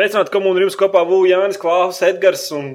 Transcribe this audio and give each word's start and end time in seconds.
Sveicināti 0.00 0.32
komunā 0.32 0.62
jums 0.62 0.78
kopā 0.80 1.02
Vū, 1.04 1.18
Jānis, 1.28 1.58
Klaus, 1.60 1.98
Edgars 2.00 2.46
un 2.56 2.70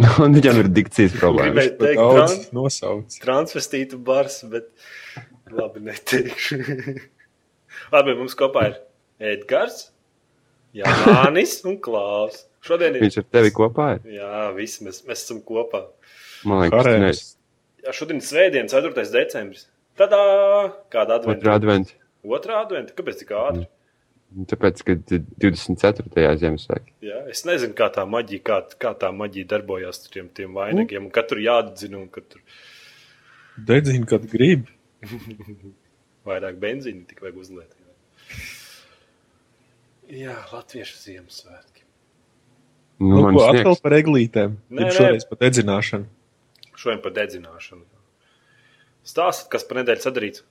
Un 0.24 0.32
viņam 0.32 0.62
ir 0.62 0.68
dikcijas 0.72 1.12
problēmas. 1.18 1.52
gribēju 1.52 1.74
teikt 1.82 1.98
Daudz 2.00 2.14
trans, 2.16 2.46
nosauc. 2.56 3.16
transvestītu 3.20 3.98
bars, 4.00 4.38
bet 4.48 4.70
labi 5.52 5.82
neteikšu. 5.84 6.56
labi, 7.94 8.14
mums 8.16 8.32
kopā 8.40 8.62
ir 8.70 8.78
Edgars, 9.34 9.90
Jānis 10.72 11.58
un 11.68 11.76
Klaus. 11.84 12.46
Šodien 12.64 12.96
ir, 12.96 13.04
Viņš 13.04 13.20
ar 13.20 13.28
tevi 13.36 13.52
kopā 13.52 13.90
ir. 13.98 14.08
jā, 14.16 14.32
visi 14.56 14.88
mēs, 14.88 15.02
mēs 15.04 15.26
esam 15.26 15.44
kopā. 15.44 15.84
Man 16.48 16.64
liekas, 16.64 16.72
tas 16.78 16.88
Karēvis. 16.88 17.22
Jā, 17.84 17.96
šodien 18.00 18.24
ir 18.24 18.28
svētdiena, 18.30 18.72
4. 18.72 19.06
decembris. 19.12 19.68
Tādā 20.00 20.24
kāda 20.88 21.20
ir 21.20 21.34
otrā 21.36 21.60
adventa? 21.60 21.60
adventa. 21.60 21.98
Otrā 22.24 22.62
adventa? 22.64 22.96
Kāpēc 22.96 23.20
tik 23.20 23.36
ātri? 23.36 23.68
Tāpēc, 24.34 24.80
ka 24.82 24.96
24. 25.44 26.24
Ziemassvētku. 26.40 26.94
Jā, 27.06 27.20
es 27.30 27.44
nezinu, 27.46 27.76
kā 27.78 27.86
tā 27.94 28.02
maģija, 28.10 28.42
kā, 28.42 28.56
kā 28.82 28.90
tā 28.98 29.12
maģija 29.14 29.46
darbojās 29.52 30.00
ar 30.02 30.14
tiem, 30.16 30.30
tiem 30.34 30.56
vainagiem. 30.58 31.06
Tur 31.14 31.42
jāatzina, 31.44 32.00
un 32.00 32.08
kad 32.10 32.26
tur 32.32 32.42
Dedzina, 33.54 34.08
kad 34.10 34.26
grib. 34.26 34.66
vairāk 36.28 36.58
benzīna 36.60 37.04
tikai 37.08 37.28
vajag 37.28 37.40
uzliet. 37.42 37.76
Jā, 40.14 40.36
Latviešu 40.52 40.98
Ziemassvētki. 41.00 41.84
Nu, 43.00 43.16
Nu, 43.16 43.22
man 43.26 43.36
ko 43.36 43.46
atkal 43.50 43.78
par 43.82 43.96
eglītēm? 43.96 44.58
Nē. 44.70 44.90
šoreiz 44.94 45.24
par 45.28 45.40
dedzināšanu. 45.40 46.06
Šodien 46.78 47.00
par 47.02 47.14
dedzināšanu. 47.16 47.82
Stāstiet, 49.04 49.48
kas 49.52 49.66
par 49.68 49.80
nedēļu 49.82 50.04
sadarīts. 50.04 50.44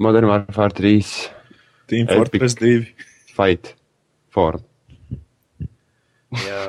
Modern 0.00 0.30
Warfare 0.30 0.72
3 0.78 1.41
Team 1.92 2.08
Epic. 2.08 2.16
Fortress 2.16 2.56
2. 2.56 2.86
Fight 3.36 3.74
Ford. 4.32 4.64
Jā, 6.32 6.62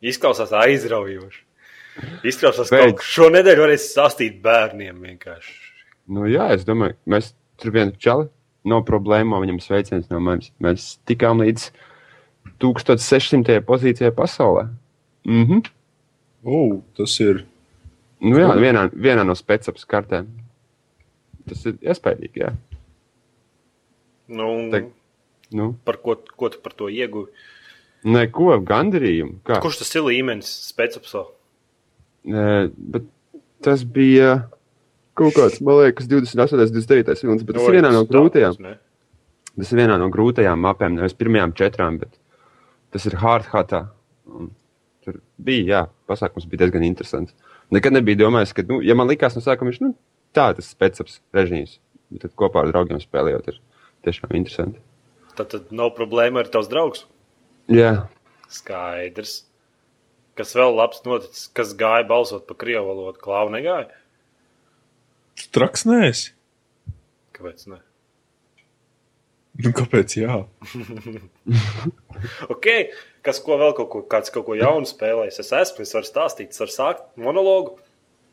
izklausās 0.00 0.52
aizraujoši. 0.56 1.44
Izklausās, 2.28 2.70
ka 2.70 2.78
Beidz. 2.78 2.92
kaut 2.92 3.00
kas 3.02 3.10
šo 3.12 3.28
nedēļu 3.34 3.64
varēs 3.64 3.88
stāstīt 3.90 4.38
bērniem 4.44 5.00
vienkārši. 5.04 5.54
Nu, 6.14 6.24
jā, 6.30 6.46
es 6.54 6.64
domāju, 6.64 6.96
mēs 7.10 7.32
tur 7.60 7.74
vienā 7.74 7.92
čali. 8.00 8.28
No 8.68 8.80
problēmām 8.84 9.44
viņam 9.44 9.60
sveiciens 9.62 10.08
no 10.12 10.20
manis. 10.22 10.50
Mēs 10.62 10.94
tikām 11.08 11.42
līdz 11.44 11.68
1600. 12.62 13.60
pozīcijai 13.66 14.12
pasaulē. 14.16 14.68
Mhm. 15.28 15.62
Oh, 16.48 16.78
tas 16.96 17.18
ir. 17.20 17.44
Nu, 18.24 18.38
jā, 18.40 18.48
vienā, 18.58 18.88
vienā 18.94 19.24
no 19.26 19.36
spēcības 19.38 19.84
kartēm. 19.88 20.30
Tas 21.48 21.64
ir 21.68 21.76
iespaidīgi. 21.84 22.50
Nu, 24.28 24.48
Te- 24.72 24.86
Nu, 25.50 25.70
par 25.84 25.96
ko, 26.04 26.18
ko 26.36 26.50
tu 26.52 26.58
par 26.60 26.74
to 26.76 26.90
ieguvi? 26.92 27.30
neko 28.04 28.58
gandarījumu. 28.68 29.38
Kā? 29.48 29.56
Kurš 29.64 29.80
tas 29.80 29.94
ir 29.96 30.04
līmenis 30.04 30.50
spēcapsā? 30.68 31.22
Bet 32.24 33.06
tas 33.64 33.82
bija 33.84 34.48
kaut 35.18 35.34
kāds, 35.34 35.58
man 35.64 35.80
liekas, 35.80 36.06
28, 36.06 36.68
29 36.70 37.24
minūtes. 37.26 37.46
Bet 37.48 37.56
tas 37.58 37.66
ir 37.70 37.78
vienā 37.80 37.90
no 37.94 38.04
grūtajām. 38.06 38.60
Ne? 38.62 38.76
Tas 39.56 39.72
ir 39.72 39.80
vienā 39.80 39.96
no 39.98 40.10
grūtajām 40.14 40.60
mapēm, 40.62 40.94
nevis 41.00 41.16
pirmajām 41.18 41.56
četrām, 41.58 41.98
bet 41.98 42.12
tas 42.94 43.08
ir 43.08 43.16
hard 43.22 43.48
hatā. 43.54 43.86
Un 44.28 44.52
Tur 45.08 45.22
bija, 45.40 45.64
jā, 45.64 45.80
pasākums 46.10 46.44
bija 46.50 46.66
diezgan 46.66 46.84
interesants. 46.84 47.32
Nekad 47.72 47.94
nebija 47.96 48.18
domājis, 48.20 48.52
ka, 48.52 48.62
nu, 48.68 48.82
ja 48.84 48.94
man 48.98 49.08
likās 49.08 49.34
no 49.38 49.40
sākuma, 49.40 49.70
viņš, 49.72 49.80
nu, 49.80 49.94
tā 50.36 50.50
tas 50.56 50.68
spēcams 50.74 51.18
režīms, 51.32 51.78
bet 52.12 52.26
tad 52.26 52.34
kopā 52.36 52.62
ar 52.66 52.72
draugiem 52.74 53.00
spēlējot, 53.00 53.48
ir 53.48 53.58
tiešām 54.08 54.36
interesanti. 54.40 54.82
Tad, 55.38 55.52
tad 55.54 55.74
nav 55.74 55.94
problēma 55.96 56.42
ar 56.42 56.50
tavs 56.50 56.70
draugs. 56.72 57.04
Jā, 57.70 58.08
Skaidrs. 58.48 59.42
Kas 60.38 60.54
vēl 60.56 60.76
labs 60.78 61.02
noticis, 61.04 61.48
kas 61.54 61.74
gāja 61.78 62.06
balsot 62.08 62.46
par 62.48 62.58
krievu 62.60 62.92
valodu, 62.92 63.18
klāvu 63.20 63.52
negāja? 63.52 63.90
Traks 65.54 65.84
nēs. 65.88 66.28
Kāpēc? 67.36 67.66
Ne? 67.70 67.80
Nu, 69.58 69.74
kāpēc? 69.74 70.18
Jā. 70.22 70.42
Ok, 72.50 72.66
kas 73.22 73.38
ko 73.44 73.54
vēl 73.60 73.76
kaut 73.78 73.88
ko, 73.92 74.00
kāds 74.10 74.32
kaut 74.34 74.48
ko 74.48 74.56
jaunu 74.58 74.88
spēlējis? 74.90 75.36
Es 75.38 75.52
esmu, 75.54 75.84
es 75.86 75.94
varu 75.94 76.08
stāstīt, 76.08 76.50
es 76.50 76.58
varu 76.58 76.72
sākt 76.74 77.04
monologu. 77.20 77.76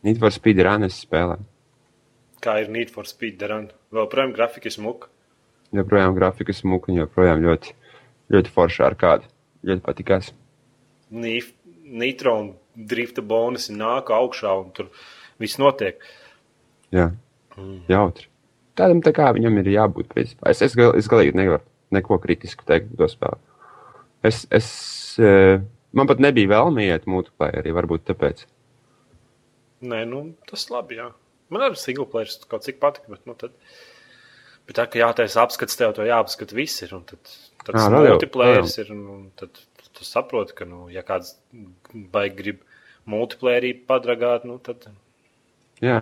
Need 0.08 0.18
for 0.22 0.34
Speed 0.34 0.58
Runners 0.66 0.98
spēlē. 1.06 1.36
Kā 2.42 2.56
ir 2.64 2.72
Need 2.74 2.90
for 2.94 3.06
Speed 3.06 3.46
Run. 3.46 3.68
Vēl 3.94 4.10
projām 4.10 4.34
grafika 4.34 4.74
smuka. 4.74 5.12
Joprojām 5.82 6.16
grafika 6.18 6.54
smuka 6.56 6.92
un 6.92 7.02
joprojām 7.02 7.44
ļoti, 7.44 7.74
ļoti 8.34 8.54
forša 8.56 8.86
ar 8.88 8.96
kādu. 9.00 9.30
Ļoti 9.66 9.84
patikās. 9.86 10.32
Nif- 11.12 11.54
Nitro 11.86 12.34
un 12.42 12.48
drifta 12.76 13.22
bonusi 13.22 13.74
nāk 13.78 14.10
augšā 14.14 14.52
un 14.62 14.72
tur 14.74 14.88
viss 15.40 15.60
notiek. 15.62 16.00
Jā, 16.96 17.12
jautri. 17.90 18.28
Tādam 18.76 19.02
tā 19.06 19.14
kā 19.16 19.30
viņam 19.36 19.60
ir 19.62 19.70
jābūt. 19.76 20.10
Principā. 20.12 20.50
Es, 20.52 20.62
es, 20.66 20.74
gal, 20.76 20.96
es 20.98 21.08
galīgi 21.12 21.38
nevaru 21.38 21.64
neko 21.96 22.18
kritisku 22.24 22.66
teikt 22.68 22.90
par 22.92 23.06
to 23.06 23.12
spēli. 23.14 23.40
Es, 24.26 24.42
es, 24.50 24.68
eh, 25.22 25.62
man 25.96 26.10
pat 26.10 26.20
nebija 26.24 26.50
vēlme 26.56 26.88
iet 26.90 27.06
multiplayerī, 27.08 27.72
varbūt 27.76 28.08
tāpēc. 28.10 28.44
Nē, 29.86 30.02
nu, 30.10 30.24
tas 30.50 30.66
labi. 30.74 30.98
Jā. 31.00 31.12
Man 31.54 31.62
arī 31.62 31.78
single 31.78 32.08
player 32.10 32.32
kaut 32.50 32.66
cik 32.66 32.82
patika, 32.82 33.12
bet, 33.14 33.22
nu, 33.30 33.36
tad, 33.38 33.54
bet 34.68 34.78
tā, 34.80 34.86
ka 34.90 35.02
jātaisa 35.02 35.44
apskats, 35.44 35.78
tev 35.80 35.96
to 35.98 36.06
jāapskata 36.08 36.58
viss 36.58 36.84
ir. 36.86 36.94
Un 36.98 37.06
tad 37.10 37.22
tad 37.66 37.74
Ā, 37.74 37.80
tas 37.80 37.90
vēl 37.92 38.08
jau, 38.08 38.16
multiplayers 38.16 38.78
ir. 38.82 38.92
Un, 38.94 39.26
tad 39.40 39.62
tu 39.96 40.06
saproti, 40.06 40.56
ka, 40.58 40.68
nu, 40.70 40.86
ja 40.94 41.04
kāds 41.08 41.36
baigi 42.14 42.36
grib 42.42 42.64
multiplayerī 43.10 43.74
padragāt, 43.88 44.46
nu, 44.50 44.60
tad 44.64 44.88
Jā, 45.84 46.00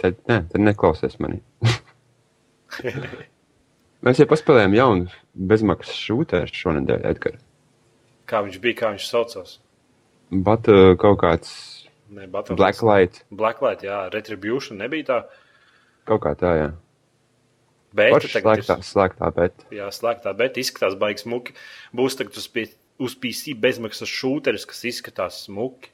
tad, 0.00 0.16
ne, 0.26 0.40
tad 0.50 0.62
neklausies 0.62 1.18
manī. 1.22 1.38
Mēs 4.06 4.20
jau 4.20 4.28
paspēlējām 4.30 4.74
jaunu 4.76 5.10
bezmaksas 5.50 5.98
šūtēru 5.98 6.54
šonadēļ, 6.54 7.06
Edgars. 7.12 7.42
kā 8.30 8.42
viņš 8.46 8.58
bija, 8.62 8.78
kā 8.82 8.92
viņš 8.94 9.06
saucās. 9.10 9.56
Bet 10.30 10.68
uh, 10.70 10.92
kaut 11.00 11.18
kāds 11.22 11.52
Ne. 12.08 12.24
Blacklight, 12.26 13.18
Blacklight, 13.28 13.82
jā, 13.84 14.08
Retribution 14.08 14.78
nebija 14.80 15.04
tā. 15.04 15.16
kaut 16.08 16.22
kā 16.24 16.32
tā, 16.40 16.52
jā. 16.56 16.68
Bet 17.96 18.12
Paši 18.12 18.28
slēgtā, 18.42 18.74
slēgtā, 18.84 19.30
bet. 19.34 19.62
Jā, 19.72 19.86
slēgtā, 19.94 20.34
bet 20.36 20.58
izskatās 20.60 20.96
baigi 21.00 21.22
smuki. 21.24 21.54
Būs 21.96 22.18
tagad 22.18 22.36
uz, 22.36 22.48
pie, 22.52 22.66
uz 23.00 23.14
PC 23.16 23.54
bezmaksas 23.56 24.10
šūteris, 24.12 24.66
kas 24.68 24.82
izskatās 24.90 25.38
smuki. 25.46 25.88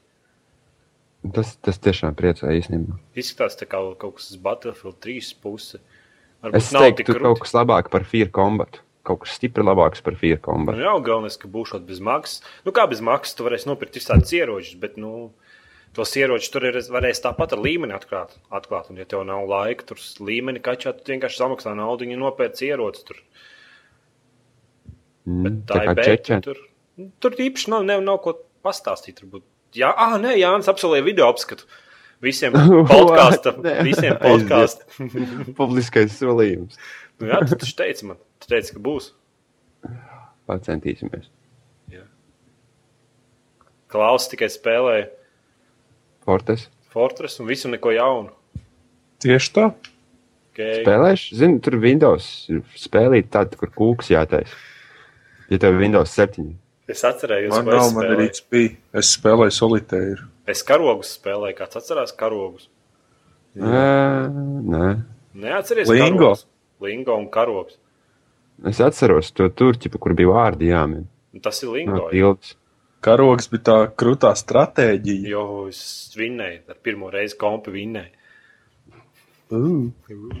Tas, 1.33 1.55
tas 1.65 1.79
tiešām 1.81 2.13
priecē 2.19 2.51
īstenībā. 2.59 2.99
Izskatās 3.17 3.55
tā 3.57 3.65
kā 3.65 3.79
kaut 3.97 4.19
kas 4.19 4.27
uz 4.33 4.41
Battlefield 4.43 4.99
3 5.01 5.31
puse. 5.41 5.79
Varbūt 6.43 6.59
Es 6.59 6.67
teiktu, 6.75 7.07
krūti. 7.07 7.23
kaut 7.23 7.39
kas 7.45 7.55
labāk 7.57 7.89
par 7.89 8.03
Fear 8.05 8.29
Combat. 8.35 8.81
Kaut 9.05 9.23
kas 9.23 9.33
stipri 9.39 9.63
labāks 9.65 10.03
par 10.05 10.13
Fear 10.19 10.37
Nu, 10.37 10.43
Combat. 10.45 10.75
jā, 10.77 10.93
galvenais, 11.07 11.37
ka 11.41 11.47
būšot 11.49 11.85
bez 11.87 11.99
maksas. 12.03 12.43
Nu, 12.65 12.71
kā 12.75 12.85
bez 12.89 13.01
maksas, 13.01 13.33
tu 13.37 13.47
varēsi 13.47 13.69
nopirkt 13.71 13.97
visādus 13.97 14.33
ieročus, 14.35 14.75
bet, 14.81 14.97
nu, 15.01 15.31
tos 15.95 16.13
ieročus 16.19 16.51
tur 16.53 16.67
ir, 16.69 16.77
varēs 16.91 17.21
tāpat 17.23 17.55
ar 17.55 17.61
līmeni 17.63 17.95
atklāt. 17.95 18.35
atklāt. 18.53 18.91
Un, 18.91 18.99
ja 19.01 19.07
tev 19.09 19.23
nav 19.27 19.47
laika 19.49 19.87
tur 19.91 20.01
līmeni 20.23 20.61
kačāt, 20.63 21.03
tu 21.03 21.15
vienkārši 21.15 21.41
samaksā 21.41 21.75
naudu 21.77 22.07
un 22.07 22.19
nopērc 22.25 22.61
ieroci 22.67 23.05
tur. 23.07 23.21
Mm, 25.25 25.41
Bet 25.45 25.61
tā, 25.69 25.79
tā 25.79 25.83
ir 25.85 25.99
bēta. 26.01 26.39
Tur, 26.45 26.61
nu, 27.01 27.09
tur 27.23 27.39
īpaši 27.47 27.71
nav, 27.73 27.87
nav, 27.87 28.03
nav 28.05 28.21
ko 28.23 28.35
pastāstīt. 28.65 29.19
Turbūt. 29.21 29.45
Jā, 29.75 29.91
ah, 29.91 30.15
nē, 30.21 30.35
Jānis 30.39 30.69
apsolīja 30.71 31.07
video 31.07 31.29
apskatu. 31.31 31.67
Visiem 32.23 32.55
podkāstam, 32.91 33.59
visiem 33.85 34.19
podkāstam. 34.23 35.09
Publiskais 35.59 36.15
solījums. 36.19 36.77
nu, 37.19 37.31
jā, 37.31 37.41
tu 37.47 37.57
taču 37.59 37.75
teici 37.81 38.07
man, 38.11 38.21
tu 38.39 38.51
teici, 38.51 38.75
ka 38.75 38.83
būs. 38.83 39.11
Pacentīsimies. 40.49 41.31
Klaus 43.95 44.25
tikai 44.27 44.49
spēlēja 44.51 45.05
Fortes. 46.25 46.67
Fortress 46.93 47.39
un 47.39 47.47
visu 47.49 47.69
neko 47.71 47.91
jaunu. 47.95 48.31
Tieši 49.23 49.51
tā. 49.55 49.65
Okay. 50.55 50.83
Spēlēšu, 50.85 51.35
zinu, 51.35 51.59
tur 51.63 51.75
Windows 51.83 52.27
ir 52.51 52.61
spēlīt 52.79 53.27
tādu, 53.33 53.57
kur 53.59 53.71
kūks 53.75 54.11
jātaisa. 54.13 54.55
Ja 55.51 55.59
tev 55.61 55.75
ir 55.75 55.81
Windows 55.83 56.13
7. 56.15 56.45
Es 56.87 57.01
atcerējos, 57.03 57.51
Man 57.51 57.65
nav, 57.67 57.89
man 57.97 58.07
arī 58.13 58.29
spēlēju. 58.29 58.47
bija. 58.53 58.75
Es 59.01 59.11
spēlēju 59.17 59.55
solitēru. 59.57 60.27
Es 60.47 60.61
karogus 60.63 61.11
spēlēju, 61.17 61.57
kāds 61.59 61.79
atcerās 61.81 62.13
karogus. 62.15 62.69
Ē, 63.55 63.83
Nē, 64.71 64.87
Neatceries 65.35 65.89
Lingo. 65.89 66.31
karogus? 66.35 66.45
Lingo 66.85 67.15
un 67.17 67.27
karogs. 67.31 67.77
es 68.67 68.79
atceros 68.79 69.31
to 69.35 69.49
turķipu, 69.49 69.99
kur 69.99 70.13
bija 70.15 70.27
vārdi 70.31 70.69
jāmin. 70.71 71.05
Tas 71.43 71.61
ir 71.63 71.69
Lingo. 71.73 72.05
jā. 72.07 72.11
pilds. 72.11 72.55
Karogs 73.05 73.49
bija 73.51 73.63
tā 73.69 73.77
krūtā 74.01 74.31
stratēģija. 74.37 75.29
Jo 75.29 75.45
es 75.69 75.81
vinnēju, 76.17 76.63
ar 76.73 76.79
pirmo 76.85 77.11
reizi 77.13 77.37
kompi 77.41 77.73
vinnēju. 77.75 78.21
Uh, 79.53 79.91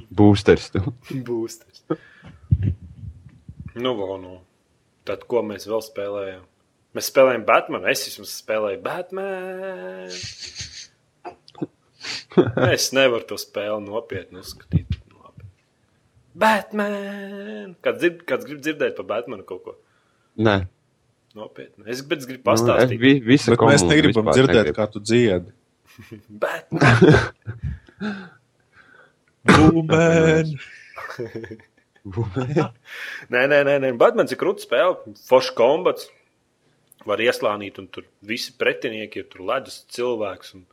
Boosters. 0.09 0.71
Tu. 0.73 0.81
Būsters. 1.27 1.83
Nu, 3.75 3.91
vēl 3.99 4.17
nu. 4.23 4.39
Tad, 5.05 5.27
ko 5.29 5.43
mēs 5.45 5.67
vēl 5.69 5.83
spēlējām? 5.85 6.45
Mēs 6.95 7.11
spēlējām 7.11 7.45
Batmanu. 7.45 7.89
Es 7.91 8.05
vismaz 8.07 8.33
spēlēju 8.39 8.81
Batmanu. 8.85 10.09
Es 12.75 12.89
nevaru 12.95 13.25
to 13.29 13.37
spēli 13.39 13.81
nopietni 13.85 14.41
uzskatīt. 14.41 14.97
Labi. 15.15 15.45
Batman! 16.35 17.75
Kāds, 17.85 18.01
dzird, 18.01 18.23
kāds 18.27 18.47
grib 18.47 18.59
dzirdēt 18.65 18.97
par 18.97 19.07
Batmanu 19.13 19.45
kaut 19.47 19.63
ko 19.63 19.75
Nē, 20.35 20.55
nopietnu? 21.37 21.85
Es 21.91 22.01
bet 22.07 22.23
es 22.23 22.29
gribu 22.29 22.43
nu, 22.43 22.53
es, 22.55 22.63
pastāstīt. 22.63 22.99
vi, 23.01 23.13
Bet 23.25 23.63
mēs 23.69 23.85
negribam 23.89 24.31
dzirdēt, 24.31 24.61
negrib. 24.61 24.77
kā 24.79 24.87
tu 24.91 25.01
dziedi. 25.03 25.53
Batman! 26.41 27.19
Bumēn! 29.45 30.55
Nē, 33.33 33.41
nē, 33.49 33.63
nē, 33.65 33.79
nē. 33.81 33.89
Batmans 33.97 34.29
ir 34.33 34.37
krūts 34.37 34.67
spēle. 34.67 35.15
Foršs 35.25 35.53
kombats. 35.57 36.05
Var 37.05 37.21
ieslānīt, 37.21 37.79
un 37.81 37.87
tur 37.93 38.05
visi 38.25 38.53
pretinieki 38.57 39.23
ir. 39.23 39.27
Tur 39.31 39.41
ledus 39.49 39.79
cilvēks 39.93 40.53
un 40.57 40.65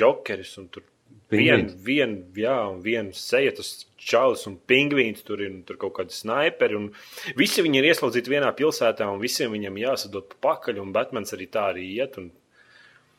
jokeris. 0.00 0.54
Un 0.60 0.70
tur 0.72 0.84
Pingvīns. 1.32 1.74
vien, 1.82 2.12
jā, 2.38 2.54
un 2.70 2.82
viena 2.84 3.10
seja, 3.16 3.50
tas 3.56 3.70
čalis 3.98 4.46
un 4.46 4.60
pingvīns. 4.70 5.24
Tur 5.26 5.42
ir 5.42 5.50
un 5.50 5.62
tur 5.66 5.78
kaut 5.80 5.96
kādi 5.98 6.14
snaiperi. 6.14 6.78
Un 6.78 6.90
visi 7.38 7.64
viņi 7.66 7.80
ir 7.80 7.88
ieslodzīti 7.90 8.30
vienā 8.30 8.52
pilsētā, 8.54 9.08
un 9.10 9.22
visiem 9.22 9.54
viņam 9.56 9.80
jāsadod 9.82 10.28
pa 10.30 10.42
pakaļ. 10.50 10.78
Un 10.84 10.94
Batmans 10.94 11.34
arī 11.34 11.48
tā 11.50 11.68
arī 11.72 11.88
iet. 11.98 12.18
Un 12.22 12.30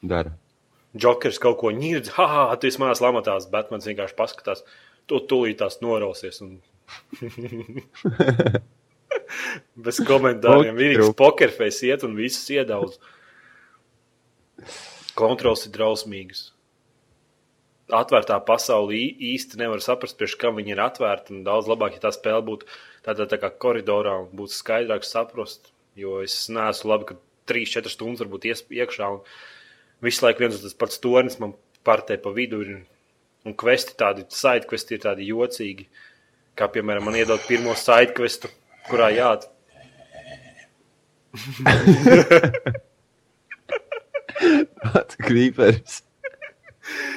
Dara. 0.01 0.31
Džokers 0.97 1.39
kaut 1.41 1.59
ko 1.61 1.71
ņird, 1.75 2.13
ah, 2.21 2.55
tu 2.57 2.69
esi 2.69 2.79
manās 2.81 3.01
lamatās, 3.03 3.49
bet 3.51 3.71
man 3.73 3.83
vienkārši 3.83 4.15
paskatās, 4.17 4.63
tu 5.09 5.19
tūlītās 5.19 5.81
norausies. 5.83 6.39
Un... 6.45 6.61
Bez 9.87 9.99
komentāriem. 10.07 10.77
Vienīgs 10.77 11.11
pokerfejs 11.17 11.83
iet 11.89 12.05
un 12.07 12.15
visus 12.17 12.47
iedaudz. 12.55 12.97
Kontrols 15.17 15.65
ir 15.67 15.73
drausmīgs. 15.75 16.51
Atvērtā 17.87 18.35
pasaulē 18.43 18.97
ī- 18.99 19.15
īsti 19.33 19.55
nevar 19.61 19.79
saprast, 19.79 20.17
priekš 20.19 20.35
kam 20.41 20.57
viņi 20.59 20.73
ir 20.75 20.81
atvērti. 20.83 21.31
un 21.31 21.43
Daudz 21.45 21.67
labāk, 21.71 21.93
ja 21.95 21.99
tā 22.03 22.11
spēle 22.11 22.43
būtu 22.43 22.65
tādā 23.05 23.27
tā 23.31 23.37
kā 23.39 23.49
koridorā 23.49 24.17
un 24.25 24.27
būtu 24.35 24.51
skaidrāk 24.57 25.03
saprast. 25.07 25.71
Jo 25.95 26.19
es 26.21 26.35
neesmu 26.51 26.91
labi, 26.91 27.05
ka 27.05 27.15
3-4 27.47 27.87
stundas 27.93 28.19
varbūt 28.25 28.45
ies 28.51 28.63
iekšā. 28.67 29.07
Un 29.07 29.21
visu 30.03 30.25
laiku 30.25 30.39
viens 30.43 30.55
un 30.59 30.61
tas 30.65 30.73
pats 30.75 30.99
tornis 30.99 31.39
man 31.39 31.53
partē 31.87 32.17
pa 32.21 32.29
vidu. 32.35 32.59
Ir, 32.61 32.83
un 33.47 33.53
kvesti 33.55 33.95
tādi, 33.95 34.25
side 34.35 34.67
kvesti 34.67 34.97
ir 34.97 35.01
tādi 35.07 35.29
jocīgi. 35.31 35.87
Kā 36.59 36.67
piemēram, 36.73 37.05
man 37.07 37.15
iedod 37.15 37.39
pirmo 37.47 37.71
side 37.77 38.11
questu, 38.17 38.49
kurā 38.89 39.07
jāat. 39.15 39.47
Pats 44.83 45.15
krīpers. 45.23 46.01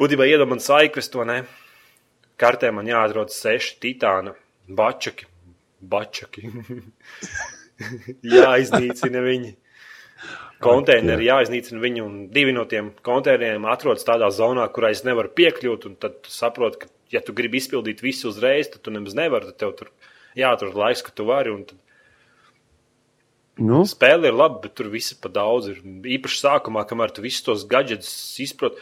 Būtībā 0.00 0.26
iedod 0.26 0.50
man 0.50 0.62
questu, 0.94 1.20
vai 1.20 1.26
ne? 1.26 1.38
Kartē 2.36 2.72
man 2.74 2.86
jāatrod 2.86 3.30
seši 3.30 3.76
titāna 3.82 4.34
bačaki. 4.68 5.26
Bačaki. 5.80 6.48
Jāiznīcina 8.36 9.22
viņi. 9.22 9.52
Konteineri 10.64 11.28
jāiznīcina 11.28 11.82
viņi, 11.82 12.02
un 12.02 12.18
divi 12.32 12.54
no 12.56 12.64
tiem 12.64 12.92
konteineriem 13.04 13.66
atrodas 13.68 14.06
tādā 14.06 14.30
zonā, 14.32 14.64
kurā 14.72 14.90
es 14.94 15.04
nevaru 15.04 15.30
piekļūt. 15.36 15.86
un 15.90 15.96
Tad 16.00 16.26
saproti, 16.30 16.84
ka, 16.84 16.90
ja 17.12 17.22
tu 17.22 17.34
gribi 17.36 17.60
izpildīt 17.60 18.02
visu 18.02 18.30
uzreiz, 18.32 18.70
tad 18.72 18.82
tu 18.86 18.94
nemaz 18.94 19.14
nevari. 19.18 19.52
Tad 19.52 19.60
tev 19.60 19.74
tur 19.78 19.92
jāatrod 20.38 20.78
laiks, 20.78 21.04
ka 21.04 21.14
tu 21.14 21.28
vari. 21.28 21.54
tad 21.68 21.78
Nu, 23.62 23.84
Spēle 23.86 24.32
ir 24.32 24.34
laba, 24.34 24.58
bet 24.64 24.74
tur 24.74 24.88
viss 24.90 25.14
ir 25.14 25.20
pa 25.22 25.30
daudz. 25.30 25.70
Ir. 25.70 25.82
Īpaši 26.16 26.40
sākumā, 26.42 26.82
kamēr 26.90 27.12
tu 27.14 27.22
visus 27.22 27.44
tos 27.46 27.66
gadgetus 27.70 28.10
izproti. 28.42 28.80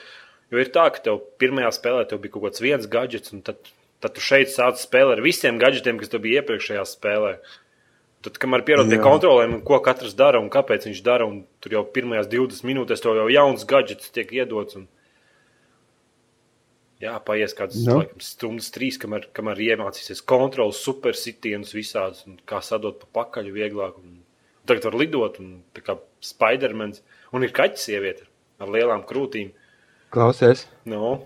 Jo 0.53 0.61
ir 0.61 0.69
tā, 0.73 0.85
ka 0.93 1.01
tev 1.01 1.23
pirmajā 1.41 1.71
spēlē 1.73 2.05
tev 2.09 2.21
bija 2.23 2.35
kaut 2.35 2.47
kāds 2.47 2.61
viens 2.61 2.89
gadgets, 2.93 3.33
un 3.33 3.41
tad, 3.47 3.71
tad 4.05 4.13
tu 4.17 4.25
šeit 4.25 4.53
sāc 4.53 4.81
spēlēt 4.83 5.17
ar 5.17 5.25
visiem 5.25 5.61
gadgetiem, 5.61 5.97
kas 6.01 6.13
tev 6.13 6.21
bija 6.27 6.43
iepriekšējā 6.43 6.83
spēlē. 6.91 7.37
Tad, 8.23 8.37
kamēr 8.39 8.63
pierod 8.67 8.91
pie 8.91 9.01
kontrolēm, 9.03 9.57
un 9.57 9.63
ko 9.67 9.81
katrs 9.83 10.13
dara 10.15 10.39
un 10.39 10.51
kāpēc 10.53 10.85
viņš 10.87 11.01
dara, 11.07 11.27
un 11.27 11.41
tur 11.65 11.75
jau 11.75 11.83
pirmajās 11.95 12.29
20 12.31 12.69
minūtēs 12.69 13.03
tev 13.03 13.17
jau 13.19 13.31
jauns 13.33 13.65
gadgets 13.67 14.13
tiek 14.15 14.31
iedots. 14.37 14.77
Un... 14.79 14.85
Jā, 17.03 17.17
paies 17.27 17.57
kādas 17.59 17.81
Nu. 17.83 17.97
laikam, 17.99 18.21
stundas, 18.23 18.69
trīs, 18.71 19.01
kamēr, 19.03 19.27
kamēr 19.35 19.65
iemācīsies 19.73 20.23
kontrols, 20.23 20.85
supersitienus 20.85 21.75
visādus, 21.75 22.23
un 22.29 22.37
kā 22.47 22.61
sadot 22.63 23.01
pa 23.01 23.25
pakaļ 23.25 23.51
vieglāk. 23.57 23.97
Un 23.99 24.21
tagad 24.71 24.87
var 24.87 25.01
lidot, 25.01 25.41
un 25.43 25.57
tā 25.75 25.83
kā 25.83 25.97
Spidermans, 26.23 27.03
un 27.35 27.43
ir 27.43 27.57
kaķis 27.57 27.89
sieviete 27.89 28.29
ar 28.63 28.71
lielām 28.71 29.03
krūtīm. 29.09 29.51
Klausies. 30.13 30.67
Nu, 30.89 31.17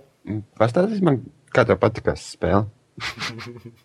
Pastāstīs 0.59 1.03
man, 1.07 1.21
kā 1.55 1.63
tev 1.69 1.79
patikās 1.83 2.25
spēle. 2.35 2.65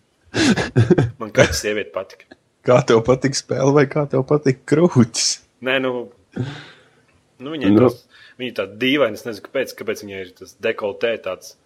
man 1.20 1.32
kaķis 1.34 1.62
sieviete 1.66 1.92
patika. 1.94 2.28
Kā 2.66 2.78
tev 2.86 3.02
patīk 3.06 3.34
spēle, 3.36 3.72
vai 3.74 3.86
kā 3.90 4.04
tev 4.10 4.22
patīk 4.28 4.60
krūtis? 4.70 5.40
Nē, 5.66 5.78
nu, 5.82 6.04
nu 7.42 7.54
viņai 7.54 7.72
Nu. 7.74 7.88
tas, 7.88 8.04
viņa 8.38 8.50
ir 8.52 8.56
tāda 8.58 8.78
dīvaina, 8.82 9.18
es 9.18 9.26
nezinu, 9.26 9.46
kāpēc, 9.48 9.74
kāpēc 9.78 10.04
viņai 10.04 10.20
ir 10.22 10.30
tas 10.38 10.54
dekoltē 10.62 11.12
tāds 11.24 11.56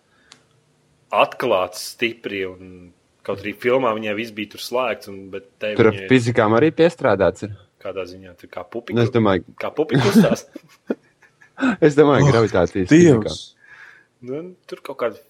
atklāts 1.12 1.84
stipri, 1.92 2.42
un 2.48 2.90
kaut 3.26 3.42
arī 3.44 3.52
filmā 3.60 3.92
viņai 3.96 4.16
viss 4.18 4.34
bija 4.36 4.54
tur 4.54 4.64
slēgts, 4.64 5.10
un, 5.12 5.26
Tur 5.32 5.90
ar 5.90 5.94
viņai 5.94 6.06
ir 6.06 6.10
fizikām 6.12 6.56
arī 6.58 6.72
piestrādāts. 6.74 7.44
Ir. 7.46 7.54
kādā 7.86 8.02
ziņā 8.08 8.32
tur 8.40 8.48
kā 8.50 8.64
Nu, 8.64 8.70
pupiņa. 8.72 9.02
es 9.04 9.12
domāju, 9.14 9.44
Kā 9.60 9.68
pupiņa 9.70 10.02
kustās. 10.08 10.46
es 11.80 11.96
domāju 11.98 12.26
Oh, 12.26 12.32
gravitācijas. 12.32 12.90
Dievs! 12.92 13.40
Nu, 14.26 14.42
tur 14.68 14.80
kaut 14.84 14.98
kāda 15.02 15.20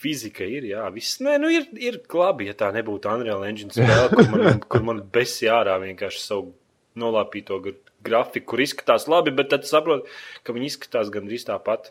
fizika 0.00 0.44
ir. 0.48 0.66
Jā, 0.70 0.86
viss 0.94 1.18
Nē, 1.24 1.36
nu, 1.42 1.50
ir, 1.52 1.66
ir 1.76 1.98
labi, 2.16 2.46
ja 2.50 2.54
tā 2.56 2.70
nebūtu 2.74 3.10
Unreal 3.12 3.44
Engine 3.48 3.72
spēle, 3.74 4.08
kur 4.14 4.28
man, 4.32 4.60
kur 4.72 4.84
man 4.86 5.00
besi 5.12 5.48
ārā 5.52 5.76
vienkārši 5.82 6.22
savu 6.22 6.52
nolāpīto 7.00 7.58
gra- 7.64 7.76
grafiku, 8.04 8.52
kur 8.52 8.62
izskatās 8.64 9.08
labi, 9.10 9.32
bet 9.36 9.50
tad 9.52 9.66
saprot, 9.68 10.08
ka 10.44 10.54
viņi 10.56 10.70
izskatās 10.72 11.12
gandrīz 11.12 11.44
tāpat. 11.48 11.90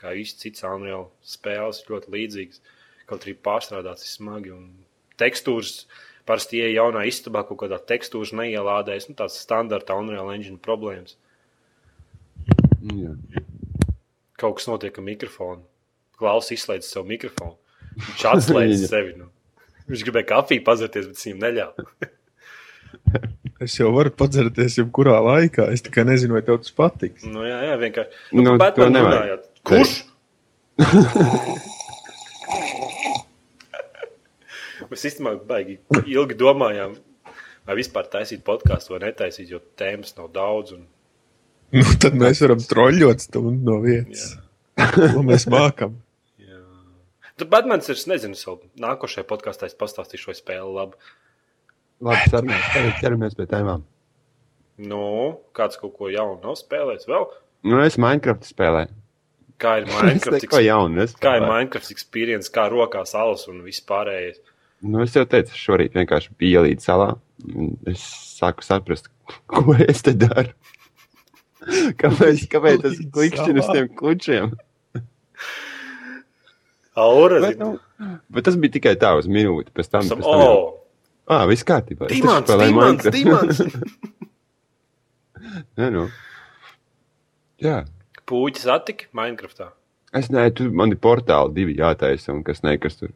Kā 0.00 0.14
viss 0.16 0.38
cits 0.40 0.64
Unreal 0.64 1.08
spēles, 1.26 1.82
ļoti 1.90 2.14
līdzīgs. 2.14 2.62
Kaut 3.10 3.26
arī 3.26 3.34
pārstrādāts 3.36 4.06
ir 4.06 4.12
smagi. 4.14 4.54
Un 4.54 4.70
tekstūras 5.20 5.82
parasti 6.28 6.60
ieja 6.62 6.70
jaunā 6.84 7.02
istabā, 7.10 7.42
kaut 7.48 7.58
kādā 7.64 7.76
tekstūras 7.90 8.32
neielādējas. 8.38 9.10
Nu, 9.10 9.16
tās 9.18 9.36
standarta 9.42 9.98
Unreal 10.00 10.30
Engine 10.32 10.56
problēmas. 10.62 11.18
Jā. 12.80 13.12
kaut 14.40 14.56
kas 14.60 14.66
notiek 14.70 14.94
ar 14.96 15.04
mikrofonu. 15.04 15.62
Klausās, 16.20 16.52
izslēdz 16.56 16.84
savu 16.88 17.06
mikrofonu. 17.10 17.56
Viņš 17.96 18.22
atslēdz 18.30 18.78
sevi. 18.88 19.12
Nu. 19.18 19.26
Viņš 19.90 20.02
gribēja 20.06 20.28
kafiju 20.30 20.62
pazerties, 20.64 21.06
bet 21.10 21.18
viņam 21.26 21.40
neļāva. 21.46 21.76
Es 23.60 23.74
jau 23.76 23.90
varu 23.92 24.08
padzerties 24.16 24.78
jebkurā 24.78 25.18
laikā. 25.20 25.66
Es 25.74 25.82
tikai 25.84 26.00
nezinu, 26.08 26.32
vai 26.32 26.40
tev 26.46 26.56
tas 26.62 26.72
patiks. 26.72 27.26
Nu, 27.28 27.42
jā, 27.44 27.58
jā, 27.68 27.74
vienkārši. 27.82 28.10
Nu, 28.32 28.40
Nu, 28.46 28.54
to 28.56 28.64
to 28.78 28.86
nevajag 28.88 29.12
nevajag. 29.12 29.40
Kurš? 29.68 29.92
Mēs 34.90 35.04
īstenībā 35.10 35.34
baigi 35.46 35.76
ilgi 36.08 36.36
domājām, 36.40 36.94
vai 37.68 37.74
vispār 37.78 38.08
taisīt 38.10 38.40
podkāstu 38.46 38.94
vai 38.94 39.02
netaisīt, 39.04 39.50
jo 39.52 39.60
tēmas 39.78 40.16
nav 40.16 40.30
daudz. 40.34 40.72
Un, 40.78 40.86
Nu, 41.70 41.84
tad 42.02 42.16
mēs 42.18 42.40
varam 42.42 42.62
troļļot 42.66 43.24
stundu 43.28 43.66
no 43.70 43.76
vietas. 43.84 44.32
Ko 44.96 45.22
mēs 45.26 45.44
mākam? 45.50 45.92
jā. 46.40 46.58
Tad 47.38 47.50
Batmans 47.52 47.90
ir, 47.92 48.00
nezinu, 48.10 48.38
savu 48.38 48.64
nākošajā 48.80 49.26
podkāstā 49.28 49.68
es 49.70 49.76
pastāstīšu, 49.78 50.30
vai 50.32 50.36
spēle 50.38 50.70
labi. 50.74 50.98
Labi. 52.00 52.32
Tagad 52.32 52.98
ķeramies 53.02 53.36
pie 53.38 53.46
tēmām. 53.50 53.84
Nu, 54.80 55.02
kāds 55.56 55.76
kaut 55.80 55.92
ko 55.98 56.08
jaunu 56.08 56.38
nav 56.42 56.56
spēlējis 56.56 57.08
vēl? 57.10 57.26
Nu, 57.68 57.78
es 57.84 57.98
Minecraft 58.00 58.48
spēlēju. 58.48 58.94
Kā 59.60 59.74
ir 59.82 59.88
Minecraft? 59.92 60.38
neko 60.46 60.62
jaunu. 60.64 61.02
Es, 61.04 61.12
Kā 61.20 61.34
ir 61.36 61.44
Minecraft 61.44 61.92
experience, 61.92 62.48
kā 62.54 62.64
rokās 62.72 63.12
alas 63.18 63.44
un 63.52 63.60
viss 63.66 63.84
pārējais. 63.84 64.40
Nu, 64.80 65.02
es 65.04 65.12
jau 65.12 65.26
teicu, 65.28 65.52
šorīt 65.60 65.92
vienkārši 65.98 66.32
biju 66.40 66.62
ielīdz 66.62 66.86
salā. 66.88 67.10
Es 67.90 68.00
sāku 68.40 68.64
saprast, 68.64 69.10
ko 69.52 69.76
es 69.84 70.00
te 70.06 70.16
daru. 70.16 70.54
Kāpēc, 72.00 72.44
kāpēc 72.52 72.84
tas 72.84 73.00
klikšķina 73.12 73.62
uz 73.62 73.70
tiem 73.70 73.88
klučiem? 73.96 74.54
Aura, 77.00 77.40
Bet, 77.40 77.60
nu, 77.60 77.78
bet 78.32 78.44
tas 78.48 78.56
bija 78.60 78.74
tikai 78.76 78.96
tā 79.00 79.12
uz 79.16 79.28
minūti. 79.30 79.70
Pēc 79.76 79.88
tam, 79.92 80.06
Sam, 80.08 80.20
pēc 80.20 80.26
tam 80.26 80.42
jau, 80.42 80.56
oh, 80.56 80.80
ah, 81.30 81.44
viss 81.48 81.64
kārtībā. 81.66 82.08
Dimants, 82.10 82.50
Dimants. 82.60 83.10
Dimants. 83.14 83.62
Nē, 85.80 85.90
nu. 85.94 86.08
Jā. 87.62 87.82
Pūķis 88.28 88.66
attika 88.72 89.08
Minecraftā. 89.16 89.70
Es 90.16 90.28
nezinu, 90.32 90.54
tur 90.58 90.74
man 90.74 90.92
ir 90.94 90.98
portāli 91.02 91.54
divi 91.60 91.76
jātaisa, 91.78 92.32
un 92.34 92.42
kas 92.46 92.64
ne, 92.66 92.74
kas 92.82 92.98
tur. 92.98 93.12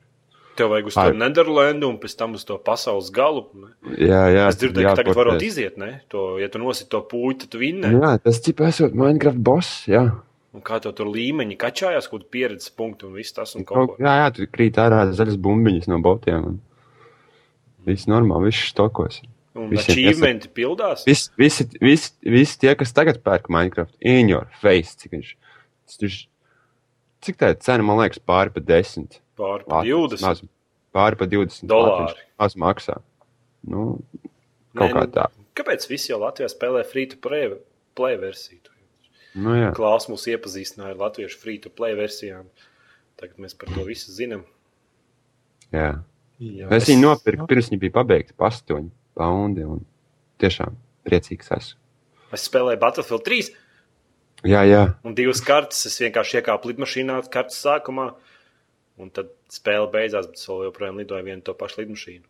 Tev 0.55 0.71
vajag 0.71 0.91
uz 0.91 0.97
to. 0.97 1.07
Nederlandu 1.19 1.89
un 1.91 1.97
pēc 2.03 2.15
tam 2.19 2.37
uz 2.39 2.45
to 2.47 2.57
pasaules 2.63 3.11
galu. 3.15 3.47
Ne? 3.59 3.73
Jā, 3.99 4.21
jā. 4.31 4.45
Es 4.53 4.59
dzirdēju, 4.61 4.87
ka 4.87 5.01
tagad 5.01 5.19
varot 5.19 5.43
iziet, 5.43 5.79
ne? 5.81 5.97
To, 6.15 6.37
ja 6.39 6.51
tu 6.53 6.61
nosit 6.63 6.91
to 6.93 7.01
puķi, 7.11 7.41
tad 7.43 7.55
tu 7.55 7.63
vinni. 7.63 7.91
Jā, 7.97 8.15
tas 8.23 8.39
tipa 8.45 8.69
esot 8.71 8.95
Minecraft 8.99 9.43
boss, 9.43 9.83
jā. 9.91 10.05
Un 10.55 10.63
kā 10.63 10.79
tev 10.83 10.95
tur 10.95 11.11
līmeņi 11.11 11.57
kačājās, 11.59 12.07
kaut 12.07 12.23
kāda 12.23 12.33
pieredzes 12.37 12.71
punkta 12.79 13.09
un 13.09 13.17
viss 13.19 13.35
tas 13.35 13.57
un 13.59 13.67
kaut 13.67 13.97
ko. 13.97 13.97
jā, 13.99 14.13
jā, 14.21 14.29
tur 14.37 14.51
krīt 14.55 14.79
ārā 14.79 15.01
zaļas 15.11 15.41
bumbiņas 15.43 15.91
no 15.91 15.99
botiem. 16.05 16.51
Un... 16.53 16.61
Viss 17.89 18.07
normāli, 18.09 18.53
viss 18.53 18.71
stokos. 18.71 19.19
Un 19.59 19.75
achievementi 19.79 20.51
pildās. 20.55 21.03
Visi, 21.07 21.31
visi, 21.39 21.67
visi, 21.83 22.15
visi 22.27 22.61
tie, 22.63 22.73
kas 22.79 22.95
tagad 22.95 23.19
pērk 23.27 23.51
Minecraft, 23.51 23.95
in 24.03 24.31
your 24.31 24.47
face, 24.63 24.95
cik 25.03 25.15
viņš. 25.19 25.35
viņš 26.03 26.23
cik 27.27 27.41
tā 27.41 27.53
ir 27.55 27.59
cena, 27.65 27.87
man 27.87 28.01
liekas, 28.01 28.21
pāri 28.23 28.53
pa 28.55 28.63
10. 28.65 29.19
Pāri 29.39 29.67
pa 29.67 29.81
Latvijas 29.81 30.21
20. 30.21 30.27
Maz, 30.27 30.45
pāri 30.95 31.21
pa 31.21 31.29
20 31.31 31.71
Dolāri. 31.71 32.07
Latvijas 32.13 32.31
Maz 32.45 32.59
maksā. 32.65 32.99
Nu, 33.71 33.87
Nē, 34.21 34.79
kaut 34.79 34.95
kā 34.95 35.07
nu, 35.07 35.13
tā. 35.17 35.27
Kāpēc 35.59 35.89
visi 35.91 36.13
jau 36.13 36.21
Latvijā 36.23 36.51
spēlē 36.53 36.85
free 36.87 37.09
to 37.11 37.19
play, 37.23 37.51
play 37.99 38.19
versiju? 38.21 38.61
Nu, 39.35 39.51
jā. 39.59 39.73
Klaus 39.75 40.07
mūs 40.07 40.29
iepazīstināja 40.31 40.95
ar 40.95 41.01
latviešu 41.01 41.41
free 41.43 41.59
to 41.63 41.71
play 41.75 41.97
versijām. 41.99 42.47
Tagad 43.19 43.41
mēs 43.43 43.57
par 43.59 43.73
to 43.75 43.87
visu 43.87 44.15
zinām. 44.15 44.45
jā. 45.75 45.95
Jā. 46.43 46.67
Es 46.75 46.89
viņu 46.91 47.07
nopirku, 47.07 47.47
pirms 47.47 47.69
viņa 47.71 47.81
bija 47.85 47.95
pabeigta 47.95 48.35
pa 48.37 48.49
8 48.51 48.89
paundi. 49.17 49.63
Un 49.63 49.85
tiešām 50.43 50.75
priecīgs 51.07 51.53
esmu. 51.55 51.79
Es 52.35 52.49
spēlēju 52.49 52.81
Battlefield 52.83 53.23
3 53.27 53.53
Jā, 54.45 54.61
jā. 54.69 54.83
un 55.05 55.15
divas 55.17 55.41
kartes. 55.45 55.87
Es 55.89 55.97
vienkārši 56.03 56.41
iekāpu 56.43 56.69
lidmašīnā 56.73 57.17
kartes 57.33 57.63
sākumā. 57.65 58.11
Un 59.01 59.09
tad 59.11 59.33
spēle 59.51 59.89
beidzās, 59.91 60.29
bet 60.31 60.39
es 60.39 60.47
joprojām 60.47 61.01
lidoju 61.01 61.25
vienu 61.27 61.43
to 61.43 61.55
pašu 61.59 61.81
lidmašīnu. 61.83 62.25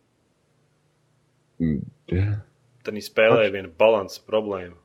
Mm, 1.60 1.82
jā. 2.08 2.28
Tad 2.84 2.94
viņi 2.94 3.04
spēlēja 3.04 3.52
viena 3.52 3.68
balanss 3.78 4.22
problēma. 4.24 4.76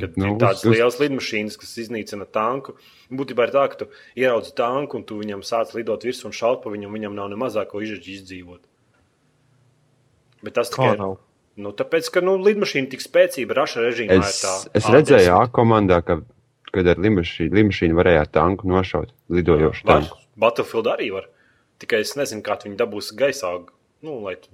Kad 0.00 0.16
Nu, 0.16 0.26
nu, 0.26 0.34
ir 0.34 0.38
tādas 0.40 0.64
uz- 0.64 0.72
lielas 0.74 0.98
lidmašīnas, 1.00 1.56
kas 1.60 1.72
iznīcina 1.82 2.24
tanku, 2.28 2.76
būtībā 3.10 3.48
ir 3.48 3.52
tā, 3.56 3.64
ka 3.68 3.76
tu 3.82 3.88
ieraudzi 4.16 4.54
tanku 4.56 4.96
un 4.96 5.04
tu 5.04 5.18
viņam 5.20 5.42
sāc 5.44 5.74
lidot 5.76 6.04
virsū 6.06 6.28
un 6.28 6.32
šaut 6.36 6.62
pa 6.62 6.70
viņu, 6.72 6.86
un 6.88 6.94
viņam 6.96 7.14
nav 7.14 7.28
ne 7.28 7.36
mazāko 7.36 7.82
izžģi 7.84 8.14
izdzīvot. 8.20 8.60
Bet 10.42 10.54
tas 10.56 10.70
tikai 10.70 10.96
nav? 10.96 11.18
Nu, 11.56 11.72
tāpēc, 11.76 12.08
ka 12.14 12.20
nu, 12.24 12.36
lidmašīna 12.38 12.90
tik 12.90 13.00
spēcīga, 13.02 13.54
raša 13.58 13.82
režīmā 13.88 14.20
Es, 14.22 14.38
ir 14.38 14.46
tā. 14.46 14.54
es 14.78 14.84
A10. 14.86 14.94
redzēju, 14.94 15.32
A 15.40 15.48
komandā, 15.52 15.98
ka, 16.06 16.20
kad 16.72 16.86
ar 16.86 16.96
limašīnu, 16.96 17.52
limašīnu 17.58 17.94
varēja 17.98 18.20
ar 18.20 18.26
tanku 18.32 18.68
nošaut 18.70 19.10
lidojošu 19.28 19.84
Var, 19.84 20.02
tanku. 20.06 20.16
Battlefield 20.40 20.86
arī 20.86 21.10
var. 21.12 21.26
Tikai 21.82 22.00
es 22.06 22.14
nezinu, 22.16 22.42
kā 22.42 22.56
viņi 22.62 22.76
dabūs 22.76 23.12
gaisā. 23.16 23.50
Nu, 24.02 24.20
lai 24.24 24.36
tu 24.36 24.48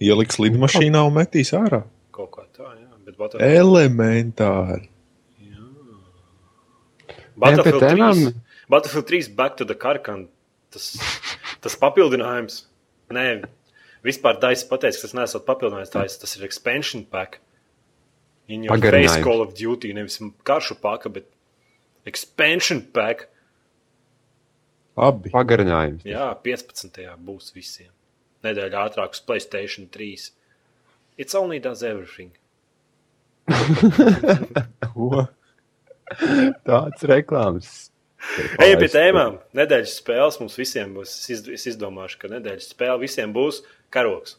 Ieliks 0.00 0.38
lidmašīnā 0.40 1.02
un 1.06 1.12
metīs 1.12 1.50
ārā. 1.52 1.82
kaut 2.12 2.30
kā 2.32 2.46
tā, 2.56 2.70
jā. 2.78 2.88
Bet 3.04 3.16
Battlefield, 3.18 3.58
Elementāri. 3.60 4.88
Battlefield, 7.36 7.80
pie 7.80 7.88
3, 7.88 7.96
tēmām- 7.96 8.34
Battlefield 8.70 9.06
3 9.06 9.28
Back 9.36 9.56
to 9.56 9.64
the 9.64 9.74
Carcan. 9.74 10.28
Tas, 10.70 10.96
tas 11.60 11.76
papildinājums. 11.76 12.64
Nē, 13.10 13.44
vispār 14.06 14.38
Daisa 14.40 14.66
pateica, 14.70 14.98
ka 14.98 15.06
tas 15.08 15.16
nesot 15.16 15.46
papildinājums. 15.48 15.92
Tā, 15.92 16.04
tas 16.22 16.36
ir 16.38 16.46
expansion 16.46 17.04
pack. 17.04 17.40
Your 18.50 18.74
Pagarinājums. 18.74 19.14
face 19.14 19.24
Call 19.24 19.44
of 19.44 19.54
Duty. 19.54 19.92
Nevis 19.94 20.18
karšu 20.46 20.80
paka, 20.82 21.12
bet 21.12 21.28
expansion 22.08 22.82
pack. 22.82 23.28
Abi. 24.98 25.30
Pagarinājums. 25.30 26.02
Jā, 26.08 26.32
15. 26.42 26.98
būs 27.22 27.54
visiem. 27.54 27.92
Nedēļa 28.44 28.86
ātrāk 28.88 29.14
uz 29.14 29.22
Playstation 29.22 29.86
3. 29.92 30.30
It's 31.20 31.34
only 31.34 31.60
does 31.60 31.82
everything. 31.82 32.32
Ko? 34.90 35.28
Tāds 36.66 37.06
reklāmas. 37.06 37.90
Ejam 38.60 38.80
pie 38.82 38.88
tēmām. 38.92 39.36
Nedēļas 39.56 39.98
spēles 40.00 40.38
mums 40.42 40.56
visiem 40.58 40.92
būs. 40.96 41.12
Es 41.30 41.66
izdomāšu, 41.70 42.18
ka 42.20 42.32
nedēļas 42.32 42.72
spēle 42.74 42.98
visiem 43.04 43.32
būs 43.36 43.62
karoks. 43.94 44.36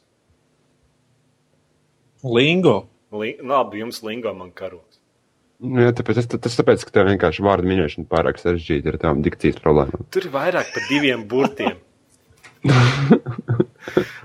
Lingo. 2.23 2.77
Li 3.11 3.33
labi, 3.43 3.81
jums 3.81 3.99
lingo 4.07 4.31
man 4.37 4.51
karoks. 4.55 4.99
Nu, 5.61 5.81
jā, 5.83 5.91
tāpēc, 5.93 6.23
tas, 6.23 6.39
tas 6.41 6.55
tāpēc, 6.57 6.83
ka 6.87 6.93
tev 6.95 7.09
vienkārši 7.11 7.43
vārdu 7.45 7.69
minēšana 7.69 8.07
pārāk 8.09 8.39
sarežģīta 8.41 8.89
ir 8.89 8.95
ar 8.95 9.01
tām 9.03 9.19
dikcijas 9.25 9.59
problēmām. 9.61 10.07
Tur 10.13 10.25
ir 10.25 10.33
vairāk 10.33 10.71
par 10.73 10.87
diviem 10.89 11.25
burtiem. 11.29 11.75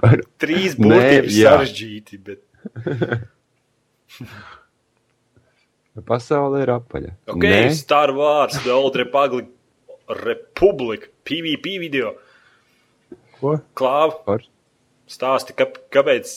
Ar- 0.06 0.22
Trīs 0.40 0.78
Nē, 0.78 0.86
burti 0.86 1.18
ir 1.18 1.28
sarežģīti. 1.34 2.20
Bet... 2.24 2.40
Pasaule 6.08 6.62
ir 6.64 6.72
apaļa. 6.76 7.12
Ok, 7.32 7.46
Star 7.76 8.12
Wars, 8.16 8.56
The 8.62 8.72
Old 8.72 8.96
Republic, 9.00 9.48
Republic, 10.22 11.08
PvP 11.26 11.76
video. 11.82 12.14
Ko? 13.40 13.58
Klāva, 13.76 14.16
Par... 14.24 14.44
stāsti, 15.10 15.54
ka, 15.58 15.68
kāpēc 15.94 16.32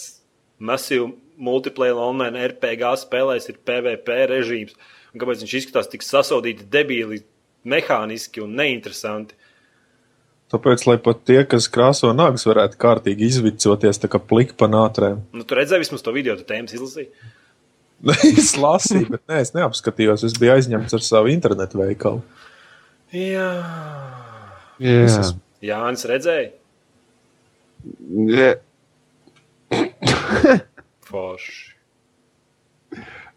masīvu 0.59 1.11
multiplayer 1.39 1.97
online 1.99 2.39
RPG 2.51 2.93
spēlēs 3.05 3.47
ir 3.51 3.59
PvP 3.65 4.17
režīms, 4.29 4.75
un 5.13 5.21
kāpēc 5.23 5.43
viņš 5.45 5.53
izskatās 5.61 5.89
tik 5.91 6.03
sasaudīti, 6.05 6.67
debīli, 6.73 7.21
mehāniski 7.69 8.43
un 8.43 8.53
neinteresanti. 8.59 9.35
Tāpēc, 10.49 10.83
lai 10.89 10.95
pat 11.05 11.19
tie, 11.29 11.43
kas 11.45 11.67
krāso 11.69 12.09
nagus, 12.15 12.47
varētu 12.49 12.79
kārtīgi 12.81 13.27
izvicoties 13.29 14.01
tā 14.01 14.09
kā 14.09 14.17
plika 14.17 14.55
pa 14.57 14.65
nātrēm. 14.71 15.19
Nu, 15.38 15.45
tu 15.45 15.57
redzēji 15.59 15.83
vismaz 15.85 16.01
to 16.05 16.13
video, 16.15 16.33
tu 16.39 16.47
tēmas 16.49 16.73
izlasīji. 16.73 17.11
es 18.39 18.55
lasīju, 18.57 19.11
bet 19.13 19.21
nē, 19.29 19.41
es 19.43 19.53
neapskatījos. 19.53 20.23
Es 20.25 20.38
biju 20.39 20.55
aizņemts 20.55 20.95
ar 20.97 21.03
savu 21.05 21.29
internetu 21.33 21.81
veikalu. 21.81 22.23
Jā, 23.13 23.49
Jā, 24.79 24.95
Es 25.03 25.17
esmu- 25.19 25.41
Jānis 25.65 26.05
redzēja. 26.07 26.51
Forši. 31.09 31.75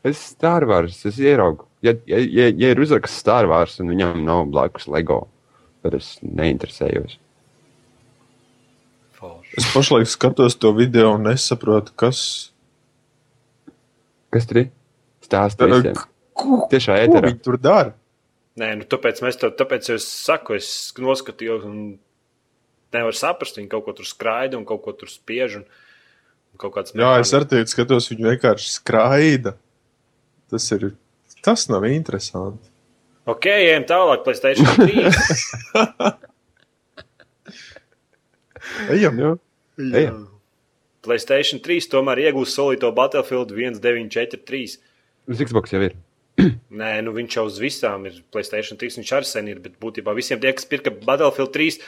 Es 0.02 0.18
Star 0.32 0.66
Wars, 0.66 0.98
es 1.06 1.18
ieraugu. 1.22 1.68
Ja, 1.82 1.94
ja, 2.06 2.18
ja, 2.18 2.48
ja 2.50 2.72
ir 2.74 2.80
uzraksts 2.82 3.20
Star 3.22 3.46
Wars 3.50 3.78
un 3.82 3.92
viņam 3.92 4.24
nav 4.26 4.48
blakus 4.50 4.88
LEGO, 4.90 5.20
tad 5.82 5.94
es 5.98 6.16
neinteresējos. 6.22 7.18
Forši. 9.18 9.58
Es 9.62 9.68
pašlaik 9.70 10.10
skatos 10.10 10.58
to 10.58 10.72
video 10.74 11.14
un 11.14 11.28
nesaprotu, 11.28 11.94
kas. 11.98 12.22
Kas 14.34 14.48
tur 14.50 14.64
ir? 14.64 14.70
Stāsti 15.22 15.68
visiem. 15.70 15.98
Ko, 16.34 16.64
Tiešā 16.72 16.96
ko 16.96 17.04
ēterā. 17.06 17.28
viņi 17.30 17.42
tur 17.44 17.58
dara? 17.62 17.92
Nē, 18.58 18.72
nu, 18.80 18.86
tāpēc 18.88 19.22
mēs 19.24 19.38
to 19.40 19.48
tāpēc 19.56 19.92
es 19.94 20.06
saku, 20.10 20.58
es 20.58 20.66
noskatījos, 20.98 21.62
un 21.68 21.76
nevaru 22.96 23.16
saprast, 23.16 23.58
viņi 23.60 23.70
kaut 23.72 23.86
ko 23.86 23.94
tur 23.98 24.08
skraida 24.08 24.58
un 24.58 24.66
kaut 24.68 24.82
ko 24.84 24.94
tur 24.96 25.10
spiež. 25.12 25.60
Un, 25.60 25.64
un 26.52 26.62
kaut 26.62 26.74
kāds 26.76 26.96
Jā, 26.96 27.14
es 27.22 27.32
arī 27.36 27.48
tādu 27.50 27.72
skatos, 27.72 28.10
viņi 28.12 28.28
vienkārši 28.32 28.74
skraida. 28.78 29.56
Tas 30.52 30.68
ir. 30.76 30.92
Tas 31.42 31.64
nav 31.72 31.82
interesanti. 31.88 32.68
Ok, 33.26 33.46
ejam 33.50 33.84
tālāk, 33.86 34.22
Playstation 34.26 34.66
3. 34.78 36.12
Ejam, 38.94 39.16
Nu, 39.16 39.38
Ejam. 39.96 40.28
Playstation 41.02 41.58
3 41.62 41.88
tomēr 41.90 42.20
iegūst 42.28 42.54
solīto 42.54 42.90
Battlefield 42.94 43.50
1943. 43.56 44.76
uz 45.32 45.42
Xbox 45.42 45.72
jau 45.74 45.80
ir. 45.82 45.96
Nē, 46.82 46.92
nu 47.02 47.14
viņš 47.16 47.36
jau 47.38 47.44
uz 47.48 47.58
visām 47.62 48.06
ir 48.08 48.20
Playstation 48.34 48.78
3, 48.78 49.00
viņš 49.00 49.12
arī 49.18 49.28
sen 49.28 49.50
ir, 49.50 49.58
bet 49.64 49.74
būtībā 49.82 50.14
visiem 50.16 50.40
tie, 50.42 50.52
kas 50.54 50.68
pirka 50.70 50.92
Battlefield 50.94 51.50
3, 51.56 51.80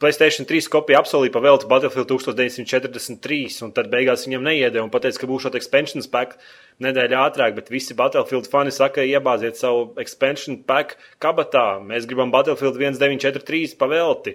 Playstation 0.00 0.48
3 0.48 0.70
kopiju 0.72 0.98
apsolīja 0.98 1.34
pavēlēt 1.34 1.66
Battlefield 1.70 2.08
1943, 2.10 3.58
un 3.66 3.74
tad 3.76 3.90
beigās 3.92 4.24
viņam 4.26 4.46
neiedēja 4.48 4.82
un 4.82 4.90
teica, 4.94 5.18
ka 5.20 5.28
būs 5.30 5.44
šāda 5.44 5.60
expansion 5.60 6.02
pack 6.10 6.40
nedēļa 6.82 7.20
ātrāk, 7.26 7.54
bet 7.58 7.70
visi 7.70 7.94
Battlefield 7.98 8.48
fani 8.50 8.72
saka, 8.74 9.04
iebāziet 9.06 9.60
savu 9.60 9.92
expansion 10.02 10.58
pack 10.66 10.96
kabatā, 11.22 11.76
mēs 11.84 12.08
gribam 12.10 12.32
Battlefield 12.34 12.80
1943 12.80 13.76
pavēlti. 13.78 14.34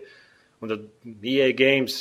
Un 0.64 0.72
tad 0.72 0.88
EA 1.22 1.52
Games 1.54 1.98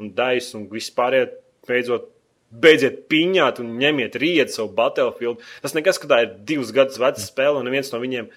un 0.00 0.10
DICE 0.16 0.58
un 0.58 0.66
viss 0.72 0.92
pārējie 0.94 1.30
beidzot. 1.68 2.10
Beidziet 2.54 3.08
piņāt 3.10 3.58
un 3.58 3.72
ņemiet 3.80 4.14
rītu 4.22 4.52
savu 4.54 4.68
Battlefield. 4.76 5.40
Tas 5.64 5.72
nekas, 5.74 5.98
ka 5.98 6.10
tā 6.10 6.20
ir 6.22 6.34
divus 6.46 6.70
gadus 6.74 7.00
veca 7.02 7.18
spēle, 7.18 7.58
un 7.58 7.66
neviens 7.66 7.90
no 7.90 7.98
viņiem, 7.98 8.28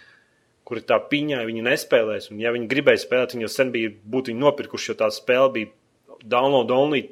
kuri 0.67 0.83
tā 0.83 0.97
piņā, 1.12 1.41
viņi 1.47 1.63
nespēlēs. 1.63 2.29
Un, 2.33 2.41
ja 2.43 2.51
viņi 2.51 2.67
gribēja 2.71 3.00
spēlēt, 3.05 3.36
viņi 3.36 3.45
jau 3.45 3.51
sen 3.53 3.69
bija, 3.71 3.93
būtu 4.12 4.36
nopirkuši, 4.36 4.91
jo 4.91 4.95
tā 5.00 5.07
spēle 5.15 5.51
bija 5.55 6.25
download 6.27 6.74
only 6.75 7.03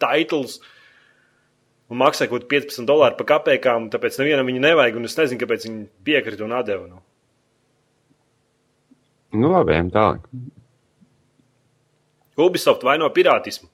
titles. 0.00 0.58
Un 1.90 2.00
maksāja 2.00 2.30
kaut 2.30 2.46
kādā 2.46 2.62
15 2.70 2.88
dolāru 2.88 3.18
par 3.18 3.28
kapekām, 3.34 3.90
tāpēc 3.92 4.16
nevienam 4.22 4.48
viņa 4.48 4.62
nevajag. 4.64 4.96
Un 4.96 5.08
es 5.08 5.18
nezinu, 5.18 5.40
kāpēc 5.42 5.66
viņi 5.66 5.84
piekrita 6.06 6.46
un 6.46 6.54
atdeva. 6.56 6.86
Nu. 6.88 7.02
Nu, 9.36 9.50
labi, 9.52 9.74
ejam 9.76 9.90
tālāk. 9.94 10.24
Ubisoft 12.40 12.86
vaino 12.86 13.10
pirātismu. 13.12 13.68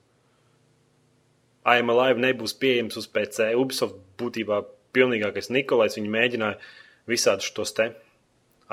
I'm 1.67 1.91
Alive 1.93 2.19
nebūs 2.23 2.55
pieejams 2.59 2.97
uz 2.99 3.07
PC. 3.11 3.53
Ubisoft 3.59 3.95
būtībā 4.19 4.59
pilnīgākais 4.95 5.51
Nikolais. 5.53 5.95
Viņi 5.95 6.11
mēģināja 6.11 6.59
visādus 7.07 7.53
tos 7.55 7.71
te 7.77 7.91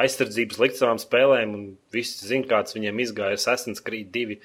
aizsardzības 0.00 0.60
likt 0.62 0.78
savām 0.80 1.00
spēlēm, 1.02 1.54
un 1.54 1.66
visi 1.94 2.26
zina, 2.28 2.48
kāds 2.50 2.76
viņiem 2.76 3.02
izgāja 3.04 3.38
Assassin's 3.38 3.82
Creed 3.84 4.10
2. 4.14 4.38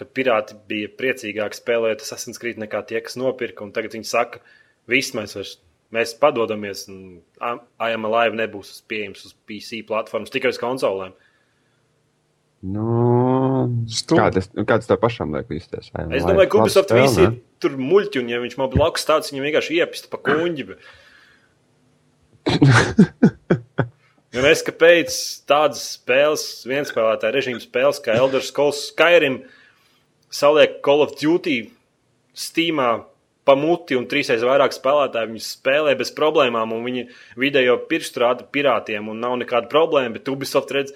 Kad 0.00 0.10
pirāti 0.16 0.56
bija 0.70 0.90
priecīgāki 0.98 1.60
spēlēt 1.60 2.02
Assassin's 2.02 2.40
Creed 2.42 2.58
nekā 2.58 2.80
tie, 2.88 2.98
kas 3.04 3.18
nopirka, 3.20 3.62
un 3.66 3.70
tagad 3.74 3.94
viņi 3.94 4.08
saka, 4.10 4.42
viss 4.90 5.14
mēs 5.14 5.36
vairs 5.38 5.58
mēs 5.94 6.14
padodamies, 6.18 6.88
un 6.90 7.20
I 7.38 7.94
am 7.94 8.08
alive 8.08 8.34
nebūs 8.38 8.82
pieejams 8.90 9.22
uz 9.28 9.36
PC 9.46 9.84
platformas, 9.86 10.32
tikai 10.34 10.50
uz 10.54 10.58
konsolēm. 10.58 11.14
Nu, 12.64 12.88
kā 14.08 14.30
tas, 14.32 14.48
kā 14.56 14.78
tas 14.80 14.88
tev 14.88 14.98
pašam 15.02 15.34
liek 15.36 15.50
justies? 15.52 15.90
Es 16.08 16.24
domāju, 16.24 16.48
ka 16.50 16.62
Ubisoft 16.62 16.94
visi 16.96 17.26
ir 17.26 17.34
tur 17.60 17.76
muļķi, 17.76 18.22
un 18.22 18.30
ja 18.32 18.38
viņš 18.40 18.56
man 18.60 18.72
blakus 18.72 19.04
tāds, 19.08 19.30
viņam 19.32 19.46
vienkārši 19.50 19.78
iepista 19.82 20.10
pa 20.12 20.18
kuņģi. 20.24 20.64
Bet... 20.70 20.78
Un 24.34 24.46
es 24.48 24.64
kāpēc 24.66 25.14
tādas 25.46 25.82
spēles, 25.94 26.44
viens 26.66 26.88
spēlētāja 26.90 27.36
režīma 27.36 27.60
spēles, 27.62 28.00
kā 28.02 28.16
Elder 28.18 28.42
Scrolls 28.42 28.88
Skyrim, 28.88 29.44
saliek 30.34 30.80
Call 30.82 31.04
of 31.04 31.12
Duty 31.20 31.68
Steamā 32.34 33.04
pamuti 33.46 33.94
un 33.94 34.08
trīsreiz 34.10 34.42
vairāk 34.42 34.74
spēlētāji 34.74 35.30
viņus 35.30 35.52
spēlē 35.54 35.94
bez 36.00 36.10
problēmām, 36.16 36.74
un 36.74 36.82
viņi 36.88 37.06
video 37.38 37.76
pirkstu 37.86 38.24
rāda 38.24 38.48
pirātiem, 38.56 39.06
un 39.12 39.22
nav 39.22 39.36
nekāda 39.38 39.70
problēma. 39.70 40.16
Bet 40.16 40.32
Ubisoft 40.32 40.74
redz, 40.74 40.90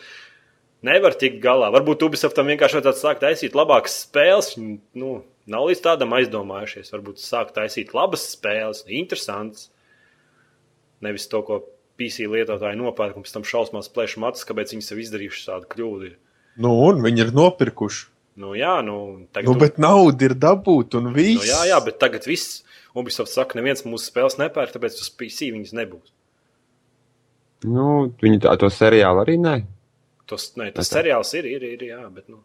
nevar 0.83 1.14
tikt 1.21 1.38
galā. 1.45 1.71
Varbūt 1.78 2.09
Ubisoftam 2.09 2.50
vienkārši 2.50 2.80
vajadzētu 2.80 3.04
sākt 3.04 3.23
taisīt 3.23 3.54
labākas 3.59 4.00
spēles. 4.02 4.54
Nu, 4.59 5.21
nav 5.47 5.71
līdz 5.71 5.87
tādam 5.87 6.18
aizdomājušies. 6.18 6.90
Varbūt 6.97 7.23
sākt 7.23 7.54
taisīt 7.61 7.95
labas 7.95 8.26
spēles, 8.35 8.83
interesantas. 8.90 9.68
Nevis 11.07 11.30
to, 11.30 11.47
ko 11.47 11.62
PC 11.99 12.28
lietotāji 12.31 12.78
nopērk 12.78 13.19
un 13.19 13.26
pēc 13.26 13.35
tam 13.35 13.47
šausmās 13.47 13.90
plēš 13.93 14.17
matus, 14.23 14.47
kāpēc 14.49 14.75
viņi 14.75 14.87
sev 14.87 15.02
izdarījuši 15.02 15.49
tādu 15.49 15.69
kļūdu. 15.75 16.12
Nu, 16.62 16.73
un 16.87 17.02
viņi 17.05 17.26
ir 17.26 17.35
nopirkuši. 17.37 18.07
Nu, 18.38 18.52
jā, 18.55 18.76
nu, 18.87 19.26
tagad. 19.35 19.50
Nu, 19.50 19.57
bet 19.59 19.81
nauda 19.83 20.28
ir 20.28 20.37
dabūta 20.38 21.00
un 21.00 21.11
viss. 21.14 21.40
Nu, 21.40 21.49
jā, 21.49 21.64
jā, 21.73 21.78
bet 21.83 21.99
tagad 22.02 22.26
viss. 22.28 22.62
Ubisoft 22.99 23.31
saka, 23.31 23.59
neviens 23.59 23.85
mūsu 23.87 24.09
spēles 24.09 24.38
nepērk, 24.40 24.73
tāpēc 24.75 24.97
uz 25.02 25.11
PC 25.14 25.50
viņas 25.55 25.75
nebūs. 25.76 26.12
Nu, 27.67 28.09
viņi 28.23 28.40
tā, 28.47 28.55
to 28.59 28.71
seriālu 28.71 29.23
arī 29.25 29.37
nē. 29.43 29.57
Tos, 30.31 30.52
nē, 30.59 30.71
tas 30.76 30.90
tā. 30.90 31.00
seriāls 31.00 31.31
ir, 31.38 31.49
ir, 31.50 31.67
ir, 31.67 31.85
jā, 31.90 32.00
bet, 32.14 32.28
nu. 32.31 32.40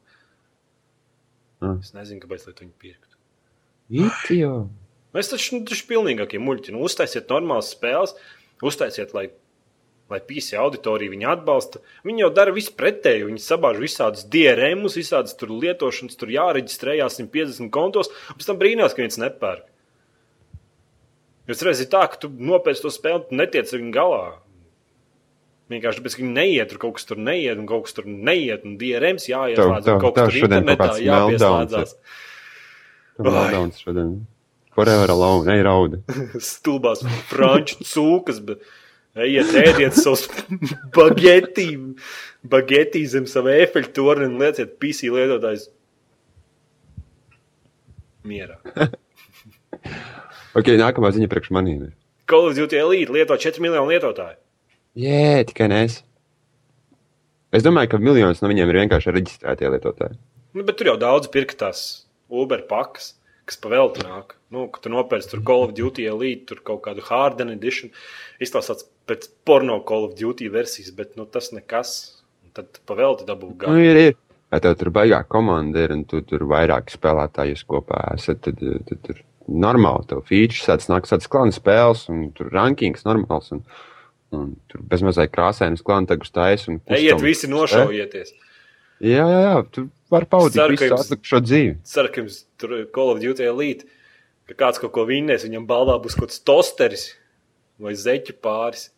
Mm. 1.64 1.80
Es 1.86 1.94
nezinu, 1.96 2.22
kāpēc 2.24 2.48
lai 2.48 2.56
to 2.56 2.66
viņi 2.66 2.76
pirktu. 2.82 3.20
It 3.94 4.34
jau. 4.34 4.58
Mēs 5.14 5.30
taču, 5.30 5.60
nu, 5.60 5.68
taču 5.70 5.86
pilnīgākie 5.92 6.42
muļķi. 6.42 6.74
Nu, 6.74 6.84
uztaisiet 6.88 7.30
normālas 7.30 7.70
spēles, 7.76 8.16
uztaisiet, 8.66 9.14
lai 9.14 9.28
lai 10.14 10.22
PC 10.24 10.60
auditorija 10.62 11.12
viņu 11.12 11.30
atbalsta. 11.34 11.82
Viņi 12.08 12.26
jau 12.26 12.32
dara 12.38 12.54
visu 12.56 12.74
pretēju. 12.78 13.28
Viņi 13.32 13.44
sabāž 13.44 13.82
visādus 13.82 14.28
DRM, 14.32 14.86
visādas 14.94 15.36
tur 15.40 15.52
lietošanas, 15.52 16.18
tur 16.20 16.32
jāreģistrējās 16.34 17.20
150 17.20 17.74
kontos, 17.74 18.12
un 18.30 18.40
pēc 18.40 18.50
tam 18.50 18.62
brīnās, 18.62 18.96
ka 18.96 19.04
viens 19.04 19.20
nepērk. 19.22 19.68
Jūs 21.50 21.64
redzat, 21.68 21.92
tā, 21.92 22.06
ka 22.08 22.22
tu 22.22 22.30
nopērci 22.32 22.86
to 22.86 22.92
spēli, 22.94 23.26
tu 23.28 23.36
netiec 23.36 23.68
ar 23.68 23.82
viņu 23.82 23.94
galā. 23.96 24.26
Vienkārši 25.74 26.00
tāpēc, 26.00 26.16
ka 26.16 26.22
viņi 26.24 26.36
neiet, 26.36 26.70
tur 26.72 26.80
kaut 26.80 26.98
kas 26.98 27.08
tur 27.10 27.20
neiet, 27.20 27.58
un 27.58 27.66
kaut 27.68 27.88
kas 27.88 27.98
tur 27.98 28.08
neiet, 28.08 28.64
un 28.68 28.78
DRMs 28.80 29.28
jāieslēdz, 29.32 29.90
un 29.90 30.04
kaut 30.04 30.16
kas 30.20 30.30
tur 30.30 30.46
internetā 30.48 30.90
jāpieslēdzās. 31.04 31.98
Meldowns 33.24 33.82
šodien. 33.84 34.14
Forever 34.74 35.12
alone, 35.14 35.54
ei 35.54 35.64
rauda. 35.66 36.00
Stulbās 36.52 37.04
franču 37.30 37.84
cūkas, 37.86 38.40
bet 38.46 38.64
Ejiet, 39.14 39.52
ēdiet 39.54 39.94
savus 39.94 40.24
bageti, 40.96 41.68
bageti 42.50 43.04
zem 43.06 43.28
sava 43.30 43.54
efeļu 43.62 43.92
torni 43.94 44.26
un 44.26 44.40
lieciet 44.42 44.72
PC 44.82 45.12
lietotājs 45.14 45.68
mierā. 48.26 48.58
ok, 50.58 50.72
nākamā 50.82 51.12
ziņa 51.14 51.30
priekš 51.30 51.52
manīm. 51.54 51.92
Call 52.26 52.50
of 52.50 52.58
Duty 52.58 52.80
Elite 52.80 53.14
lieto 53.14 53.38
4 53.38 53.62
miljonu 53.62 53.94
lietotāju. 53.94 54.40
Jē, 54.98 55.44
tikai 55.50 55.68
nes. 55.70 56.00
Es 57.54 57.66
domāju, 57.66 57.92
ka 57.92 58.00
miljonus 58.02 58.42
no 58.42 58.50
viņiem 58.50 58.72
ir 58.72 58.80
vienkārši 58.82 59.14
reģistrētie 59.14 59.70
lietotāji. 59.76 60.18
Nu, 60.58 60.66
bet 60.66 60.80
tur 60.80 60.90
jau 60.90 60.98
daudz 61.02 61.30
pirka 61.34 61.58
tās 61.68 61.84
Uber 62.34 62.64
pakas, 62.70 63.12
kas 63.46 63.62
pavēlti 63.62 64.08
nāk. 64.08 64.34
Nu, 64.54 64.66
ka 64.74 64.82
tu 64.82 64.90
nopērci 64.94 65.36
tur 65.36 65.46
Call 65.46 65.68
of 65.68 65.78
Duty 65.78 66.08
Elite, 66.10 66.48
tur 66.50 66.66
kaut 66.66 66.82
kādu 66.88 67.06
Harden 67.06 67.54
edition. 67.54 67.94
Izklausās 68.42 68.88
pēc 69.10 69.30
porno 69.48 69.80
Call 69.88 70.08
of 70.08 70.18
Duty 70.20 70.50
versijas, 70.54 70.94
bet 70.96 71.18
nu, 71.20 71.26
tas 71.30 71.52
nekas. 71.56 71.96
Un 72.44 72.54
tad 72.58 72.80
pavēlti 72.88 73.28
dabū 73.28 73.54
gadu. 73.58 73.76
Nu, 73.76 73.84
ir, 73.84 74.00
ir. 74.10 74.20
Ja 74.54 74.60
tev 74.62 74.76
tur 74.78 74.92
baigā 74.94 75.24
komanda 75.26 75.82
ir 75.82 75.96
un 75.96 76.04
tu 76.06 76.22
tur 76.30 76.44
vairāki 76.50 76.94
spēlētāji 76.94 77.58
kopā 77.66 78.04
esat, 78.14 78.44
tad, 78.46 78.60
tad, 78.62 79.00
tur 79.08 79.24
normāli 79.50 80.06
tev 80.12 80.22
features, 80.28 80.68
tāds 80.68 80.92
nāk 80.92 81.10
tāds 81.10 81.30
klāns 81.32 81.58
spēles 81.58 82.06
un 82.14 82.28
tur 82.38 82.52
rankings 82.54 83.08
normāls. 83.08 83.50
Un, 83.56 83.64
un 84.34 84.52
tur 84.70 84.84
bezmazliet 84.90 85.34
krāsainas 85.34 85.82
klāna 85.86 86.12
tagus 86.14 86.34
taisa. 86.34 86.78
Ejiet 86.94 87.22
visi 87.22 87.50
nošaujieties. 87.50 88.36
Jā, 89.04 89.26
jā, 89.26 89.42
jā, 89.42 89.58
tu 89.74 89.88
vari 90.14 90.30
paudīt 90.30 90.56
ceru, 90.56 90.78
visu 90.78 90.96
atlikušo 90.96 91.42
dzīvi. 91.44 91.74
Ceru, 91.90 92.14
ka 92.14 92.22
jums 92.22 92.38
tur 92.62 92.78
Call 92.94 93.12
of 93.16 93.20
Duty 93.26 93.50
Elite, 93.50 93.90
ka 94.48 94.56
kāds 94.60 94.80
kaut 94.80 94.94
ko 94.96 95.04
vinnēs, 95.10 95.44
viņam 95.48 95.66
balvā 95.68 95.98
būs 96.04 96.16
kaut 96.16 96.30
kāds 96.30 96.46
tosteris 96.46 97.10
vai 97.82 97.94
zeķu 97.98 98.36
pāris. 98.44 98.90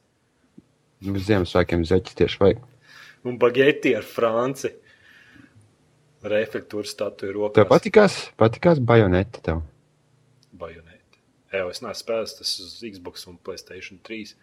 Nu, 1.06 1.20
Ziemassvētkiem 1.20 1.86
zeķis 1.88 2.18
tieši 2.18 2.42
vajag. 2.42 2.64
Un 3.26 3.38
bageti 3.42 3.94
ar 3.98 4.06
franci. 4.08 4.72
Ar 6.26 6.40
efektūru 6.40 6.88
statuju 6.90 7.36
rokā. 7.36 7.60
Tev 7.60 7.70
patikās, 7.70 8.18
patikās 8.40 8.82
bajoneta 8.82 9.44
tev? 9.46 9.62
Bajoneta. 10.58 11.20
Jā, 11.54 11.68
es 11.70 11.84
neesmu 11.84 12.02
spēlējis 12.02 12.38
tas 12.40 12.54
uz 12.64 12.72
Xbox 12.82 13.28
un 13.30 13.38
Playstation 13.38 14.00
3. 14.06 14.34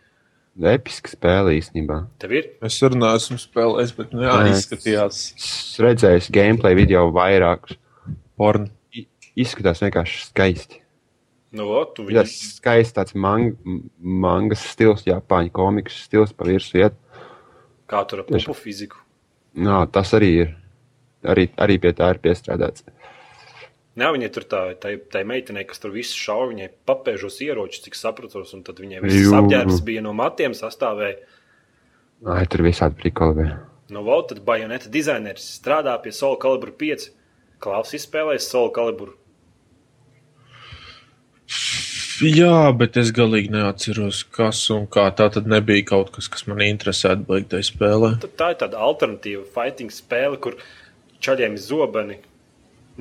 Episka 0.73 1.11
spēle 1.11 1.57
īstenībā. 1.57 2.03
Tev 2.23 2.37
ir? 2.37 2.53
Es 2.65 2.77
arī 2.85 3.01
neesmu 3.01 3.39
spēlējis, 3.41 3.95
bet 3.97 4.13
nu, 4.15 4.23
jā, 4.27 4.37
izskatījās. 4.53 5.23
Es 5.41 5.81
redzēju 5.83 6.29
gameplay 6.35 6.77
video 6.79 7.09
vairākus. 7.15 7.81
Porn. 8.39 8.69
Izskatās 9.33 9.81
vienkārši 9.81 10.27
skaisti. 10.27 10.82
Nu, 11.53 11.69
o, 11.69 11.83
tu 11.85 12.07
viņi... 12.09 12.17
Tas 12.23 12.33
skaists 12.57 12.97
tāds 12.97 13.17
mang, 13.19 13.59
mangas 14.01 14.65
stils, 14.73 15.05
Japāņu 15.05 15.53
komiks 15.53 15.99
stils 16.07 16.33
pa 16.37 16.49
virsmu 16.49 16.81
iet. 16.81 16.97
Kā 17.91 18.01
tur 18.09 18.23
ar 18.23 18.29
pupu 18.31 18.57
fiziku? 18.57 19.03
Nā, 19.61 19.83
tas 19.93 20.15
arī 20.17 20.31
ir. 20.47 20.55
Arī, 21.29 21.47
arī 21.61 21.77
pie 21.79 21.93
tā 21.95 22.09
ir 22.15 22.21
piestrādāts. 22.25 22.87
Jā, 23.93 24.09
viņai 24.15 24.31
tur 24.33 24.47
tā, 24.49 24.63
tā, 24.81 24.95
tā 25.13 25.21
meitenei, 25.29 25.67
kas 25.69 25.83
tur 25.83 25.93
visu 25.93 26.17
šauja, 26.17 26.49
viņai 26.55 26.71
papēžos 26.89 27.37
ieročus, 27.45 27.83
cik 27.85 27.99
sapratos, 27.99 28.55
un 28.57 28.65
tad 28.65 28.81
viņai 28.81 29.03
viss 29.05 29.35
apģērbs 29.37 29.83
bija 29.85 30.03
no 30.03 30.15
matiem 30.17 30.57
sastāvēja. 30.57 31.21
Ai, 32.33 32.47
tur 32.49 32.65
visādi 32.65 32.97
prikoli 32.99 33.43
bija. 33.43 33.59
Nu, 33.93 34.01
vēl 34.07 34.25
tad 34.31 34.41
Bajoneta 34.47 34.89
dizaineris 34.91 35.45
strādā 35.59 35.93
pie 36.01 36.15
Soul 36.17 36.39
Calibur 36.41 36.73
5. 36.81 37.11
Klaus 37.63 37.93
izspēlēs 37.99 38.49
Soul 38.49 38.73
Calibur 38.75 39.13
Jā, 42.23 42.71
bet 42.79 42.97
es 43.01 43.11
galīgi 43.15 43.51
neatceros, 43.51 44.23
kas 44.31 44.61
un 44.71 44.87
kā. 44.87 45.09
Tā 45.19 45.27
tad 45.35 45.49
nebija 45.51 45.83
kaut 45.89 46.13
kas, 46.15 46.29
kas 46.31 46.47
man 46.47 46.63
interesētu 46.63 47.27
beigtai 47.27 47.63
spēlē. 47.67 48.15
Tā 48.39 48.53
ir 48.55 48.61
tāda 48.61 48.79
alternatīva 48.87 49.43
fighting 49.55 49.91
spēle, 49.91 50.39
kur 50.43 50.59
čaļiem 51.25 51.59
ir 51.59 51.65
zobeni, 51.65 52.19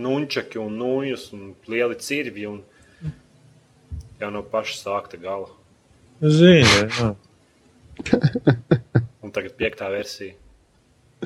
nunčaki 0.02 0.62
un 0.62 0.78
nūjas 0.80 1.30
un 1.38 1.54
lieli 1.70 2.00
cirvi 2.02 2.48
un 2.50 2.64
jau 4.22 4.30
no 4.34 4.44
paša 4.46 4.78
sākta 4.80 5.22
gala. 5.22 5.50
Zini, 6.22 6.66
jā. 6.98 7.14
un 9.22 9.34
tagad 9.34 9.58
piektā 9.58 9.90
versija 9.94 10.38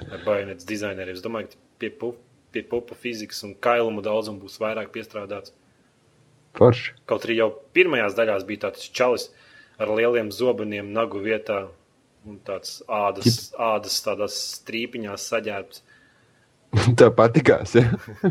ar 0.04 0.24
bajonets 0.26 0.68
dizaineriem. 0.68 1.16
Es 1.16 1.24
domāju, 1.24 1.52
ka 1.52 1.80
pie, 1.80 1.92
pu, 1.92 2.14
pie 2.52 2.64
pupa 2.68 2.96
fizikas 3.00 3.44
un 3.48 3.56
kailumu 3.56 4.04
daudzumu 4.04 4.44
būs 4.44 4.60
vairāk 4.60 4.92
piestrādāts. 4.96 5.56
Forši. 6.56 6.94
Kaut 7.10 7.26
arī 7.28 7.40
jau 7.42 7.50
pirmajās 7.76 8.16
daļās 8.18 8.46
bija 8.48 8.68
tāds 8.68 8.88
čalis 8.96 9.30
ar 9.82 9.92
lieliem 9.92 10.32
zobeniem, 10.32 10.94
nagu 10.96 11.20
vietā 11.20 11.66
un 12.26 12.40
tāds 12.46 12.80
ādas, 12.90 13.28
Jip. 13.28 13.60
ādas 13.62 14.00
tādās 14.06 14.38
strīpiņās 14.62 15.28
saģērbts. 15.32 15.84
Tā 17.00 17.12
patīkās. 17.16 17.76
Ja? 17.78 17.86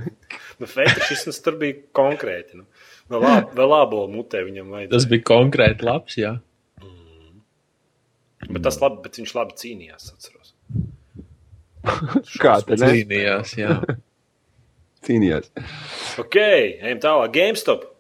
nu, 0.61 0.69
fetišisms 0.69 1.41
tur 1.45 1.59
bija 1.61 1.79
konkrēti. 1.97 2.61
Nu. 2.61 2.67
Vēl, 3.13 3.21
lāb, 3.21 3.53
vēl 3.57 3.71
labo 3.71 4.03
mutē 4.11 4.43
viņam 4.47 4.73
vajadzēja. 4.73 4.97
Tas 4.97 5.09
bija 5.11 5.27
konkrēti 5.29 5.87
labs, 5.87 6.19
jā. 6.21 6.35
Mm. 6.81 7.41
Bet 8.49 8.65
tas 8.65 8.81
labi, 8.81 9.03
bet 9.05 9.21
viņš 9.21 9.35
labi 9.37 9.59
cīnījās, 9.61 10.11
atceros. 10.17 10.55
Kā 12.43 12.57
tas 12.65 12.81
cīnījās, 12.81 13.57
jā. 13.61 13.77
cīnījās. 15.05 15.53
Ok, 16.25 16.39
ejam 16.41 17.03
tālāk. 17.05 17.35
GameStop 17.37 17.91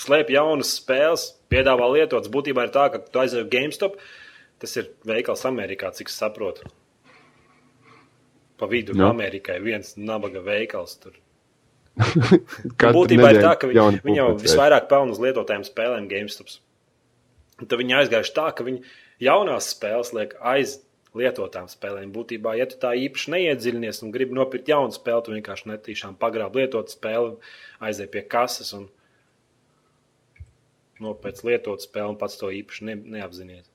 slēp 0.00 0.30
jaunas 0.34 0.74
spēles, 0.80 1.28
piedāvā 1.52 1.88
lietotas. 1.94 2.30
Būtībā 2.32 2.66
ir 2.66 2.72
tā, 2.74 2.88
ka 2.92 3.02
tu 3.02 3.22
uz 3.22 3.36
GameStop. 3.50 3.98
Tas 4.62 4.76
ir 4.80 4.92
veikals 5.06 5.44
Amerikā, 5.48 5.90
cik 5.94 6.10
es 6.12 6.16
saprotu. 6.20 6.70
Pa 8.58 8.68
vidu 8.70 8.94
no. 8.94 9.02
Nu. 9.02 9.10
Amerikai 9.10 9.58
viens 9.62 9.96
nabaga 9.98 10.40
veikals. 10.44 10.96
Tur. 11.02 11.18
Katru 12.80 13.02
Būtībā 13.02 13.34
ir 13.34 13.40
tā, 13.42 13.54
ka 13.58 13.70
viņi, 13.70 14.04
viņi 14.06 14.20
jau 14.20 14.28
visvairāk 14.40 14.88
pelna 14.90 15.14
uz 15.14 15.20
lietotājiem 15.22 15.66
spēlēm 15.66 16.08
GameStop. 16.10 16.54
Tad 17.60 17.76
viņi 17.78 17.98
aizgājuši 18.00 18.34
tā, 18.34 18.48
ka 18.54 18.66
viņi 18.66 18.82
jaunās 19.22 19.70
spēles 19.74 20.10
liek 20.16 20.34
aiz 20.42 20.78
lietotām 21.14 21.68
spēlēm. 21.70 22.10
Būtībā, 22.14 22.56
ja 22.58 22.66
tu 22.70 22.78
tā 22.82 22.94
īpaši 22.98 23.34
neiedziļinies 23.34 24.02
un 24.02 24.14
gribi 24.14 24.34
nopirkt 24.34 24.70
jaunu 24.70 24.94
spēli, 24.94 25.22
tu 25.22 25.34
vienkārši 25.36 25.70
netīšām 25.70 26.16
pagrāb 26.18 26.56
lietotu 26.58 26.94
spēli, 26.96 27.36
aizej 27.84 28.10
pie 28.10 28.24
kases 28.30 28.72
un 28.74 28.88
nopērc 31.02 31.40
lietotu 31.46 31.86
spēli 31.86 32.12
un 32.12 32.18
pats 32.20 32.38
to 32.40 32.50
īpaši 32.54 32.90
ne, 32.90 32.98
neapzināties. 33.16 33.70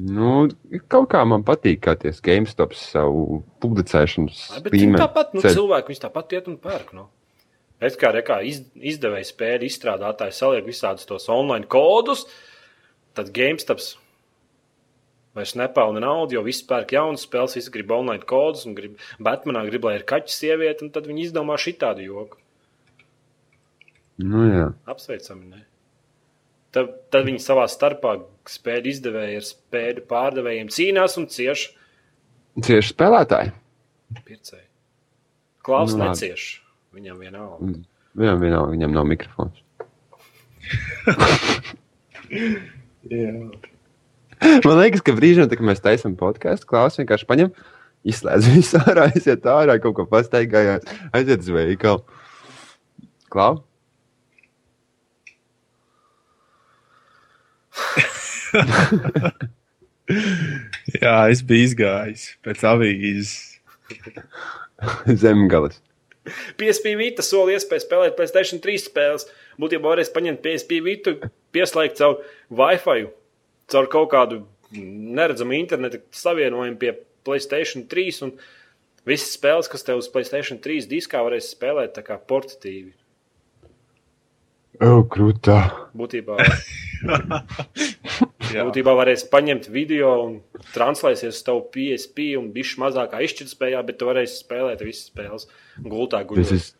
Nu, 0.00 0.46
kaut 0.92 1.08
kā 1.10 1.22
man 1.26 1.42
patīk, 1.46 1.80
kā 1.84 1.96
tie 1.98 2.12
GameStop 2.24 2.76
savu 2.78 3.40
publicēšanas 3.62 4.42
līmeni 4.70 5.00
tāpat, 5.00 5.32
nu, 5.34 5.42
cilvēki 5.42 5.90
viņus 5.90 6.04
tāpat 6.04 6.36
iet 6.36 6.50
un 6.52 6.60
pērk. 6.62 6.92
Nu. 6.96 7.08
Es 7.82 7.96
kā, 7.98 8.12
re, 8.14 8.22
kā 8.24 8.38
iz, 8.46 8.60
izdevēja 8.76 9.26
spēļu 9.32 9.66
izstrādātāji 9.66 10.36
saliek 10.36 10.68
visādus 10.68 11.08
tos 11.08 11.26
online 11.32 11.66
kodus, 11.70 12.26
tad 13.18 13.32
GameStops 13.34 13.94
vairs 15.34 15.56
nepelna 15.58 16.02
naudu, 16.04 16.36
jo 16.36 16.44
visi 16.46 16.66
pērk 16.68 16.94
jaunas 16.94 17.24
spēles, 17.26 17.56
visi 17.58 17.72
grib 17.74 17.90
online 17.94 18.26
kodus 18.28 18.66
un 18.68 18.76
grib 18.78 19.00
Batmanā, 19.22 19.64
grib, 19.68 19.88
lai 19.88 19.96
ir 19.98 20.06
kaķis 20.06 20.38
sieviete, 20.42 20.86
un 20.86 20.94
tad 20.94 21.08
viņi 21.10 21.28
izdomā 21.28 21.58
šitādu 21.60 22.06
joku. 22.06 22.38
Nu, 24.20 24.44
jā. 24.50 24.70
Apsveicami, 24.90 25.48
ne? 25.48 25.64
Tad, 26.70 26.90
tad 27.10 27.26
viņi 27.26 27.40
savā 27.42 27.64
starpā 27.70 28.14
spēļu 28.46 28.90
izdevēji 28.92 29.38
ar 29.40 29.46
spēļu 29.46 30.04
pārdevējiem 30.10 30.68
cīnās 30.70 31.16
un 31.18 31.26
cieš 31.32 31.68
Cieši 32.60 32.92
spēlētāji. 32.92 33.52
pircēji. 34.26 34.66
Klaus 35.64 35.94
Nu, 35.94 36.04
necieš. 36.04 36.62
Viņam 36.94 37.20
vienalga. 37.22 37.62
Mm. 37.62 37.84
Viņam, 38.18 38.40
vienalga, 38.42 38.70
viņam 38.74 38.94
nav 38.96 39.06
mikrofons. 39.06 39.60
Man 44.66 44.80
liekas, 44.80 45.02
ka 45.04 45.14
brīžā, 45.14 45.46
kad 45.50 45.62
mēs 45.66 45.82
taisām 45.84 46.16
podkāstu, 46.18 46.66
Klaus 46.70 46.98
vienkārši 46.98 47.28
paņem, 47.28 47.52
izslēdz 48.10 48.50
visu 48.56 48.80
ārā, 48.82 49.08
aiziet 49.12 49.46
ārā, 49.46 49.78
kaut 49.82 49.94
ko 50.00 50.06
pastaigājās, 50.10 50.86
aiziet 51.14 51.44
uz 51.44 51.50
veikalu. 51.54 52.02
Klau? 53.30 53.60
Jā, 61.02 61.16
es 61.30 61.42
biju 61.46 61.68
izgājis 61.68 62.24
pēc 62.44 62.64
avīzes. 62.66 63.32
Zemgales. 65.22 65.78
PSP 66.60 66.94
Vita 66.98 67.24
sola 67.24 67.54
iespēju 67.56 67.84
spēlēt 67.84 68.16
PlayStation 68.18 68.60
3 68.62 68.84
spēles. 68.84 69.26
Būtībā 69.60 69.92
varēs 69.92 70.12
paņemt 70.14 70.42
PSP 70.44 70.80
Vitu, 70.84 71.16
pieslēgt 71.54 72.00
savu 72.00 72.20
Wi-Fi, 72.56 73.08
caur 73.72 73.90
kaut 73.92 74.10
kādu 74.12 74.42
neredzamu 74.70 75.56
interneta 75.58 76.00
savienojumu 76.14 76.78
pie 76.80 76.94
PlayStation 77.26 77.86
3. 77.90 78.22
Un 78.26 78.34
visas 79.08 79.34
spēles, 79.36 79.70
kas 79.70 79.86
tev 79.86 80.02
uz 80.02 80.10
PlayStation 80.12 80.60
3 80.62 80.88
diskā 80.90 81.22
varēs 81.26 81.52
spēlēt 81.54 81.96
tā 81.98 82.06
kā 82.06 82.18
portatīvi. 82.20 82.92
O, 84.80 85.02
krūtā. 85.12 85.58
Būtībā, 85.98 86.38
Jā, 88.54 88.64
būtībā 88.66 88.92
varēs 88.98 89.22
paņemt 89.30 89.68
video 89.70 90.10
un 90.24 90.36
translēsies 90.74 91.36
uz 91.36 91.42
tavu 91.46 91.62
PSP 91.74 92.32
un 92.40 92.48
bišķi 92.54 92.80
mazākā 92.82 93.20
izšķirtspējā, 93.26 93.82
bet 93.86 93.98
tu 94.00 94.08
varēsi 94.10 94.40
spēlēt 94.42 94.82
visas 94.86 95.08
spēles 95.12 95.46
gultā 95.84 96.22
This 96.24 96.30
guļot. 96.30 96.52
is, 96.56 96.70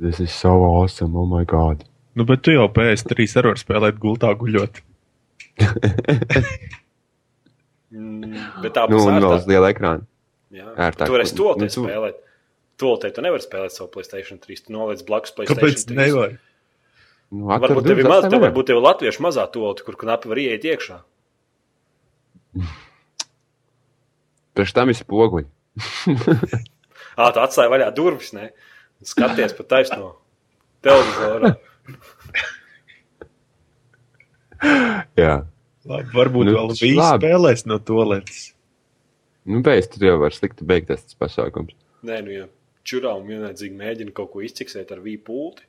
this 0.00 0.20
is 0.20 0.32
so 0.34 0.52
awesome, 0.68 1.16
oh 1.16 1.26
my 1.26 1.44
god. 1.44 1.84
nu, 2.14 2.24
bet 2.28 2.42
tu 2.46 2.52
jau 2.54 2.68
PS3 2.68 3.26
ar 3.40 3.48
varu 3.50 3.62
spēlēt 3.62 3.98
gultā 4.02 4.34
guļot. 4.38 4.82
Mm, 7.94 8.34
Bet 8.62 8.74
tā 8.74 8.88
Nu, 8.90 8.96
būs 8.98 9.06
un 9.06 9.20
vēl 9.22 9.36
uz 9.36 9.44
liela 9.46 9.68
ekrāna. 9.70 10.02
Jā, 10.54 10.66
ērtāk. 10.88 11.06
Tu 11.06 11.14
varēsi 11.14 11.36
to 11.38 11.50
Nu, 11.58 11.66
tu- 11.68 11.84
spēlēt. 11.86 12.16
Tolotē 12.78 13.10
tu 13.14 13.22
nevari 13.22 13.42
spēlēt 13.44 13.70
savu 13.70 13.86
Playstation 13.94 14.40
3. 14.42 14.64
Tu 14.66 14.72
noliec 14.74 15.02
blakus 15.06 15.30
Playstation 15.36 15.60
Kāpēc 15.62 15.84
3. 15.86 15.94
nevar? 15.94 16.32
Nu, 17.30 17.46
Varbūt 17.46 17.86
tev 17.86 17.98
ir 18.02 18.08
maz, 18.10 18.26
tev 18.26 18.42
varbūt 18.42 18.66
tev 18.66 18.76
ir 18.80 18.82
latviešu 18.82 19.22
mazā 19.22 19.44
tolota, 19.50 19.84
kur 19.86 19.94
knapi 19.96 20.28
var 20.28 20.36
ieiet 20.42 20.62
iekšā. 20.66 20.98
Pēc 24.54 24.72
tam 24.76 24.92
ir 24.92 24.98
spoguļi. 24.98 25.48
Ā, 27.18 27.28
tu 27.34 27.38
atstāji 27.42 27.70
vaļā 27.72 27.88
durvis, 27.96 28.30
ne? 28.36 28.50
Skaties 29.04 29.52
pa 29.58 29.66
taisno 29.74 30.12
televizorā. 30.84 31.54
Jā. 35.20 35.34
Labi, 35.84 36.08
varbūt 36.16 36.46
Nu, 36.48 36.54
vēl 36.56 36.70
labi. 36.96 37.20
spēlēs 37.20 37.66
no 37.68 37.76
toaletes. 37.84 38.44
Nu, 39.44 39.60
beidz, 39.66 39.90
tu 39.92 40.00
jau 40.06 40.16
vari 40.22 40.32
slikti 40.38 40.64
beigties 40.64 41.02
tas 41.04 41.18
pasākums. 41.20 41.74
Nē, 42.08 42.22
nu, 42.24 42.30
ja 42.32 42.46
čurā 42.88 43.12
un 43.18 43.26
vienlaicīgi 43.28 43.76
mēģina 43.76 44.12
kaut 44.16 44.30
ko 44.32 44.40
izciksēt 44.44 44.92
ar 44.94 45.00
vīpu 45.04 45.24
pulti, 45.28 45.66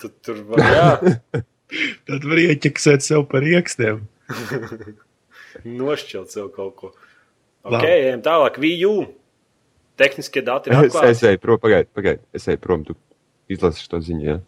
tad 0.00 0.12
tur 0.24 0.40
var, 0.48 0.58
jā, 0.64 0.88
Tad 2.08 2.24
var 2.28 2.36
ieķeksēt 2.42 3.00
sev 3.04 3.22
par 3.30 3.44
iekstiem. 3.48 4.02
Nošķilt 5.64 6.32
sev 6.34 6.50
kaut 6.54 6.76
ko. 6.78 6.92
Ok, 7.62 7.84
ejam 7.86 8.22
tālāk. 8.24 8.58
VU. 8.62 9.06
Tehniskie 10.00 10.42
dati 10.42 10.70
ir 10.70 10.76
Es, 10.78 10.94
es 10.94 10.96
atklāti. 10.96 11.28
eju 11.30 11.40
prom, 11.42 11.58
pagaidi, 11.62 11.88
pagaidi. 11.94 12.22
Es 12.34 12.48
eju 12.48 12.58
prom, 12.64 12.84
tu 12.88 12.96
izlasi 13.52 13.84
šo 13.84 14.00
ziņu. 14.02 14.24
Jā. 14.24 14.38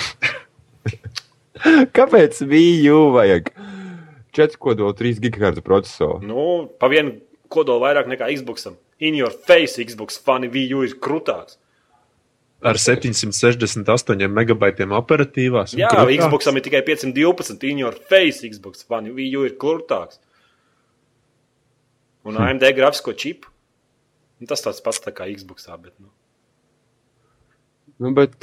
Kāpēc 1.96 2.40
VU 2.48 3.00
vajag 3.14 3.50
4,3 4.36 5.20
gigahertz 5.20 5.60
procesoru? 5.64 6.20
Nu, 6.24 6.44
pa 6.80 6.88
vienu 6.92 7.18
kodolu 7.52 7.84
vairāk 7.84 8.08
nekā 8.10 8.30
Xbox. 8.38 8.70
In 9.00 9.16
your 9.16 9.32
face, 9.32 9.80
Xbox 9.84 10.18
fani 10.20 10.48
VU 10.52 10.84
ir 10.86 10.96
krūtāks. 11.02 11.58
Ar 12.60 12.76
768 12.76 14.28
megabaitiem 14.28 14.92
operatīvās. 14.96 15.76
Jā, 15.76 15.88
krūtāks. 15.92 16.24
Xbox 16.24 16.50
ir 16.52 16.64
tikai 16.66 16.82
512. 16.88 17.68
In 17.68 17.84
your 17.84 17.96
face, 18.10 18.44
Xbox 18.48 18.84
fani 18.88 19.12
VU 19.16 19.44
ir 19.48 19.56
krūtāks. 19.60 20.20
Un 22.28 22.36
AMD 22.36 22.64
grafisko 22.76 23.14
čipu. 23.16 23.48
Nu, 24.40 24.48
tas 24.48 24.62
tāds 24.64 24.80
pats 24.84 25.00
tā 25.04 25.12
kā 25.12 25.28
Xbox. 25.32 25.66
Bet, 25.80 25.94
nu. 26.00 26.08
Nu, 28.00 28.12
bet 28.16 28.36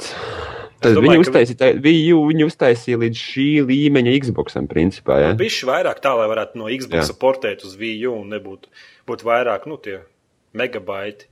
tad 0.78 0.94
domāju, 0.94 1.18
viņi 1.18 1.24
uztaisīja, 1.24 1.70
VU 1.82 2.20
viņi 2.30 2.46
uztaisīja 2.46 3.00
līdz 3.02 3.22
šī 3.22 3.46
līmeņa 3.66 4.12
Xboxam, 4.26 4.68
principā. 4.70 5.16
Ja? 5.24 5.32
Bišķi 5.38 5.66
vairāk 5.70 5.98
tā, 6.04 6.12
lai 6.18 6.28
varētu 6.30 6.60
no 6.60 6.70
Xbox 6.70 7.10
portēt 7.18 7.64
uz 7.66 7.74
VU 7.80 8.14
un 8.14 8.30
nebūtu 8.34 8.70
būtu 9.10 9.26
vairāk, 9.26 9.66
nu, 9.70 9.78
tie 9.82 10.00
megabaiti. 10.58 11.26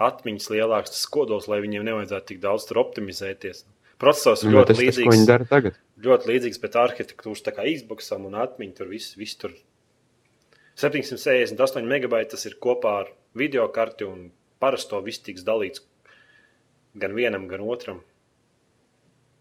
Atmiņas 0.00 0.48
lielāks 0.48 0.94
tas 0.94 1.04
kodols, 1.12 1.44
lai 1.50 1.60
viņiem 1.60 1.84
nevajadzētu 1.84 2.30
tik 2.32 2.38
daudz 2.40 2.64
tur 2.64 2.80
optimizēties. 2.80 3.66
Processors 4.00 4.46
ir 4.46 4.48
Nu, 4.48 4.56
ļoti 4.56 4.72
tas, 4.72 4.78
tas, 4.78 4.84
līdzīgs. 4.86 5.12
viņi 5.12 5.48
tagad. 5.50 5.74
ļoti 6.00 6.30
līdzīgs 6.30 6.60
pēc 6.62 6.78
arhitektūras, 6.80 7.42
tā 7.44 7.52
kā 7.52 7.66
Xboxam 7.68 8.24
un 8.30 8.38
atmiņā 8.40 8.78
tur 8.78 8.88
viss, 8.88 9.12
viss 9.20 9.36
tur 9.36 9.52
768 10.80 11.86
megabaiti. 11.88 12.32
Tas 12.34 12.46
ir 12.48 12.58
kopā 12.62 12.94
ar 13.04 13.12
video 13.36 13.66
karti 13.72 14.06
un 14.08 14.28
parasto 14.62 15.00
viss 15.04 15.22
tiks 15.24 15.44
dalīts 15.46 15.84
gan 17.00 17.14
vienam, 17.14 17.46
gan 17.50 17.62
otram. 17.62 18.00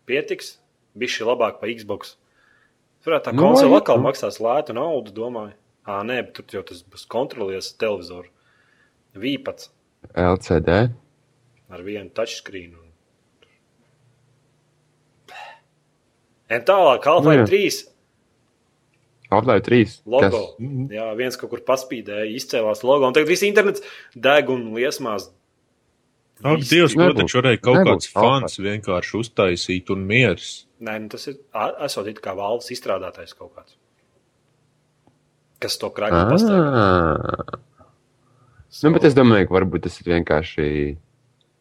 Pietiks, 0.10 0.58
bija 0.98 1.16
šī 1.16 1.30
labāk 1.30 1.60
par 1.62 1.72
Xbox. 1.74 2.16
Tur 3.04 3.16
tā 3.24 3.32
Nu, 3.34 3.46
konsole 3.46 3.80
atkal 3.80 4.02
maksās 4.04 4.42
lētu 4.44 4.76
naudu, 4.76 5.14
domāju. 5.16 5.56
Ā, 5.88 6.02
nē, 6.06 6.20
bet 6.28 6.42
tur 6.42 6.60
jau 6.60 6.66
tas 6.68 6.84
būs 6.84 7.08
kontrolies 7.10 7.72
televizoru. 7.80 8.30
Vīpats 9.18 9.72
LCD. 10.14 10.90
ar 11.70 11.86
vienu 11.86 12.10
touchscreen. 12.14 12.76
Un... 12.76 12.90
Un 16.50 16.66
tālāk, 16.66 17.06
Half-Life 17.06 17.46
Nu, 17.46 17.46
jā. 17.46 17.50
3 17.50 17.80
Half-Life 19.30 19.64
3. 19.68 19.90
logo. 20.10 20.30
Kas? 20.30 20.56
Mhm. 20.60 20.88
Jā, 20.94 21.10
viens 21.18 21.38
kaut 21.38 21.52
kur 21.52 21.60
paspīdēja, 21.68 22.30
izcēlās 22.40 22.82
logo. 22.84 23.06
Un 23.08 23.14
tagad 23.14 23.30
viss 23.30 23.44
internets 23.46 23.84
deg 24.16 24.50
un 24.50 24.72
liesmās. 24.74 25.30
Ak, 26.42 26.62
Dievs, 26.64 26.96
ko 26.96 27.10
taču 27.14 27.42
varēja 27.42 27.60
kaut 27.62 27.78
Nebūs 27.82 28.08
kāds 28.08 28.12
fans 28.16 28.58
vienkārši 28.64 29.18
uztaisīt 29.20 29.90
un 29.92 30.06
miers. 30.08 30.66
Nē, 30.80 30.94
nu 31.04 31.10
tas 31.12 31.28
ir 31.28 31.36
esot 31.84 32.08
it 32.08 32.22
kā 32.24 32.32
valsts 32.38 32.72
izstrādātais 32.72 33.36
kaut 33.36 33.52
kāds. 33.58 33.76
Kas 35.60 35.76
to 35.78 35.90
krājumu 35.92 36.32
pastāv? 36.32 36.62
Ah. 36.64 37.60
Nu, 38.84 38.94
bet 38.96 39.04
es 39.10 39.14
domāju, 39.18 39.50
ka 39.50 39.58
varbūt 39.58 39.84
tas 39.90 40.00
ir 40.00 40.14
vienkārši 40.14 40.98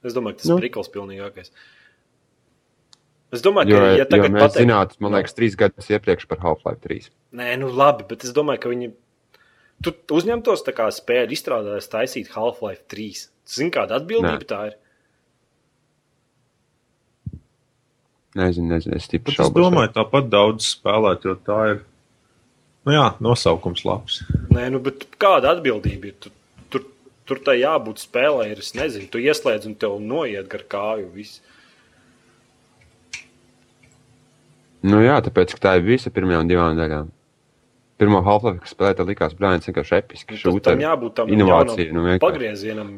Es 0.07 0.15
domāju, 0.15 0.37
ka 0.37 0.43
tas 0.45 0.51
Nu. 0.53 0.57
ir 0.57 0.63
prikals 0.69 0.89
pilnīgākais. 0.95 1.51
Es 3.35 3.43
domāju, 3.45 3.75
Jo, 3.75 3.81
ka, 3.83 3.89
ja 3.99 4.07
tagad 4.09 4.33
mēs 4.33 4.47
pateikt, 4.47 4.63
zinātu, 4.63 4.99
man 5.05 5.13
liekas, 5.19 5.35
trīs 5.37 5.57
gadus 5.61 5.91
iepriekš 5.93 6.25
par 6.31 6.41
Half-Life 6.41 6.81
3. 6.87 7.11
Nē, 7.37 7.49
nu 7.61 7.69
labi, 7.69 8.07
bet 8.09 8.25
es 8.25 8.33
domāju, 8.37 8.63
ka 8.63 8.73
viņi 8.73 8.89
tu 9.85 9.93
uzņemtos 10.17 10.65
tā 10.65 10.73
kā 10.77 10.87
spēļu 10.95 11.37
izstrādājot, 11.37 11.89
taisīt 11.93 12.31
Half-Life 12.33 12.87
3. 12.89 13.27
Zini, 13.49 13.73
kāda 13.75 13.99
atbildība 14.01 14.41
Nē. 14.41 14.49
tā 14.49 14.61
ir? 14.71 14.79
Nezinu, 18.39 18.71
nezinu, 18.73 18.97
es 18.97 19.07
stipri 19.09 19.35
Bet 19.35 19.45
es 19.45 19.53
domāju, 19.53 19.93
tāpat 19.97 20.29
daudz 20.33 20.73
spēlēt, 20.77 21.25
jo 21.29 21.37
tā 21.45 21.61
ir. 21.75 21.79
Nu 22.87 22.95
jā, 22.95 23.07
nosaukums 23.25 23.85
labs. 23.85 24.23
Nē, 24.55 24.69
nu, 24.73 24.81
bet 24.85 25.05
kāda 25.21 25.53
atbildība 25.57 26.11
ir? 26.11 26.17
Tu, 26.23 26.33
tur, 26.73 26.85
tur 27.29 27.41
tai 27.45 27.59
jābūt 27.61 28.01
spēlē, 28.05 28.51
ir, 28.53 28.63
es 28.65 28.73
nezinu, 28.79 29.09
tu 29.13 29.21
ieslēdz 29.21 29.69
un 29.69 29.77
tev 29.81 29.99
noiet 30.01 30.49
gar 30.53 30.65
kāju. 30.77 31.11
Viss. 31.17 31.43
Nu 34.87 35.01
jā, 35.03 35.17
tāpēc, 35.25 35.55
ka 35.57 35.65
tā 35.65 35.77
ir 35.79 35.87
visa 35.87 36.13
pirmajām 36.15 36.51
divām 36.51 36.77
daļām. 36.79 37.09
Pirmā 37.99 38.21
Half-Life, 38.23 38.61
kas 38.63 38.75
spēlēja, 38.77 39.07
likās 39.09 39.33
brāļs 39.35 39.67
vienkārši 39.67 39.97
episki. 39.97 40.37
Nu, 40.45 40.53
tas 40.63 40.69
tam 40.71 40.83
jābūt 40.85 41.17
tam 41.19 41.33
inovācija, 41.35 41.89
jaunam 41.89 41.97
nu, 41.99 42.05
vienkārši. 42.07 42.23
pagriezienam. 42.27 42.93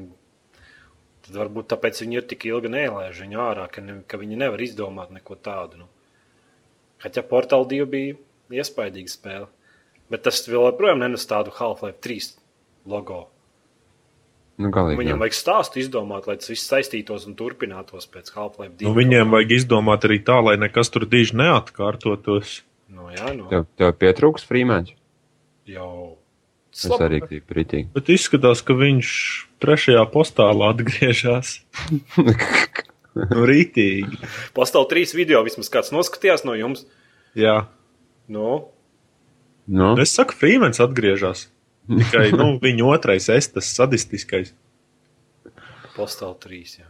Tad 1.25 1.39
varbūt 1.41 1.71
tāpēc 1.73 2.03
viņi 2.03 2.21
ir 2.21 2.27
tik 2.29 2.45
ilgi 2.51 2.73
nēlējuši 2.75 3.25
viņu 3.25 3.41
ārā, 3.41 3.65
ka, 3.73 3.85
ne, 3.87 3.97
ka 4.05 4.21
viņi 4.21 4.37
nevar 4.43 4.61
izdomāt 4.61 5.15
neko 5.15 5.39
tādu. 5.41 5.81
Nu. 5.81 5.89
Kaķa 7.01 7.25
Portal 7.31 7.65
2 7.71 7.89
bija 7.89 8.19
iespaidīga 8.61 9.13
spēle. 9.15 9.49
Bet 10.13 10.27
tas 10.27 10.43
vēl 10.51 10.69
joprojām 10.69 11.01
nenes 11.01 11.25
tādu 11.31 11.55
Half-Life 11.57 12.03
3 12.05 12.35
logo. 12.93 13.23
Nu, 14.61 14.71
galīgi. 14.75 15.01
Viņam 15.01 15.17
jā. 15.17 15.21
vajag 15.23 15.37
stāstu 15.37 15.81
izdomāt, 15.81 16.27
lai 16.29 16.37
tas 16.41 16.51
viss 16.53 16.69
saistītos 16.69 17.27
un 17.29 17.37
turpinātos 17.39 18.09
pēc 18.13 18.33
Half-Life 18.35 18.75
2. 18.81 18.89
Nu, 18.89 18.95
viņiem 18.99 19.33
vajag 19.33 19.55
izdomāt 19.57 20.05
arī 20.09 20.19
tā, 20.27 20.37
lai 20.45 20.57
nekas 20.61 20.93
tur 20.93 21.07
diži 21.09 21.39
neatkārtotos. 21.41 22.61
Nu, 22.93 23.09
jā, 23.15 23.31
nu, 23.39 23.47
Tev, 23.51 23.69
tev 23.81 23.95
pietrūks 24.01 24.45
frīmēns. 24.49 24.97
jau. 25.71 26.17
Es 26.71 26.87
arī 27.03 27.19
gribu 27.19 27.49
pritīgi. 27.51 27.89
Bet 27.97 28.11
izskatās, 28.15 28.61
ka 28.63 28.77
viņš 28.79 29.09
trešajā 29.65 30.05
postālā 30.13 30.69
atgriežas. 30.71 31.57
nu, 32.21 33.41
rītīgi. 33.51 34.21
Pastāv 34.55 34.87
trīs 34.93 35.17
video, 35.19 35.43
vismaz 35.43 35.73
kāds 35.73 35.91
noskatījās 35.91 36.47
no 36.47 36.55
jums. 36.55 36.85
Jā. 37.35 37.65
Nu, 38.31 38.69
Nu, 39.71 39.95
Es 40.03 40.11
saku, 40.17 40.35
Frīmens 40.35 40.81
atgriežas. 40.83 41.45
Tikai 41.91 42.31
nu, 42.37 42.53
viņa 42.65 42.89
otrais, 42.95 43.29
es 43.35 43.51
tas 43.51 43.71
sadistiskais. 43.75 44.55
Postāv 45.97 46.37
3. 46.43 46.61
Jā. 46.81 46.89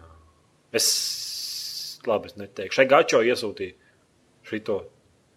Es 0.77 0.89
labi, 2.07 2.31
es 2.31 2.37
neteikšu. 2.39 2.77
Šai 2.79 2.89
gačo 2.91 3.23
iesūtīju 3.27 3.77
šo 4.51 4.81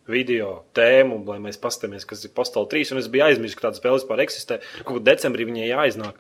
video 0.10 0.64
tēmu, 0.76 1.22
lai 1.30 1.40
mēs 1.44 1.60
paskatāmies, 1.62 2.06
kas 2.08 2.26
ir 2.28 2.34
Postāv 2.36 2.68
3. 2.72 2.92
Un 2.94 3.02
es 3.02 3.10
biju 3.12 3.28
aizmirsis, 3.28 3.56
ka 3.58 3.70
tāda 3.70 3.80
spēle 3.80 4.00
vispār 4.00 4.24
eksistē. 4.26 4.60
Kaut 4.84 5.00
kā 5.00 5.04
decembrī 5.12 5.48
viņai 5.48 5.70
jāiznāk. 5.70 6.20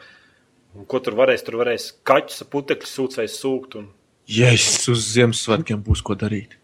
Un 0.73 0.87
ko 0.89 1.01
tur 1.03 1.17
varēs? 1.19 1.43
Tur 1.45 1.59
varēs 1.59 1.89
kaķus, 2.07 2.45
putekļus, 2.53 2.93
sūcējus 2.97 3.35
sūkt. 3.43 3.75
Un, 3.81 3.89
Jēzus, 4.31 4.87
uz 4.93 5.03
Ziemassvētkiem 5.13 5.83
būs 5.83 6.01
ko 6.05 6.15
darīt. 6.15 6.55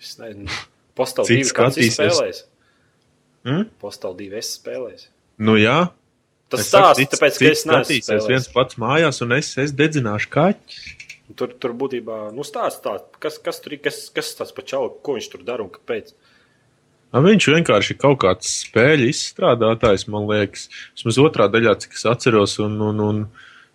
es 0.00 0.18
nezinu, 0.20 0.52
Postāv 0.96 1.30
Cits 1.30 1.48
2 1.50 1.56
kāds 1.56 1.80
ir 1.80 1.88
skatīsies. 1.88 1.96
spēlējis. 1.96 2.42
Mm? 3.48 3.64
Postāv 3.80 4.18
2 4.20 4.36
es 4.36 4.52
spēlēju. 4.58 5.08
Nu, 5.40 5.56
jā. 5.56 5.78
Tas 6.50 6.64
Es 6.64 6.70
stāsts, 6.72 6.98
cits- 6.98 7.14
tāpēc, 7.14 7.36
ka 7.36 7.44
cits 7.44 7.60
es 7.60 7.66
neesmu 7.68 7.84
skatīsies 7.84 8.26
viens 8.30 8.48
pats 8.54 8.78
mājās, 8.82 9.20
un 9.22 9.36
es, 9.36 9.52
es 9.62 9.70
dedzināšu 9.78 10.30
kaķi. 10.34 10.80
Tur, 11.38 11.52
tur 11.62 11.72
būtībā 11.78 12.16
nu, 12.34 12.42
stāsts 12.42 12.82
tāds, 12.82 13.06
kas, 13.22 13.36
kas 13.38 13.60
tur 13.62 13.76
ir, 13.76 13.80
kas, 13.84 14.00
kas 14.10 14.32
tas 14.34 14.50
pa 14.56 14.64
čalu, 14.66 14.90
ko 15.06 15.14
viņš 15.14 15.28
tur 15.30 15.44
dara 15.46 15.62
un 15.62 15.70
kāpēc. 15.70 16.10
A, 17.12 17.20
Viņš 17.22 17.46
vienkārši 17.54 17.94
ir 17.94 17.98
kaut 18.02 18.18
kāds 18.22 18.50
spēļu 18.64 19.06
izstrādātājs, 19.10 20.08
man 20.10 20.26
liekas. 20.30 20.68
Vismaz 20.98 21.18
otrā 21.22 21.46
daļā, 21.50 21.76
cik 21.82 21.94
es 21.98 22.04
atceros, 22.06 22.58
un, 22.62 22.76
un, 22.82 23.00
un 23.06 23.22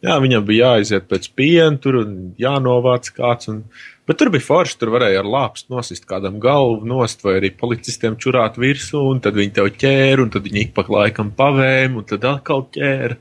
jā, 0.03 0.17
viņam 0.23 0.45
bija 0.47 0.75
jāiziet 0.75 1.07
pēc 1.11 1.29
piena, 1.37 1.77
tur 1.79 2.01
un 2.01 2.15
jānovāc 2.41 3.11
kāds. 3.15 3.51
Un, 3.51 3.63
bet 4.09 4.19
tur 4.19 4.33
bija 4.33 4.43
forši, 4.43 4.79
tur 4.81 4.91
varēja 4.95 5.23
ar 5.23 5.31
lāpstu 5.37 5.75
nosist 5.75 6.09
kādam 6.09 6.41
galvu 6.43 6.83
nost, 6.89 7.23
vai 7.23 7.37
arī 7.39 7.53
policistiem 7.55 8.19
čurāt 8.19 8.59
virsū, 8.59 9.05
un 9.13 9.23
tad 9.23 9.39
viņi 9.39 9.55
tev 9.55 9.71
ķēra, 9.75 10.25
un 10.25 10.35
tad 10.35 10.47
viņi 10.49 10.67
ik 10.67 10.75
pa 10.75 10.85
laikam 10.89 11.31
pavēm, 11.35 11.99
un 12.01 12.07
tad 12.11 12.27
atkal 12.27 12.67
ķēra. 12.75 13.19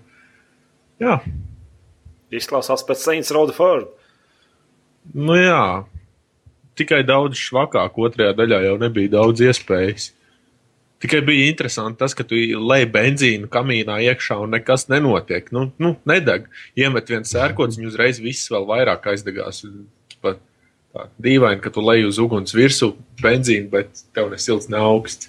Jā, 1.02 1.18
Izklausās 2.34 2.82
pēc 2.87 3.02
Saints 3.02 3.32
Road 3.34 3.52
Ford. 3.54 3.90
nu 5.14 5.37
jā. 5.38 5.84
Tikai 6.74 7.04
daudz 7.06 7.38
švakāk, 7.38 7.94
otrajā 8.02 8.32
daļā 8.34 8.58
jau 8.64 8.78
nebija 8.80 9.12
daudz 9.12 9.44
iespējas. 9.46 10.08
Tikai 11.05 11.21
bija 11.21 11.51
interesanti 11.51 11.99
tas, 12.01 12.14
ka 12.17 12.25
tu 12.25 12.38
lej 12.64 12.87
benzīnu 12.88 13.51
kamīnā 13.53 13.99
iekšā 14.07 14.38
un 14.40 14.55
nekas 14.57 14.87
nenotiek. 14.88 15.51
Nu, 15.53 15.67
nu 15.77 15.90
nedeg. 16.09 16.47
Iemet 16.81 17.12
viens 17.12 17.29
sērkots, 17.29 17.77
un 17.77 17.90
uzreiz 17.90 18.23
viss 18.25 18.49
vēl 18.49 18.64
vairāk 18.71 19.11
aizdegās. 19.12 19.67
Pat 20.25 20.40
tā 20.97 21.05
dīvaini, 21.27 21.61
ka 21.61 21.75
tu 21.75 21.85
lej 21.85 22.07
uz 22.09 22.23
uguns 22.25 22.57
virsū 22.57 22.95
benzīnu, 23.21 23.69
bet 23.75 24.01
tev 24.17 24.33
ne 24.33 24.40
silts, 24.40 24.71
ne 24.73 24.81
augsts. 24.81 25.29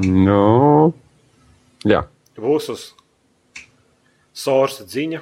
nu, 0.00 0.94
jā. 1.84 2.06
Būs 2.40 2.72
uz 2.72 2.88
sorsa 4.32 4.88
dziņa. 4.88 5.20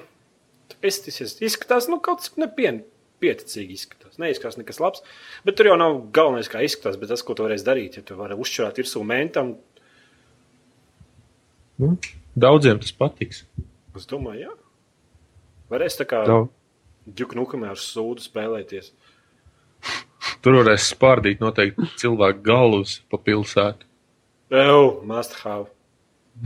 Es 0.87 1.03
tas 1.03 1.19
izskatās, 1.43 1.91
nu, 1.91 1.99
kaut 1.99 2.23
kas 2.23 2.37
nepien, 2.39 2.85
pieticīgi 3.23 3.77
izskatās. 3.79 4.19
Neizskatās 4.21 4.59
nekas 4.61 4.81
labs, 4.83 5.05
bet 5.47 5.57
tur 5.59 5.71
jau 5.71 5.77
nav 5.81 6.01
galvenais, 6.15 6.49
kā 6.53 6.63
izskatās, 6.67 6.99
bet 7.01 7.11
tas, 7.13 7.23
ko 7.25 7.35
tu 7.39 7.47
varēsi 7.47 7.67
darīt, 7.67 7.99
ja 7.99 8.03
tu 8.07 8.17
vari 8.19 8.37
uzšķirāt 8.39 8.81
virsū 8.83 9.05
mentam, 9.07 9.55
Nu, 11.79 11.97
daudziem 12.39 12.79
tas 12.79 12.93
patiks. 12.95 13.41
es 13.99 14.05
domāju, 14.07 14.45
jā. 14.47 14.53
Varēs 15.73 15.97
tā 15.99 16.05
kā 16.07 16.21
ģuknukamē 17.19 17.73
ar 17.73 17.81
sūdu 17.83 18.23
spēlēties. 18.23 18.93
Tur 20.45 20.61
varēs 20.61 20.87
spārdīt 20.93 21.43
noteikti 21.43 21.89
cilvēku 21.99 22.45
galvas 22.47 23.01
pa 23.11 23.19
pilsētu. 23.19 23.87
Ew, 24.55 25.01
must 25.03 25.35
have. 25.43 25.67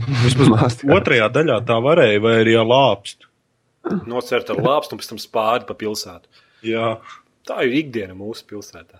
Must 0.07 0.81
have. 0.81 0.97
Otrajā 0.97 1.29
daļā 1.35 1.59
tā 1.67 1.77
varēja, 1.83 2.21
vai 2.25 2.33
arī 2.41 2.57
ar 2.57 2.65
lāpstu. 2.69 3.29
Nocērt 4.09 4.49
ar 4.53 4.59
lāpstu 4.65 4.95
un 4.95 5.01
pēc 5.01 5.11
tam 5.13 5.21
spārdi 5.21 5.69
pa 5.69 5.77
pilsētu. 5.77 6.25
Jā. 6.65 6.99
Tā 7.47 7.63
ir 7.65 7.73
ikdiena 7.79 8.15
mūsu 8.17 8.45
pilsētā. 8.49 8.99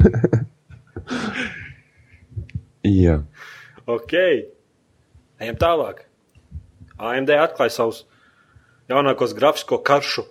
Jā. 2.84 3.18
Ok, 3.88 4.12
ejam 5.40 5.56
tālāk. 5.60 6.04
AMD 7.00 7.32
atklāja 7.36 7.72
savus 7.74 8.02
jaunākos 8.90 9.34
grafisko 9.36 9.78
karšu 9.84 10.24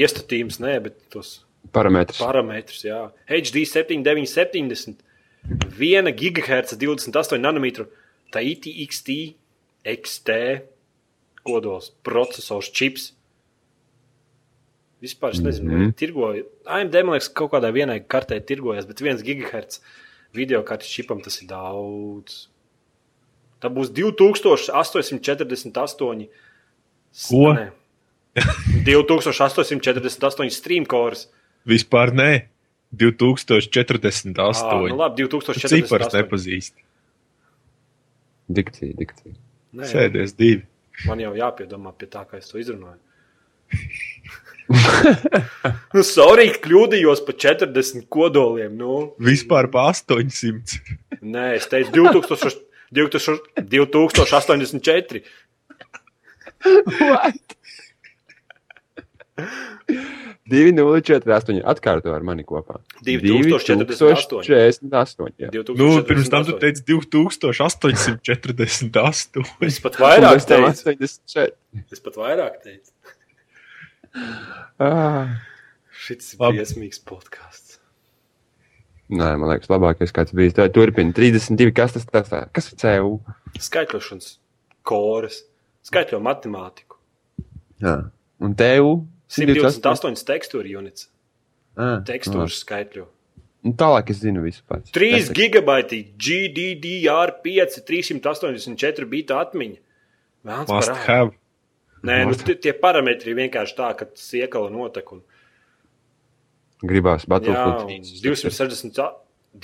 iestatījumus, 0.00 0.60
ne, 0.62 0.76
bet 0.82 0.98
tos 1.12 1.40
Parametrs. 1.74 2.18
parametrus. 2.22 2.84
Jā. 2.86 3.00
HD 3.28 3.64
7970, 3.68 5.02
1 5.78 6.12
GHz 6.18 6.78
28 6.80 7.40
nanometru, 7.42 7.88
tā 8.34 8.42
ITXT, 8.46 9.08
XT 9.84 10.38
kodols, 11.44 11.90
processors, 12.06 12.70
čips. 12.72 13.12
Vispār 15.04 15.30
es 15.36 15.40
nezinu, 15.44 15.68
mm 15.70 15.74
Mhm. 15.76 15.84
-hmm. 15.84 15.94
tirgoju. 16.00 16.42
AMD 16.66 16.94
man 17.04 17.12
liekas, 17.18 17.28
kaut 17.28 17.50
kādā 17.52 17.68
vienai 17.72 18.00
kartē 18.00 18.40
tirgojas, 18.40 18.86
bet 18.88 19.00
1 19.00 19.22
GHz 19.22 19.80
video 20.34 20.62
kartes 20.62 20.88
čipam 20.88 21.20
tas 21.22 21.42
ir 21.42 21.48
daudz. 21.48 22.48
Tā 23.60 23.68
būs 23.68 23.88
2848. 23.92 26.28
Ko? 27.28 27.52
Ne. 27.52 27.70
2848 28.84 30.50
streamcores. 30.50 31.28
Vispār 31.66 32.10
nē, 32.12 32.40
2048. 32.92 34.64
Ah, 34.64 34.80
nu 34.88 34.96
labi, 34.96 35.22
Cipars 35.22 35.62
2048. 35.62 36.22
nepazīst. 36.22 36.72
Dikcija, 38.50 38.92
dikcija. 38.98 39.34
Nē, 39.74 39.84
Sēdies 39.88 40.34
divi. 40.36 40.62
Man 41.06 41.18
jau 41.18 41.34
jāpiedomā 41.34 41.92
pie 41.96 42.06
tā, 42.06 42.24
kā 42.28 42.36
es 42.38 42.48
to 42.48 42.58
izrunāju. 42.58 42.98
nu, 45.94 46.02
sorry, 46.06 46.48
kļūdījos 46.64 47.20
pa 47.26 47.32
40 47.44 48.06
kodoliem. 48.12 48.72
Nu. 48.80 48.92
Vispār 49.22 49.68
pa 49.72 49.80
800. 49.92 50.78
Nē, 51.20 51.46
es 51.58 51.68
teicu 51.70 51.90
2000, 51.98 52.62
2000, 52.94 53.38
2084. 53.74 55.24
2048. 60.48 61.60
Atkārto 61.64 62.12
ar 62.14 62.22
mani 62.26 62.44
kopā. 62.46 62.74
2048. 63.04 64.42
2048. 64.44 65.34
jā. 65.40 65.48
2048. 65.52 65.78
Nu, 65.80 65.88
pirms 66.08 66.28
tam 66.32 66.42
tu 66.48 66.52
teici 66.60 66.80
2848. 66.88 69.44
Es 69.68 69.78
pat 69.84 69.94
vairāk 70.00 70.36
teicu. 70.44 70.92
84. 70.92 71.52
Es 71.92 72.00
pat 72.04 72.14
vairāk 72.20 72.54
teicu. 72.64 72.88
Ah. 74.14 75.36
Šis 76.04 76.34
ir 76.34 76.40
briesmīgs 76.42 77.00
podkāsts. 77.06 77.78
Nē, 79.14 79.34
man 79.38 79.50
liekas, 79.50 79.68
labākais, 79.70 80.12
kāds 80.16 80.32
bijis. 80.34 80.54
Tā 80.56 80.66
turpina 80.72 81.12
32. 81.14 81.72
Kas 81.76 81.92
tas 81.94 82.06
ir? 82.32 82.46
Kas 82.56 82.70
ir 82.72 82.78
CU? 82.80 83.10
Skaitļošanas 83.60 84.30
koras, 84.84 85.42
skaitļo 85.86 86.20
matemātiku. 86.24 86.96
Jā. 87.84 87.98
Un 88.42 88.54
TU? 88.58 88.94
128 89.34 90.24
tekstūra 90.28 90.70
units. 90.78 91.08
Ah, 91.76 91.98
Tekstūras 92.06 92.60
skaitļo. 92.62 93.06
Un 93.64 93.72
tālāk 93.80 94.10
es 94.12 94.20
zinu 94.20 94.42
visu 94.44 94.62
pats. 94.68 94.92
3 94.94 95.10
Tas 95.14 95.30
ir- 95.30 95.38
gigabaiti 95.38 96.00
GDDR5 96.20 97.80
384 97.88 99.08
bita 99.08 99.40
atmiņa. 99.40 99.78
Vēlns 100.44 100.68
Must 100.68 100.90
have. 101.08 101.32
Nē, 102.04 102.18
nu, 102.28 102.36
tie 102.36 102.56
tie 102.60 102.74
parametri 102.76 103.32
ir 103.32 103.38
vienkārši 103.38 103.76
tā, 103.78 103.90
ka 103.96 104.08
siekala 104.18 104.72
notek. 104.72 105.12
Un, 105.16 105.22
Gribās 106.84 107.24
Battlefield. 107.30 107.88
un 107.88 108.04
260, 108.04 109.00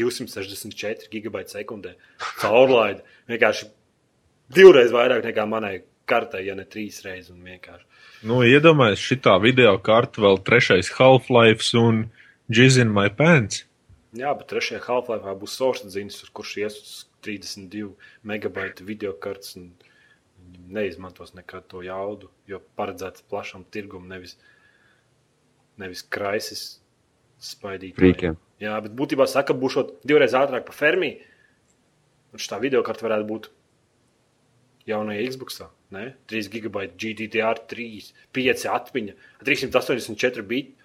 264 0.00 1.10
gigabaiti 1.12 1.56
sekundē. 1.58 1.96
Caurlaidi. 2.40 3.04
Vienkārši 3.28 3.68
divreiz 4.56 4.94
vairāk 4.94 5.26
nekā 5.26 5.46
manai 5.48 5.74
kartei, 6.10 6.46
ja 6.48 6.56
ne 6.58 6.64
trīs 6.64 7.02
reizes. 7.04 7.30
un 7.34 7.44
vienkārši. 7.44 7.86
Nu, 8.26 8.40
iedomājieties, 8.44 9.04
šitā 9.12 9.36
video 9.42 9.76
karta 9.78 10.22
vēl 10.24 10.40
trešais 10.44 10.92
Half-Life 10.98 11.68
un 11.78 12.08
Jizz 12.50 12.80
in 12.82 12.90
my 12.92 13.08
pants. 13.14 13.64
Jā, 14.16 14.32
bet 14.34 14.48
trešajā 14.50 14.80
Half-Life 14.88 15.36
būs 15.38 15.54
source 15.60 15.86
dzinis, 15.86 16.18
kurš 16.34 16.56
ies 16.64 16.80
uz 16.80 16.96
32 17.22 17.92
megabaitu 18.26 18.84
video 18.88 19.12
kartes 19.12 19.54
un 19.60 19.70
neizmantos 20.70 21.34
nekad 21.36 21.66
to 21.70 21.82
jaudu, 21.84 22.30
jo 22.50 22.60
paredzēts 22.78 23.24
plašam 23.30 23.64
tirgumam, 23.72 24.08
nevis, 24.10 24.36
nevis 25.80 26.02
kraisis 26.02 26.64
spaidīt. 27.40 27.96
Frīkiem. 27.98 28.38
Jā, 28.60 28.76
bet 28.84 28.92
būtībā 28.96 29.26
saka, 29.30 29.56
būšot 29.56 30.00
divreiz 30.06 30.36
ātrāk 30.36 30.66
par 30.68 30.76
fermī. 30.76 31.14
Un 32.30 32.42
šī 32.42 32.60
video 32.62 32.82
karta 32.86 33.06
varētu 33.06 33.26
būt 33.30 33.48
jaunajā 34.90 35.30
Xbox. 35.32 35.62
3 35.90 36.50
gigabaita 36.52 36.94
GDDR 36.94 37.58
3, 37.66 38.12
5 38.36 38.66
atmiņa, 38.70 39.16
384 39.42 40.44
biti. 40.46 40.76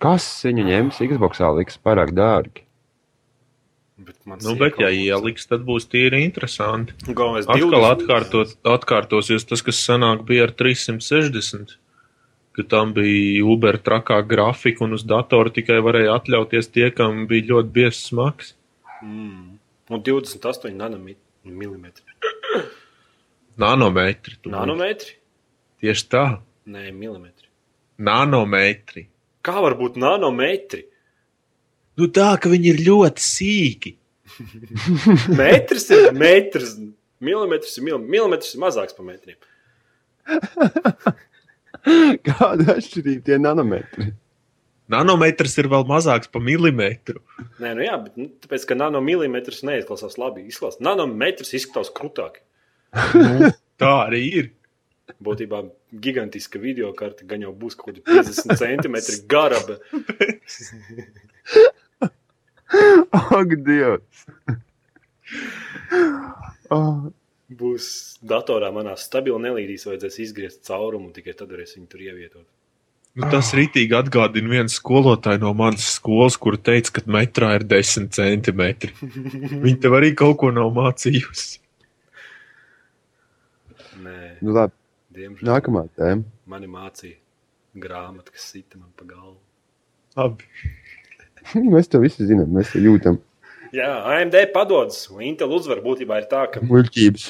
Kas 0.00 0.24
viņu 0.46 0.64
ņems? 0.64 1.02
Xbox 1.10 1.42
liks 1.58 1.76
pārāk 1.84 2.14
dārgi. 2.16 2.64
Bet, 4.00 4.16
man 4.24 4.40
Nu, 4.40 4.54
bet, 4.56 4.78
ja 4.80 4.88
ieliks, 4.88 5.44
tad 5.50 5.66
būs 5.66 5.84
tīri 5.92 6.22
interesanti. 6.24 6.94
Galvenais 7.04 7.44
Atkal 7.44 7.74
20. 7.74 7.90
atkārtot, 7.90 8.54
atkārtosies 8.72 9.44
tas, 9.48 9.60
kas 9.66 9.80
senāk 9.84 10.24
bija 10.28 10.46
ar 10.48 10.54
360. 10.56 11.74
Ka 12.56 12.64
tam 12.72 12.94
bija 12.96 13.44
Uber 13.44 13.76
trakā 13.84 14.22
grafika, 14.26 14.86
un 14.86 14.96
uz 14.96 15.04
datora 15.04 15.52
tikai 15.52 15.78
varēja 15.84 16.16
atļauties 16.16 16.72
tie, 16.72 16.88
kam 16.96 17.26
bija 17.30 17.50
ļoti 17.52 17.74
biezs 17.76 18.06
smags. 18.08 18.54
Mm. 19.04 19.58
Un 19.90 20.04
28 20.06 20.72
nanometri. 20.80 22.16
Nanometri. 23.60 24.38
Nanometri? 24.48 25.16
Tieši 25.84 26.08
tā. 26.08 26.24
Nē, 26.70 26.88
milimetri. 26.96 27.48
Nanometri. 28.00 29.06
Kā 29.44 29.60
var 29.60 29.76
būt 29.76 30.00
nanometri? 30.00 30.86
Nu 32.00 32.08
tā, 32.08 32.30
ka 32.40 32.52
viņi 32.52 32.72
ir 32.72 32.82
ļoti 32.86 33.24
sīki. 33.24 33.94
Metrs 35.40 35.90
ir 35.92 36.14
metrs. 36.16 36.78
Milimetrs 37.20 37.76
ir, 37.76 37.84
mil... 37.84 37.98
milimetrs 38.00 38.54
ir 38.54 38.62
mazāks 38.62 38.96
par 38.96 39.04
metriem. 39.04 39.36
Kāda 42.26 42.76
atšķirība 42.76 43.22
tie 43.26 43.38
nanometri? 43.40 44.12
Nanometrs 44.90 45.54
ir 45.60 45.68
vēl 45.70 45.84
mazāks 45.86 46.30
par 46.32 46.42
milimetru. 46.42 47.20
Nē, 47.62 47.74
nu 47.78 47.84
jā, 47.84 47.96
bet 48.06 48.16
nu, 48.18 48.26
tāpēc, 48.42 48.64
ka 48.70 48.74
nanomilimetrs 48.78 49.62
neizklausās 49.68 50.16
labi. 50.18 50.46
Izklausās. 50.50 50.80
Nanometrs 50.82 51.54
izskatās 51.58 51.92
krūtāk. 51.94 52.40
Nu, 53.14 53.52
tā 53.80 53.92
arī 54.08 54.22
ir. 54.40 54.46
Būtībā 55.22 55.58
gigantiska 56.02 56.58
video 56.62 56.92
karte 56.96 57.26
gan 57.28 57.42
jau 57.42 57.52
būs 57.56 57.74
kaut 57.78 57.98
kāda 57.98 58.22
50 58.24 58.58
centimetri 58.58 59.16
gara. 59.30 59.60
Bet... 59.68 59.78
Ak, 63.10 63.56
Dievs! 63.66 64.26
oh, 66.70 67.10
Būs 67.50 67.84
datorā 68.22 68.68
manā 68.70 68.92
stabili 68.94 69.42
nelīdīs, 69.42 69.82
vajadzēs 69.88 70.18
izgriezt 70.22 70.60
caurumu, 70.68 71.08
un 71.08 71.14
tikai 71.16 71.32
tad 71.34 71.50
varēs 71.50 71.74
viņu 71.74 71.88
tur 71.90 72.04
ievietot. 72.04 72.44
Nu, 73.18 73.26
tas 73.26 73.48
rītīgi 73.58 73.96
atgādina 73.98 74.52
vienu 74.52 74.70
skolotāju 74.70 75.40
no 75.42 75.50
manas 75.58 75.88
skolas, 75.96 76.36
kur 76.38 76.54
teica, 76.54 76.92
ka 77.00 77.02
metrā 77.10 77.56
ir 77.58 77.64
10 77.72 78.06
centimetri. 78.14 78.94
Viņa 79.64 79.80
tev 79.82 79.96
arī 79.98 80.12
kaut 80.20 80.38
ko 80.44 80.52
nav 80.54 80.70
mācījusi. 80.76 81.58
Nē, 84.04 84.20
nu 84.46 84.54
labi, 84.54 84.76
diemžēl. 85.18 85.50
nākamā 85.50 85.88
tēma. 85.98 86.22
Mani 86.54 86.70
mācīja 86.70 87.18
grāmata, 87.82 88.30
kas 88.30 88.46
sita 88.54 88.78
man 88.78 88.94
pa 88.94 89.10
galvu. 89.10 89.40
Labi. 90.14 90.46
Mēs 91.74 91.88
to 91.90 92.00
visu 92.02 92.26
zinām, 92.28 92.50
mēs 92.54 92.72
to 92.74 92.80
jūtam. 92.82 93.18
Jā, 93.74 93.90
AMD 94.16 94.34
padodas. 94.54 95.04
un 95.12 95.22
Intel 95.22 95.52
uzvar 95.54 95.78
būtībā 95.84 96.18
ir 96.22 96.26
tā, 96.30 96.44
ka 96.50 96.62
Muļķības. 96.66 97.28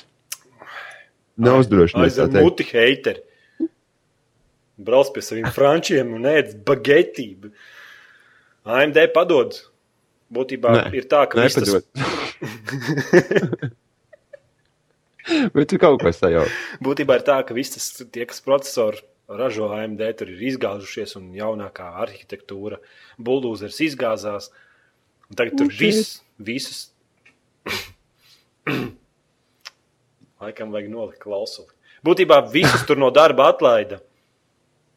Neuzdrošināts. 1.41 2.01
tā 2.01 2.07
aizver 2.09 2.31
teikt. 2.33 2.45
muti 2.45 2.65
heiteri. 2.71 3.21
Brauc 4.81 5.11
pie 5.13 5.23
saviem 5.25 5.51
frančiem 5.53 6.15
un 6.17 6.25
ēd 6.29 6.55
bagetību. 6.65 7.51
AMD 8.65 8.97
padodas. 9.15 9.67
Būtībā 10.33 10.73
Nē, 10.77 10.83
ir 10.95 11.05
tā, 11.11 11.25
ka 11.29 11.43
viss 11.43 11.59
tas, 11.59 11.69
Nepadod. 11.69 11.85
Bet 15.55 15.69
tu 15.71 15.79
kaut 15.79 16.01
ko 16.01 16.13
sajauc. 16.15 16.49
būtībā 16.83 17.19
ir 17.21 17.25
tā, 17.27 17.37
ka 17.47 17.55
viss 17.57 17.75
tas, 17.77 17.89
tie, 18.09 18.25
kas 18.31 18.41
procesori 18.45 19.03
ražo 19.39 19.71
AMD, 19.75 20.03
tur 20.19 20.31
ir 20.33 20.43
izgāzušies 20.51 21.17
un 21.21 21.31
jaunākā 21.37 21.87
arhitektūra, 22.05 22.81
buldūzers 23.21 23.81
izgāzās. 23.87 24.51
Un 25.31 25.39
tagad 25.39 25.59
tur 25.61 25.71
viss, 25.75 26.21
visus. 26.39 26.89
Laikam 30.41 30.73
vajag 30.75 30.89
nolikt 30.91 31.21
klausuli. 31.23 31.71
Būtībā 32.07 32.41
visus 32.51 32.87
tur 32.89 32.99
no 32.99 33.11
darba 33.15 33.51
atlaida. 33.53 34.01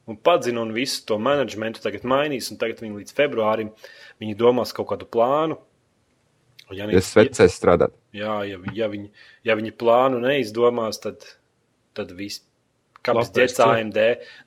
Un 0.08 0.18
padzina, 0.20 0.64
un 0.64 0.74
visu 0.76 1.04
to 1.08 1.18
menedžmentu 1.20 1.84
tagad 1.84 2.04
mainīs. 2.08 2.50
un 2.52 2.60
Tagad 2.60 2.82
viņi 2.84 3.04
līdz 3.04 3.14
februārim 3.16 3.70
viņi 4.20 4.40
domās 4.40 4.74
kaut 4.76 4.90
kādu 4.92 5.08
plānu. 5.08 5.60
Un 5.60 5.70
Ja, 6.72 6.88
Es 6.90 7.12
vecais 7.16 7.54
strādāt. 7.54 7.94
Jā, 8.16 8.40
ja, 8.48 8.58
ja, 8.74 8.88
viņi, 8.90 9.10
ja 9.46 9.56
viņi 9.60 9.74
plānu 9.78 10.22
neizdomās, 10.24 11.00
tad, 11.04 11.26
tad 11.98 12.14
viss 12.16 12.44
kāpēc 13.06 13.34
ģērbs 13.36 13.60
AMD. 13.68 14.00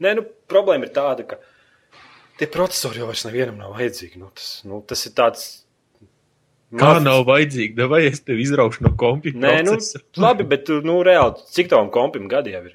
Nē, 0.04 0.14
nu, 0.18 0.24
problēma 0.50 0.88
ir 0.88 0.94
tāda, 0.96 1.26
ka 1.28 1.38
tie 2.40 2.48
procesori 2.52 3.02
jau 3.02 3.10
vairs 3.10 3.26
nevienam 3.28 3.60
nav 3.60 3.76
vajadzīgi. 3.78 4.18
Nu, 4.22 4.32
tas, 4.34 4.50
nu, 4.68 4.80
tas 4.86 5.06
ir 5.08 5.14
tāds. 5.18 5.46
Kā 6.76 6.96
mazs- 6.96 7.04
nav 7.06 7.22
vajadzīgi, 7.28 7.86
vai 7.88 8.02
es 8.08 8.24
tevi 8.26 8.42
izraušu 8.42 8.82
no 8.88 8.90
kompīta? 8.98 9.38
Nē, 9.38 9.54
nu, 9.68 9.76
labi, 10.18 10.48
bet 10.50 10.72
nu, 10.84 10.98
reāli, 11.06 11.46
cik 11.54 11.70
tavam 11.72 11.92
kompim 11.94 12.26
gadi 12.32 12.56
jau 12.56 12.64
ir? 12.66 12.74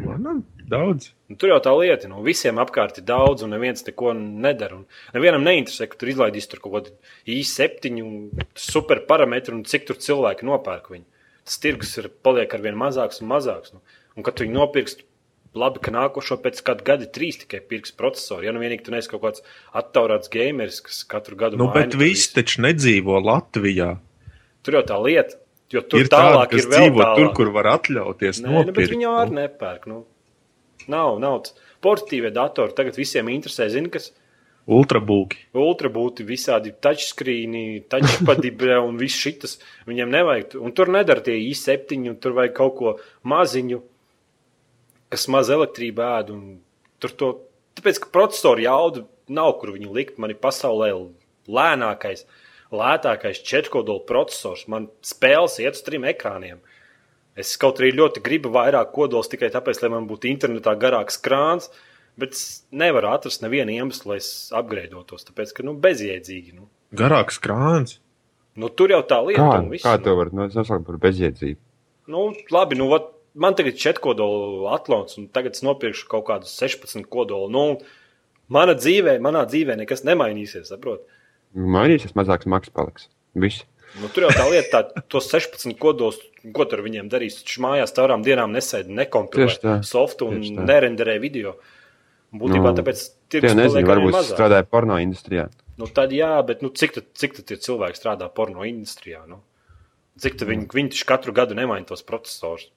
Manam 0.00 0.44
daudz. 0.70 1.10
Nu, 1.30 1.36
tur 1.38 1.50
jau 1.52 1.58
tā 1.62 1.72
lieta, 1.76 2.08
nu, 2.10 2.22
visiem 2.26 2.58
apkārt 2.62 3.00
ir 3.00 3.06
daudz, 3.08 3.44
un 3.46 3.52
neviens 3.54 3.84
neko 3.86 4.14
nedara. 4.16 4.80
Nevienam 5.14 5.44
neinteresē, 5.46 5.88
ka 5.90 5.98
tur 6.00 6.12
izlaidīs 6.12 6.48
tur 6.50 6.62
kaut 6.62 6.76
kādu 6.76 6.94
i7, 7.34 7.90
super 8.58 9.02
parametru, 9.10 9.58
un 9.58 9.66
cik 9.68 9.88
tur 9.88 9.98
cilvēki 10.00 10.46
nopērk 10.48 10.90
viņu. 10.94 11.06
Tas 11.46 11.58
tirgus 11.62 11.96
ir 11.98 12.10
paliek 12.22 12.54
ar 12.54 12.62
vien 12.64 12.78
mazāks 12.78 13.22
un 13.22 13.30
mazāks. 13.32 13.74
Nu. 13.74 13.82
Un, 14.16 14.24
kad 14.26 14.36
tu 14.36 14.44
viņu 14.46 14.56
nopirksi, 14.56 15.04
labi, 15.58 15.80
ka 15.82 15.92
nākošo 15.94 16.38
pēc 16.42 16.60
kāda 16.66 16.86
gada 16.86 17.08
trīs 17.10 17.40
tikai 17.42 17.60
pirks 17.66 17.94
procesori. 17.96 18.48
Ja 18.48 18.54
nu 18.54 18.62
vienīgi 18.62 18.86
tu 18.86 18.94
neesi 18.94 19.10
kaut 19.10 19.22
kāds 19.24 19.44
attaurāts 19.76 20.30
gameris, 20.32 20.80
kas 20.86 21.02
katru 21.10 21.38
gadu 21.40 21.58
Nu, 21.60 21.70
maina 21.70 21.86
bet 21.88 21.98
viss 21.98 22.32
taču 22.34 22.62
nedzīvo 22.66 23.18
Latvijā. 23.22 23.96
Tur 24.66 24.80
jau 24.80 24.84
tā 24.86 24.98
lieta. 25.02 25.38
Jo 25.70 25.84
tur 25.86 26.02
ir 26.02 26.08
tālāk 26.10 26.50
tādi, 26.50 26.58
ir 26.58 26.66
vēl 26.66 26.80
dzīvo 26.82 27.02
tālāk. 27.02 27.18
tur, 27.20 27.28
kur 27.38 27.50
var 27.54 27.68
atļauties 27.76 28.40
Nē, 28.42 28.48
nu, 28.48 28.54
bet 28.58 28.72
nopirkt. 28.72 28.90
viņi 28.90 29.06
jau 29.06 29.12
arī 29.20 29.36
nepērk. 29.36 29.84
Nu. 29.86 30.00
Nav, 30.90 31.20
nav. 31.22 31.36
tas. 31.46 31.54
Portatīvie 31.80 32.32
datori 32.34 32.74
tagad 32.76 32.98
visiem 32.98 33.30
interesē, 33.30 33.68
zina, 33.70 33.88
kas 33.88 34.10
Ultrabūki. 34.70 35.38
ultrabūti, 35.56 36.24
visādi 36.26 36.72
touchscreen, 36.84 37.54
touchpadi 37.90 38.52
un 38.88 38.98
viss 39.00 39.18
šitas. 39.18 39.56
Viņiem 39.88 40.10
nevajag. 40.12 40.58
Un 40.60 40.74
tur 40.76 40.90
nedara 40.92 41.22
tie 41.24 41.38
i7, 41.48 41.96
un 42.10 42.18
tur 42.20 42.36
vajag 42.36 42.54
kaut 42.58 42.76
ko 42.78 42.92
maziņu, 43.30 43.80
kas 45.10 45.26
maz 45.32 45.50
elektrību 45.52 46.04
ēd. 46.06 46.30
un 46.34 46.42
Tur 47.00 47.14
to, 47.16 47.28
tāpēc, 47.78 47.98
ka 48.02 48.10
procesoru 48.12 48.60
jaudu 48.60 49.06
nav, 49.32 49.54
kur 49.60 49.70
viņu 49.72 49.92
likt. 49.96 50.18
Man 50.20 50.34
ir 50.34 50.36
pasaulē 50.42 50.90
lēnākais, 51.48 52.26
lētākais 52.76 53.40
četrkodolu 53.46 54.02
procesors. 54.08 54.66
Man 54.68 54.90
spēles 55.06 55.56
iet 55.64 55.78
uz 55.78 55.84
trim 55.86 56.04
ekrāniem. 56.08 56.58
Es 57.40 57.54
kaut 57.56 57.80
arī 57.80 57.94
ļoti 57.96 58.20
gribu 58.26 58.50
vairāk 58.52 58.90
kodols 58.92 59.30
tikai 59.32 59.48
tāpēc, 59.54 59.80
lai 59.80 59.90
man 59.94 60.08
būtu 60.10 60.28
internetā 60.28 60.74
garāks 60.76 61.16
krāns. 61.24 61.70
Bet 62.20 62.34
es 62.36 62.66
nevaru 62.74 63.08
atrast 63.14 63.40
nevienu 63.40 63.72
iemeslu, 63.72 64.10
lai 64.12 64.18
es 64.20 64.50
apgraidotos. 64.52 65.24
Tāpēc, 65.30 65.54
ka 65.56 65.64
nu, 65.64 65.72
bezjēdzīgi. 65.80 66.52
Nu. 66.58 66.68
Garāks 67.00 67.38
krāns. 67.40 67.96
Nu, 68.60 68.68
tur 68.68 68.92
jau 68.92 69.00
tā 69.06 69.22
lieta 69.24 69.46
Kā, 69.46 69.60
un 69.62 69.70
viss. 69.72 69.86
kā 69.86 69.94
nu. 69.96 70.04
to 70.04 70.16
var 70.18 70.32
nosaukt 70.36 70.84
par 70.84 70.98
bezjēdzību? 71.00 71.60
Nu, 72.12 72.26
labi, 72.52 72.76
nu, 72.76 72.90
vat, 72.90 73.08
man 73.34 73.56
tagad 73.58 73.74
ir 73.74 73.80
4 73.80 74.02
kodolu 74.02 74.68
atlants, 74.74 75.16
un 75.20 75.28
tagad 75.32 75.56
es 75.58 75.64
nopirkšu 75.66 76.08
kaut 76.10 76.26
kādus 76.28 76.54
16 76.58 77.06
kodolu. 77.10 77.50
Nu, 77.52 77.64
mana 78.52 78.76
dzīvē, 78.78 79.18
manā 79.22 79.44
dzīvē 79.48 79.76
nekas 79.80 80.04
nemainīsies, 80.08 80.70
saprot? 80.72 81.04
Mainīsies, 81.54 82.14
mazāks 82.18 82.48
maksas 82.50 82.74
paliks. 82.74 83.08
Viss. 83.34 83.64
Nu, 83.98 84.06
tur 84.14 84.28
jau 84.28 84.30
tā 84.34 84.46
lieta, 84.52 84.84
tā, 84.86 85.02
tos 85.10 85.26
16 85.32 85.74
kodolus, 85.82 86.20
ko 86.54 86.66
tur 86.70 86.82
viņiem 86.86 87.08
darīs. 87.10 87.40
Viņš 87.42 87.58
mājās 87.62 87.94
taurām 87.96 88.22
dienām 88.26 88.52
nesēdi, 88.54 88.94
nekompilē 88.94 89.80
softu 89.86 90.28
un 90.30 90.44
nerenderē 90.68 91.18
video. 91.22 91.56
Būtībā 92.30 92.70
Nu, 92.70 92.78
tāpēc 92.78 93.00
tirgus 93.32 93.56
nezinu, 93.58 93.88
varbūt 93.90 94.14
mazāk. 94.14 94.36
strādāja 94.36 94.66
porno 94.70 95.00
industrijā. 95.02 95.48
Nu, 95.80 95.88
tad 95.90 96.12
jā, 96.14 96.36
bet 96.46 96.62
nu, 96.62 96.70
cik, 96.70 96.92
tad, 96.94 97.08
cik 97.18 97.40
tad 97.40 97.50
ir 97.50 97.58
cilvēki 97.64 97.98
strādā 97.98 98.28
porno 98.30 98.62
industrijā? 98.68 99.24
Nu? 99.26 99.40
Cik 100.22 100.38
tad 100.38 100.46
viņi, 100.52 100.68
viņi 100.70 100.92
taču 100.94 101.08
katru 101.08 101.34
gadu 101.34 101.56
nemaina 101.58 101.88
tos 101.88 102.04
procesorus? 102.06 102.68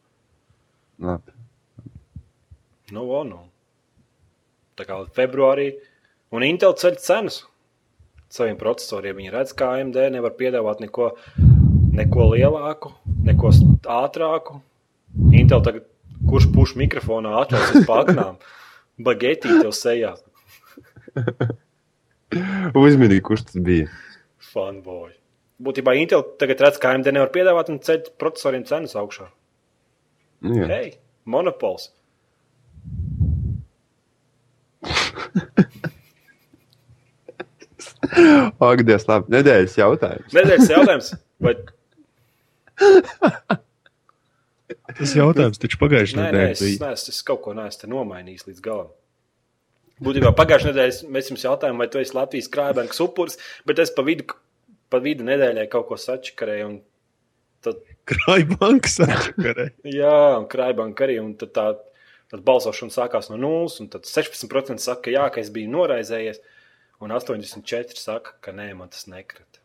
Labi. 1.01 1.33
Nu, 2.93 3.07
o, 3.09 3.23
nu. 3.25 3.39
Tā 4.77 4.85
kā 4.89 4.99
februārī, 5.15 5.71
un 6.33 6.45
Intel 6.45 6.75
ceļ 6.77 6.99
cenas 7.01 7.43
saviem 8.33 8.57
procesoriem. 8.59 9.17
Viņi 9.19 9.33
redz, 9.33 9.53
ka 9.57 9.71
AMD 9.77 9.97
nevar 10.15 10.35
piedāvāt 10.37 10.81
neko, 10.83 11.11
neko 11.93 12.29
lielāku, 12.33 12.93
neko 13.25 13.53
ātrāku. 13.95 14.59
Intel 15.33 15.61
tagad, 15.65 15.85
kurš 16.29 16.49
puš 16.53 16.75
mikrofonā 16.79 17.35
atrastas 17.43 17.85
paknām, 17.89 18.39
bagetī 19.07 19.59
tev 19.59 19.73
sejā. 19.77 20.15
Uzmanīgi, 22.83 23.21
kurš 23.25 23.45
tas 23.51 23.61
bija. 23.61 23.91
Fanboy. 24.53 25.13
Būtībā 25.63 25.93
Intel 26.01 26.25
tagad 26.41 26.65
redz, 26.65 26.81
ka 26.81 26.95
AMD 26.95 27.13
nevar 27.13 27.29
piedāvāt 27.33 27.69
un 27.69 27.77
ceļ 27.85 28.09
procesoriem 28.21 28.65
cenas 28.69 28.97
augšā. 28.97 29.29
Nu, 30.43 30.55
jā. 30.59 30.67
Hei, 30.67 30.89
monopols. 31.29 31.89
Ak, 38.59 38.83
Dievs, 38.85 39.05
labi. 39.09 39.31
Nedēļas 39.33 39.77
jautājums. 39.79 40.33
Nedēļas 40.35 40.71
jautājums. 40.73 41.13
Vai 41.43 41.53
Tas 44.93 45.13
jautājums 45.15 45.61
taču 45.61 45.79
pagājušajā 45.81 46.19
Nē, 46.19 46.25
nē, 46.25 46.31
nedēļā 46.33 46.53
es, 46.53 46.61
bija. 46.61 46.89
neesmu, 46.89 47.13
es 47.15 47.21
kaut 47.25 47.41
ko 47.45 47.53
neesmu 47.57 47.81
te 47.81 47.89
nomainījis 47.89 48.45
līdz 48.49 48.61
galam. 48.65 48.91
Būtībā 50.03 50.33
pagājušajā 50.37 50.73
nedēļā 50.73 51.09
mēs 51.15 51.29
jums 51.31 51.45
jautājām, 51.47 51.79
vai 51.81 51.87
tu 51.89 52.01
esi 52.01 52.15
Latvijas 52.17 52.49
krājbankas 52.53 53.01
upuris, 53.05 53.39
bet 53.69 53.79
es 53.81 53.93
pa 53.95 54.05
vidu, 54.05 54.27
pa 54.93 54.99
vidu 55.01 55.25
nedēļai 55.25 55.65
kaut 55.71 55.87
ko 55.89 55.97
sačakarēju. 56.01 56.67
un 56.69 56.75
Tad, 57.63 57.81
Krājbankas 58.09 58.99
atšakarē. 59.05 59.69
jā, 59.87 60.15
un 60.37 60.47
krājbanka 60.51 61.07
arī. 61.07 61.19
Un 61.23 61.33
tad 61.39 61.53
tā 61.55 61.67
tad 62.33 62.41
balsošana 62.47 62.93
sākās 62.93 63.29
no 63.29 63.37
nulles, 63.37 63.77
un 63.83 63.91
tad 63.93 64.07
16% 64.09 64.81
saka, 64.81 65.03
ka 65.05 65.13
jā, 65.13 65.27
ka 65.29 65.41
es 65.43 65.51
biju 65.53 65.69
noraizējies, 65.75 66.39
un 67.03 67.13
84% 67.13 67.99
saka, 67.99 68.33
ka 68.41 68.55
nē, 68.55 68.71
man 68.79 68.89
tas 68.89 69.05
nekrita. 69.11 69.61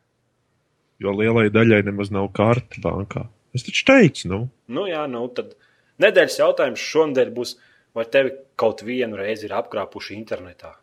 Jo 1.01 1.14
lielai 1.14 1.46
daļai 1.55 1.80
nemaz 1.86 2.11
nav 2.12 2.28
karta 2.36 2.82
bankā. 2.84 3.24
Es 3.57 3.64
taču 3.64 3.86
teicu, 3.88 4.28
nu, 4.28 4.40
Nu, 4.68 4.84
jā, 4.90 5.07
nu, 5.09 5.22
tad 5.32 5.55
nedēļas 6.03 6.36
jautājums 6.42 6.84
šonadēļ 6.90 7.32
būs, 7.38 7.55
vai 7.96 8.05
tevi 8.12 8.34
kaut 8.61 8.82
vienu 8.84 9.16
reizi 9.16 9.49
ir 9.49 9.57
apkrāpuši 9.57 10.18
internetā? 10.18 10.74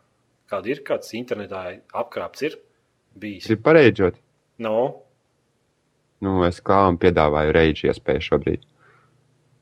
Kāda 0.50 0.72
ir 0.72 0.82
kāds 0.86 1.14
internetā 1.14 1.62
apkrāps 1.94 2.42
ir 2.48 2.58
bijis? 3.14 3.46
Gribu 3.46 3.62
pareidžot. 3.68 4.18
No, 4.66 5.05
Nu, 6.24 6.38
es 6.46 6.62
klāvam 6.64 6.96
piedāvāju 7.00 7.52
reidžu 7.56 7.90
iespēju 7.90 8.24
šobrīd. 8.30 8.64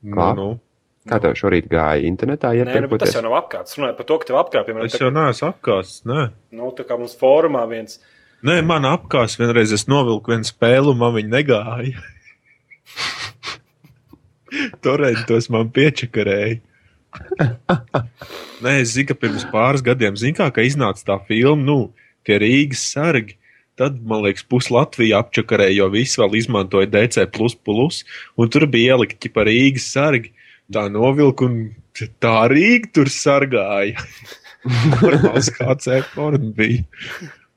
nu, 0.07 0.17
Kā? 0.17 0.29
nu. 0.39 0.49
Kā 1.05 1.19
tev 1.21 1.35
šorīt 1.37 1.67
gāja 1.69 2.01
internetā? 2.09 2.55
Nē, 2.57 2.79
nu, 2.81 2.89
bet 2.89 3.03
tas 3.05 3.13
jau 3.13 3.21
nav 3.21 3.35
apkārts. 3.43 3.77
Runāju 3.77 3.97
par 3.99 4.07
to, 4.09 4.17
ka 4.23 4.29
tev 4.31 4.39
apkrāpjam. 4.41 4.79
Es 4.87 4.95
jau 4.97 5.11
neesmu 5.13 5.51
apkāsts. 5.51 6.01
Nē. 6.09 6.31
Nu, 6.57 6.71
tā 6.73 6.87
kā 6.89 6.97
mums 6.97 7.13
fórumā 7.21 7.67
viens. 7.69 7.99
Nē, 8.45 8.63
man 8.65 8.87
apkāsts 8.89 9.37
vienreiz 9.41 9.73
es 9.77 9.85
novilku 9.91 10.33
vienu 10.33 10.49
spēli, 10.49 10.95
un 10.95 11.01
man 11.03 11.13
viņa 11.19 11.33
negāja. 11.35 12.01
Torrentos 14.85 15.51
man 15.53 15.69
piečakarēja. 15.75 16.63
Nē, 18.65 18.73
es 18.81 18.95
zinu, 18.95 19.11
ka 19.11 19.17
pirms 19.19 19.45
pāris 19.53 19.85
gadiem, 19.85 20.17
zinu, 20.19 20.39
kā, 20.41 20.49
ka 20.55 20.65
iznāca 20.67 21.05
tā 21.13 21.19
filma, 21.29 21.63
nu, 21.69 21.79
tie 22.27 22.41
Rīgas 22.43 22.85
sargi. 22.95 23.37
Tad, 23.75 23.97
man 24.07 24.23
liekas, 24.23 24.45
pusi 24.47 24.71
Latvija 24.71 25.19
apčakarēja, 25.25 25.81
jo 25.81 25.89
visi 25.91 26.21
vēl 26.21 26.37
izmantoja 26.39 26.87
DC, 26.93 27.25
un 28.39 28.51
tur 28.55 28.67
bija 28.71 28.95
ielikti 28.95 29.31
pa 29.35 29.47
Rīgas 29.49 29.89
sargi. 29.97 30.31
Tā 30.73 30.87
novilka, 30.89 31.49
un 31.49 31.75
tā 32.23 32.37
Rīga 32.53 32.93
tur 32.95 33.11
sargāja. 33.13 33.99
Normāls 34.95 35.51
kāds 35.53 35.91
e-porn 35.93 36.53
bija. 36.57 36.85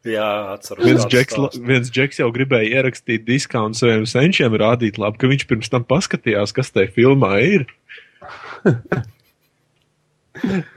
Jā, 0.08 0.28
atceros. 0.56 0.86
Viens 0.88 1.06
džeks, 1.12 1.38
viens 1.68 1.92
džeks 1.92 2.22
jau 2.22 2.28
gribēja 2.36 2.82
ierakstīt 2.82 3.26
diskontu 3.28 3.82
saviem 3.82 4.06
senčiem, 4.08 4.56
rādīt, 4.60 5.00
labi, 5.02 5.20
ka 5.20 5.30
viņš 5.32 5.48
pirms 5.50 5.72
tam 5.74 5.86
paskatījās, 5.88 6.54
kas 6.56 6.72
tajā 6.74 6.92
filmā 6.96 7.34
ir. 7.44 7.66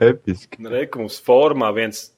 Episki. 0.01 0.57
Reikums 0.57 0.97
Nu, 0.97 1.05
mums 1.05 1.21
formā 1.23 1.69
viens 1.75 2.09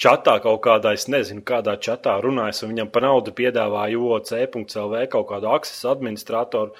čatā 0.00 0.36
kaut 0.44 0.60
kādā, 0.64 0.92
es 0.96 1.06
nezinu, 1.10 1.44
kādā 1.46 1.76
čatā 1.82 2.16
runājas, 2.24 2.62
un 2.64 2.72
viņam 2.74 2.90
par 2.92 3.06
naudu 3.06 3.34
piedāvāja 3.36 4.00
OC.CLV 4.00 5.06
kaut 5.12 5.28
kādu 5.32 5.50
aksesu 5.52 5.90
administratoru. 5.92 6.76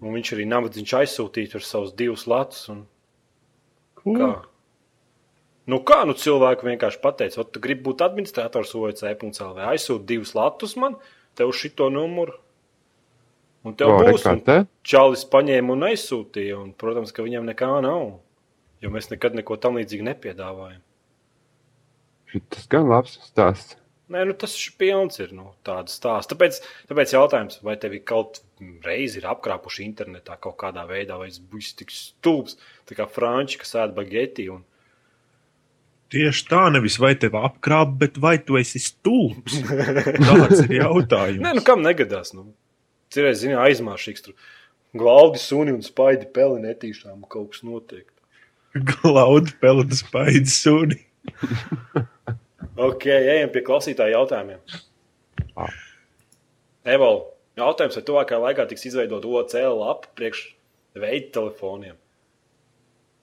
Un 0.00 0.16
viņš 0.16 0.32
arī 0.36 0.46
nabadzīgs 0.48 0.96
aizsūtīja 1.02 1.54
tur 1.54 1.64
savus 1.64 1.92
divus 1.96 2.24
latus. 2.30 2.62
Un... 2.72 2.84
Kā? 4.00 4.30
Nu, 5.68 5.78
kā 5.86 6.00
nu 6.08 6.16
cilvēku 6.16 6.66
vienkārši 6.66 7.02
pateica, 7.02 7.44
tu 7.44 7.60
gribi 7.62 7.84
būt 7.90 8.00
administrators 8.06 8.72
OC.CLV, 8.74 9.60
aizsūti 9.74 10.08
divus 10.08 10.32
latus 10.34 10.72
man, 10.80 10.96
tev 11.36 11.52
šito 11.54 11.90
numuru. 11.92 12.38
Un 13.68 13.76
tev 13.76 13.92
O, 13.92 13.98
būs. 14.00 14.24
Un 14.24 14.40
te? 14.44 14.62
Čalis 14.88 15.26
paņēma 15.28 15.74
un 15.74 15.88
aizsūtīja. 15.90 16.56
Un, 16.56 16.72
protams, 16.80 17.12
ka 17.12 17.24
viņam 17.26 17.44
nekā 17.50 17.68
nav. 17.84 18.14
Jo 18.80 18.92
mēs 18.94 19.10
nekad 19.12 19.36
neko 19.36 19.58
tam 19.60 19.76
līdzīgu 19.76 20.06
nepiedāvājam. 20.06 20.80
Tas 22.52 22.66
gan 22.70 22.88
labs 22.90 23.18
stāsts. 23.26 23.76
Nē, 24.10 24.24
nu 24.26 24.34
tas 24.34 24.56
ir 24.58 24.74
pilns 24.78 25.20
ir 25.22 25.30
nu, 25.36 25.52
tādu 25.66 25.92
stāstu. 25.92 26.34
Tāpēc, 26.34 26.56
tāpēc 26.90 27.12
jautājums, 27.14 27.60
vai 27.62 27.76
tev 27.78 27.94
kaut 28.06 28.40
reizi 28.82 29.20
ir 29.20 29.28
apkrāpuši 29.30 29.84
internetā 29.86 30.34
kaut 30.42 30.56
kādā 30.58 30.82
veidā, 30.88 31.18
vai 31.20 31.28
es 31.30 31.38
būšu 31.38 31.76
tik 31.78 31.94
stulbs, 31.94 32.56
tā 32.90 32.98
kā 32.98 33.06
franči, 33.06 33.60
kas 33.62 33.76
ēd 33.78 33.94
bageti. 33.94 34.48
Un... 34.50 34.64
Tieši 36.10 36.46
tā, 36.50 36.64
nevis 36.74 36.98
vai 36.98 37.12
tev 37.22 37.38
apkrāp, 37.38 37.94
bet 38.00 38.18
vai 38.18 38.34
tu 38.42 38.58
esi 38.58 38.82
stulbs? 38.82 39.60
Tāds 40.26 40.64
ir 40.64 40.80
jautājums. 40.80 41.44
Nē, 41.44 41.54
nu 41.60 41.62
kam 41.66 41.86
negadās? 41.86 42.34
Nu, 42.34 42.48
Cerēs, 43.14 43.44
zini, 43.44 43.54
aizmāršīgs 43.58 44.26
tur. 44.26 44.34
Glaudi 44.98 45.38
suni 45.38 45.70
un 45.74 45.84
spaidi 45.86 46.26
peli 46.34 46.58
netīšām 46.64 47.22
kaut 47.30 47.54
kas 47.54 47.62
notiek. 47.66 48.10
Glauda 48.74 49.54
pelna 49.62 49.94
spaidu 49.98 50.50
suni. 50.50 50.98
Ok, 52.80 53.04
ejam 53.12 53.50
pie 53.52 53.60
klausītāju 53.66 54.14
jautājumiem. 54.14 54.60
Evolūcija. 56.88 57.36
Jautājums, 57.58 57.96
vai 57.98 58.04
tuvākajā 58.06 58.38
laikā 58.40 58.64
tiks 58.70 58.86
izveidota 58.88 59.28
OCL 59.28 59.80
lapa 59.82 60.08
priekš 60.16 60.44
veidu 60.96 61.32
telefoniem? 61.34 61.96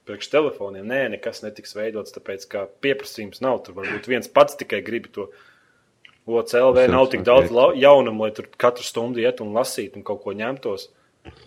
Priekš 0.07 0.29
telefoniem 0.31 0.85
nē, 0.87 0.99
nekas 1.15 1.41
netiks 1.45 1.73
veidots, 1.75 2.13
tāpēc 2.15 2.45
ka 2.51 2.65
pieprasījums 2.83 3.41
nav. 3.43 3.61
Tur 3.65 3.79
varbūt 3.79 4.09
viens 4.11 4.29
pats 4.31 4.59
tikai 4.59 4.83
grib 4.85 5.09
to. 5.15 5.29
OCLV 6.27 6.89
nav 6.91 7.07
tik 7.13 7.23
daudz 7.27 7.53
jaunumu, 7.79 8.27
lai 8.27 8.35
tur 8.35 8.49
katru 8.59 8.83
stundu 8.83 9.23
iet 9.23 9.39
un 9.41 9.55
lasītu 9.55 9.99
un 9.99 10.05
kaut 10.07 10.21
ko 10.25 10.35
ņemtos. 10.35 10.89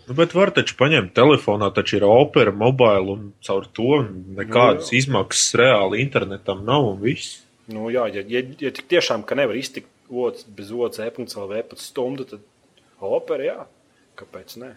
Nu, 0.07 0.15
bet 0.17 0.33
var 0.35 0.51
taču 0.55 0.75
paņemt 0.79 1.13
telefonā, 1.17 1.71
taču 1.75 1.97
ir 1.99 2.05
opera, 2.07 2.53
mobila 2.55 3.15
un 3.15 3.31
caur 3.45 3.67
to 3.67 4.01
nekādas 4.37 4.89
Nu, 4.89 4.95
jā. 4.95 5.01
izmaksas 5.01 5.55
reāli 5.61 6.01
internetam 6.03 6.63
nav 6.67 6.87
un 6.93 7.01
viss. 7.03 7.41
Nu, 7.71 7.89
jā, 7.93 8.07
ja, 8.11 8.23
ja, 8.27 8.43
ja 8.59 8.71
tik 8.75 8.89
tiešām 8.91 9.23
ka 9.27 9.37
nevar 9.39 9.59
iztikt 9.59 9.89
ots, 10.11 10.43
bez 10.43 10.71
OCLV 10.73 11.61
pat 11.69 11.79
stundu, 11.79 12.27
tad 12.27 12.43
opera, 12.99 13.45
jā, 13.45 13.59
kāpēc 14.19 14.57
ne? 14.61 14.73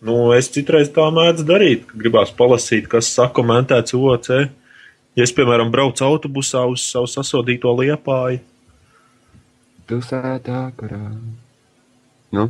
Nu, 0.00 0.30
es 0.32 0.48
citreiz 0.52 0.92
tā 0.94 1.08
mēdzu 1.12 1.44
darīt, 1.48 1.82
ka 1.88 1.98
gribās 2.00 2.30
palasīt, 2.32 2.86
kas 2.88 3.10
sakomentēts 3.16 3.96
OC. 3.96 4.30
Ja 5.18 5.26
es, 5.26 5.34
piemēram, 5.34 5.72
braucu 5.74 6.06
autobusā 6.06 6.62
uz 6.70 6.86
savu 6.86 7.10
sasodīto 7.10 7.72
liepāju, 7.82 8.40
Pilsētā, 9.90 10.58
kurā. 10.78 11.00
Nu, 12.30 12.44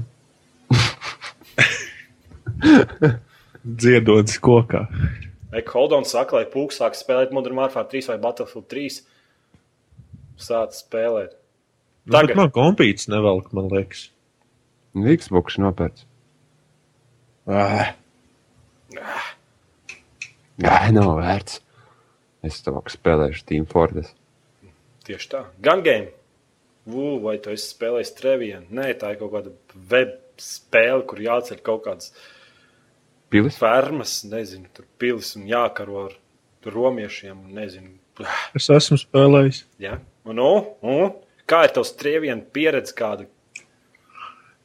dziedodas 3.83 4.39
kokā. 4.43 4.85
Eka 5.57 5.75
Holdons 5.75 6.13
saka, 6.15 6.39
lai 6.39 6.47
pūks 6.51 6.79
sāk 6.81 6.99
spēlēt 6.99 7.35
Modern 7.35 7.59
Warfare 7.59 7.89
3 7.91 8.13
vai 8.13 8.19
Battlefield 8.23 8.69
3. 8.71 9.01
Sāc 10.41 10.77
spēlēt. 10.79 11.35
Nu, 12.07 12.15
Tagad. 12.17 12.37
man 12.39 12.53
kompīts 12.55 13.11
nevelk, 13.11 13.51
man 13.57 13.69
liekas. 13.73 14.09
Xbox 14.95 15.59
nopērts. 15.61 16.07
Ā, 17.51 17.93
Jā, 20.61 20.77
nav 20.93 21.15
vērts. 21.21 21.61
Es 22.45 22.59
to 22.65 22.73
spēlēšu 22.93 23.45
Team 23.49 23.67
Fortress. 23.69 24.15
Tieši 25.07 25.31
tā. 25.33 25.45
Gun 25.65 25.85
game. 25.85 26.11
Vū, 26.91 27.21
vai 27.23 27.37
tu 27.43 27.53
esi 27.53 27.71
spēlējis 27.75 28.13
Trevienu? 28.19 28.67
Nē, 28.77 28.91
tā 29.01 29.13
ir 29.15 29.21
kaut 29.21 29.33
kāda 29.35 29.53
web 29.93 30.15
spēle, 30.41 31.05
kur 31.09 31.21
jāceļ 31.21 31.61
kaut 31.65 31.85
kādas 31.87 32.13
Pilis? 33.31 33.57
fermas, 33.59 34.20
nezinu, 34.26 34.66
tur 34.74 34.87
pilis 34.99 35.37
un 35.39 35.47
jākaro 35.47 36.07
ar 36.09 36.14
tur 36.64 36.74
romiešiem. 36.74 37.37
Nezinu. 37.55 37.93
Es 38.59 38.66
esmu 38.74 38.99
spēlējis. 39.01 39.64
Ja? 39.81 40.01
Un, 40.26 40.41
nu, 40.41 40.51
un, 40.83 41.12
kā 41.49 41.62
ir 41.66 41.74
tavs 41.76 41.95
Trevienu 41.99 42.43
pieredze 42.53 42.97
kāda? 42.97 43.28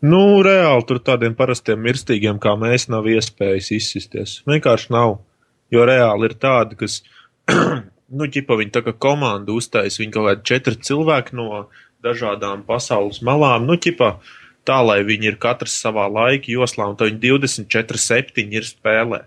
Nu, 0.05 0.41
reāli 0.45 0.83
tur 0.89 0.99
tādiem 1.01 1.33
parastiem 1.37 1.79
mirstīgiem 1.81 2.41
kā 2.41 2.55
mēs 2.59 2.89
nav 2.91 3.07
iespējas 3.09 3.71
izsisties. 3.77 4.39
Vienkārši 4.49 4.91
nav. 4.93 5.19
Jo 5.73 5.85
reāli 5.87 6.29
ir 6.29 6.35
tādi, 6.41 6.77
kas, 6.81 6.99
nu, 8.17 8.27
ģipa 8.27 8.57
viņi 8.59 8.73
tā 8.75 8.83
kā 8.85 8.93
komanda 9.05 9.55
uztais, 9.55 9.97
viņi 10.01 10.13
kaut 10.13 10.27
kādi 10.29 10.45
četri 10.51 10.77
cilvēki 10.89 11.37
no 11.39 11.63
dažādām 12.05 12.65
pasaules 12.67 13.21
malām, 13.25 13.65
nu, 13.69 13.79
ģipa 13.81 14.17
tā, 14.67 14.79
lai 14.85 14.99
viņi 15.07 15.29
ir 15.31 15.37
katrs 15.41 15.75
savā 15.81 16.07
laika 16.11 16.49
joslā, 16.51 16.89
un 16.91 16.97
tad 16.99 17.11
viņi 17.11 17.21
24, 17.21 18.01
7 18.01 18.57
ir 18.57 18.67
spēlē. 18.67 19.21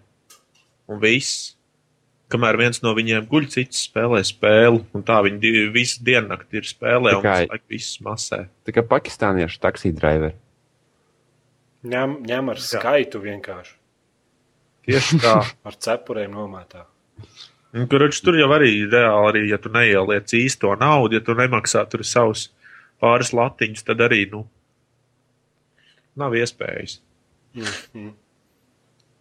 Un 0.88 1.00
viss. 1.02 1.54
Kamēr 2.28 2.58
viens 2.60 2.82
no 2.84 2.92
viņiem 2.92 3.24
guļ, 3.30 3.46
cits 3.48 3.86
spēlē 3.86 4.20
spēli, 4.28 4.82
un 4.92 5.04
tā 5.06 5.22
viņi 5.24 5.38
di- 5.40 5.68
visu 5.72 6.02
diennakti 6.04 6.60
ir 6.60 6.66
spēlē, 6.68 7.14
un 7.16 7.24
visu 7.24 7.48
laiku 7.54 7.72
viss 7.72 8.02
masē. 8.04 8.42
Tā 8.68 8.74
kā 8.76 8.84
pakistāniešu 8.84 9.62
taksī 9.62 9.94
driveri. 9.96 10.34
Ņem, 11.88 12.18
ņem 12.28 12.50
ar 12.52 12.60
skaitu 12.60 13.20
vienkārši. 13.22 13.74
Tieši 14.88 15.18
tā. 15.22 15.34
Ar 15.68 15.74
cepuriem 15.76 16.32
nomētā. 16.32 16.84
Kurš 17.88 18.22
tur 18.24 18.38
jau 18.40 18.48
arī 18.56 18.70
reāli, 18.88 19.28
arī, 19.28 19.42
ja 19.50 19.58
tu 19.60 19.68
neieliec 19.72 20.32
īsto 20.36 20.72
naudu, 20.80 21.18
ja 21.18 21.24
tu 21.24 21.34
nemaksā 21.36 21.84
tur 21.92 22.04
savus 22.08 22.46
pāris 23.00 23.34
latiņus, 23.36 23.84
tad 23.84 24.00
arī, 24.00 24.22
nu, 24.32 24.46
nav 26.18 26.34
iespējas. 26.38 26.98
Mm. 27.56 28.12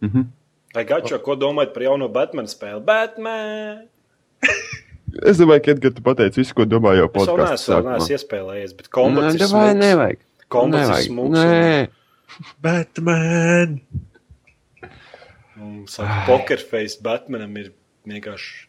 Mhm. 0.04 0.26
Vai 0.76 0.84
Gačo, 0.84 1.16
ko 1.24 1.34
domājat 1.40 1.72
par 1.74 1.82
jauno 1.86 2.08
Batman 2.12 2.46
spēli? 2.50 2.82
Batman! 2.84 3.86
Es 5.24 5.38
domāju, 5.40 5.62
ka, 5.64 5.72
Edgar, 5.72 5.92
tu 5.96 6.02
pateici 6.04 6.42
visu, 6.42 6.54
ko 6.54 6.66
domāju 6.68 7.00
jau 7.00 7.06
Es 7.08 7.14
vēl 7.16 7.30
podkāstā. 7.30 7.48
neesmu, 7.48 7.74
vēl 7.78 7.88
neesmu 7.94 8.14
iespēlējies, 8.18 8.74
bet 8.78 8.90
kombats 8.92 9.34
ir 9.34 9.40
Nē, 9.40 9.48
vai 9.48 9.62
smūgs. 9.72 9.80
nevajag. 9.80 10.20
Kombats 10.52 10.82
ir 10.82 10.92
Nevajag. 10.92 11.08
smūgs. 11.08 11.38
Nē, 11.38 11.88
Batman! 12.62 13.80
Un, 15.58 15.86
saka, 15.90 16.20
pokerface 16.28 17.00
Batmanam 17.02 17.56
ir 17.58 17.72
vienkārši. 18.06 18.66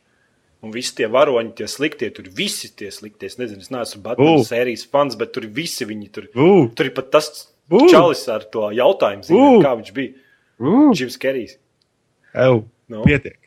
Un 0.66 0.72
visi 0.76 0.96
tie 0.98 1.08
varoņi, 1.08 1.54
tie 1.56 1.68
sliktie, 1.72 2.10
tur 2.12 2.26
visi 2.36 2.68
tie 2.76 2.90
sliktie. 2.92 3.30
Es 3.30 3.38
nezinu, 3.40 3.62
es 3.64 3.70
neesmu 3.72 4.02
Batman 4.04 4.40
U. 4.42 4.44
sērijas 4.44 4.88
fans, 4.92 5.16
bet 5.20 5.32
tur 5.36 5.46
visi 5.48 5.86
viņi 5.88 6.10
tur. 6.12 6.26
Ugh! 6.36 6.72
Tur 6.76 6.90
ir 6.90 6.96
pat 6.98 7.12
tas 7.14 7.30
U. 7.72 7.84
čalis 7.92 8.24
ar 8.34 8.44
to 8.50 8.70
jautājumu, 8.74 9.24
zinu, 9.28 9.58
U. 9.58 9.62
kā 9.64 9.76
viņš 9.78 9.92
bija. 9.94 10.14
uh, 10.60 10.90
Džims 10.96 11.18
Kerijs. 11.22 11.58
Ew! 12.34 12.64
No. 12.90 13.04
Pietiek! 13.06 13.38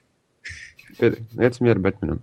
Iet 1.02 1.56
mieru 1.64 1.80
Batmanam. 1.82 2.20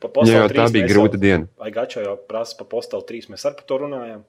Pa 0.00 0.08
Jā, 0.08 0.12
Postal 0.12 0.34
jau 0.40 0.48
tā 0.50 0.64
3 0.66 0.72
bija 0.74 0.88
grūta 0.90 1.14
jau- 1.18 1.20
diena. 1.22 1.46
Vai 1.60 1.70
Gačo 1.70 2.00
jau 2.02 2.16
prasa 2.28 2.56
par 2.58 2.66
Postal 2.72 3.02
3? 3.06 3.28
Mēs 3.30 3.44
arī 3.46 3.58
par 3.60 3.66
to 3.68 3.78
runājām. 3.84 4.22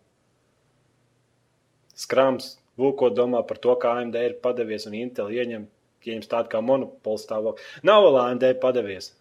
Skrāms, 1.98 2.58
Vūko 2.78 3.10
domā 3.10 3.40
par 3.48 3.58
to, 3.58 3.74
kā 3.82 3.96
AMD 3.98 4.16
ir 4.22 4.36
padevies 4.44 4.84
un 4.86 4.94
Intel 4.94 5.32
ieņem, 5.34 5.64
ieņems 6.06 6.28
tādu 6.30 6.52
kā 6.52 6.60
monopolu 6.62 7.18
stāvokli. 7.18 7.64
Nav 7.90 8.04
vēl 8.06 8.18
AMD 8.22 8.46
padevies. 8.62 9.16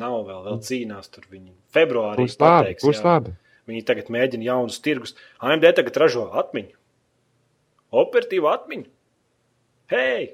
Nav 0.00 0.22
vēl, 0.24 0.40
vēl 0.46 0.56
cīnās 0.64 1.10
tur 1.12 1.26
viņi. 1.28 1.52
Februārī 1.76 2.24
Būs 2.24 2.38
labi, 2.40 2.72
pateiks, 2.72 2.86
būs 2.88 3.02
jā. 3.02 3.04
labi. 3.04 3.34
Viņi 3.68 3.84
tagad 3.84 4.08
mēģina 4.14 4.48
jaunus 4.48 4.80
tirgus. 4.80 5.12
AMD 5.44 5.68
tagad 5.76 5.96
ražo 6.00 6.24
atmiņu. 6.40 6.72
Operatīvu 7.94 8.50
atmiņu. 8.50 8.88
Hei! 9.92 10.26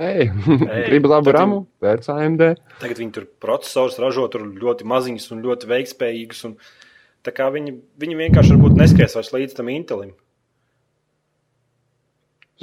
Ei, 0.00 0.30
Ei, 0.30 0.84
gribi 0.88 1.10
labu 1.10 1.32
ramu? 1.34 1.58
Vērts 1.84 2.08
AMD. 2.12 2.44
Tagad 2.80 3.00
viņi 3.02 3.12
tur 3.18 3.26
procesors 3.42 3.98
ražo 4.00 4.24
tur 4.32 4.46
ļoti 4.48 4.86
maziņus 4.88 5.28
un 5.34 5.42
ļoti 5.44 5.68
veiktspējīgus. 5.68 6.40
Un, 6.48 6.54
tā 7.26 7.34
kā 7.36 7.50
viņi, 7.52 7.74
viņi 8.00 8.16
vienkārši 8.22 8.56
varbūt 8.56 8.78
neskries 8.80 9.18
vairs 9.18 9.32
līdz 9.36 9.58
tam 9.58 9.68
Intelim. 9.74 10.14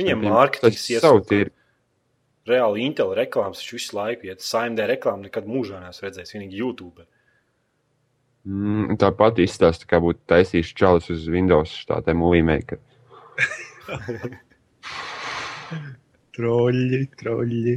Viņiem 0.01 0.25
mārketings 0.25 0.87
tirgu. 1.29 1.53
Reāli 2.47 2.87
Intel 2.87 3.11
reklāmas 3.17 3.61
viņš 3.61 3.71
visu 3.75 3.97
laiku 3.97 4.29
iet. 4.29 4.41
AMD 4.41 4.81
reklāmu 4.87 5.27
nekad 5.27 5.49
mūžā 5.49 5.81
neesmu 5.83 6.07
redzējis. 6.07 6.33
Vienīgi 6.37 6.61
YouTube. 6.61 7.05
Mm, 8.47 8.95
Tāpat 9.01 9.41
izstāsta, 9.43 9.85
kā 9.89 9.99
būtu 10.01 10.23
taisījis 10.31 10.73
čalis 10.77 11.09
uz 11.11 11.25
Windows 11.29 11.73
štātē 11.83 12.15
movie 12.17 12.45
maker. 12.47 12.79
Troļļi, 16.37 17.01
troļļi. 17.17 17.75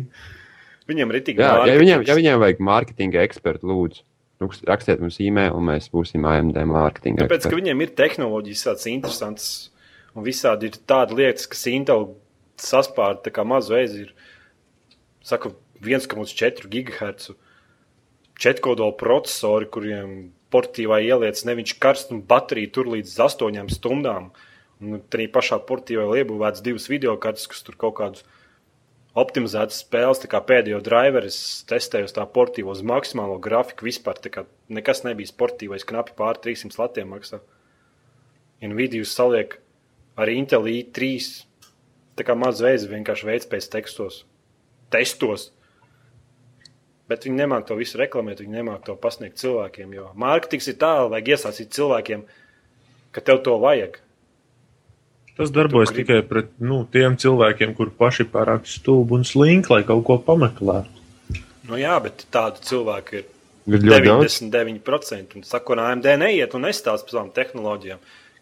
Viņiem 0.91 1.13
ir 1.15 1.21
tik 1.25 1.41
Jā, 1.41 1.51
ja 1.71 1.77
viņiem, 1.81 2.05
ja 2.09 2.17
viņiem 2.19 2.41
vajag 2.43 2.63
mārketinga 2.67 3.23
ekspertu, 3.25 3.69
lūdzu, 3.71 4.03
rukst- 4.43 4.67
rakstiet 4.69 5.01
mums 5.03 5.21
e-mail, 5.23 5.55
un 5.57 5.69
mēs 5.71 5.87
būsim 5.93 6.27
AMD 6.29 6.59
mārketinga 6.69 7.25
Tāpēc, 7.25 7.31
ka 7.31 7.39
eksperti. 7.47 7.61
viņiem 7.61 7.85
ir 7.87 7.93
tehnoloģijas 8.01 8.65
tāds 8.67 8.89
interesants, 8.91 9.47
un 10.15 10.27
visādi 10.27 10.69
ir 10.69 10.81
tādas 10.91 11.17
lietas, 11.17 11.47
kas 11.51 11.63
Intel 11.71 12.11
saspārda 12.61 13.25
tā 13.29 13.33
kā 13.33 13.47
mazu 13.47 13.79
ezi. 13.79 14.09
Ir, 14.09 14.13
saka, 15.25 15.55
1,4 15.81 16.69
GHz 16.69 17.31
četrkodola 18.41 18.93
procesori, 19.01 19.69
kuriem 19.73 20.11
portīvā 20.53 20.99
ieliec 21.05 21.41
neviņš 21.47 21.75
karsts 21.81 22.13
un 22.13 22.21
baterija 22.27 22.73
tur 22.75 22.91
līdz 22.93 23.15
8 23.25 23.71
stundām. 23.73 24.33
Un 24.81 25.01
arī 25.01 25.27
pašā 25.29 25.61
portīvā 25.69 26.07
ir 26.09 26.23
iebūvēts 26.23 26.63
divas 26.65 26.89
video 26.89 27.13
kartes, 27.21 27.49
kas 27.51 27.61
tur 27.67 27.77
kaut 27.81 27.99
kādus 27.99 28.25
optimizētas 29.19 29.83
spēles, 29.83 30.23
pēdējo 30.25 30.81
driveru 30.87 31.29
es 31.29 31.65
testēju 31.69 32.09
uz 32.09 32.15
tā 32.17 32.25
portīvo 32.25 32.73
uz 32.73 32.81
maksimālo 32.87 33.37
grafiku 33.43 33.89
vispār. 33.89 34.21
Nekas 34.73 35.05
nebija 35.05 35.29
sportīvais, 35.29 35.85
knapi 35.85 36.17
pār 36.17 36.41
300 36.41 36.81
latiem 36.81 37.13
maksā. 37.13 37.43
Nvidia 38.61 39.05
saliek 39.05 39.59
ar 40.17 40.33
Intel 40.33 40.69
i3. 40.69 41.47
Tā 42.19 42.27
kā 42.27 42.37
maz 42.37 42.61
veids 42.61 42.85
vienkārši 42.89 43.27
veids 43.27 43.49
pēc 43.49 43.69
tekstos, 43.73 44.25
testos. 44.93 45.51
Bet 47.09 47.25
viņi 47.27 47.41
nemāķi 47.41 47.67
to 47.71 47.77
visu 47.79 47.99
reklamēt, 47.99 48.43
viņi 48.45 48.61
nemāķi 48.61 48.87
to 48.87 48.97
pasniegt 49.01 49.41
cilvēkiem. 49.41 49.95
Jo 49.97 50.11
mārketings 50.21 50.69
ir 50.71 50.77
tālu, 50.79 51.09
vajag 51.15 51.33
iesaistīt 51.35 51.73
cilvēkiem, 51.75 52.27
ka 53.17 53.25
tev 53.25 53.41
to 53.47 53.57
vajag. 53.63 53.99
Tas 55.39 55.51
darbojas 55.55 55.91
gribi- 55.93 56.05
tikai 56.07 56.23
pret 56.29 56.49
nu, 56.61 56.83
tiem 56.93 57.17
cilvēkiem, 57.17 57.75
kur 57.79 57.91
paši 57.91 58.25
pārāk 58.29 58.67
stulbi 58.69 59.15
un 59.19 59.25
slinki, 59.25 59.71
lai 59.73 59.83
kaut 59.89 60.05
ko 60.05 60.19
pameklētu. 60.27 60.89
Nu, 61.71 61.77
jā, 61.79 61.95
bet 62.03 62.27
tādu 62.35 62.61
cilvēku 62.67 63.21
ir 63.21 63.25
Ir 63.71 63.79
ļoti 63.87 64.07
daudz. 64.09 64.41
99%. 64.51 65.37
Un 65.37 65.43
saka, 65.47 65.75
ka 65.77 65.85
AMD 65.93 66.07
neiet 66.19 66.55
un 66.57 66.63
nestāsta 66.67 67.05
par 67.07 67.13
savām 67.15 67.31
tehnoloģijām, 67.37 68.01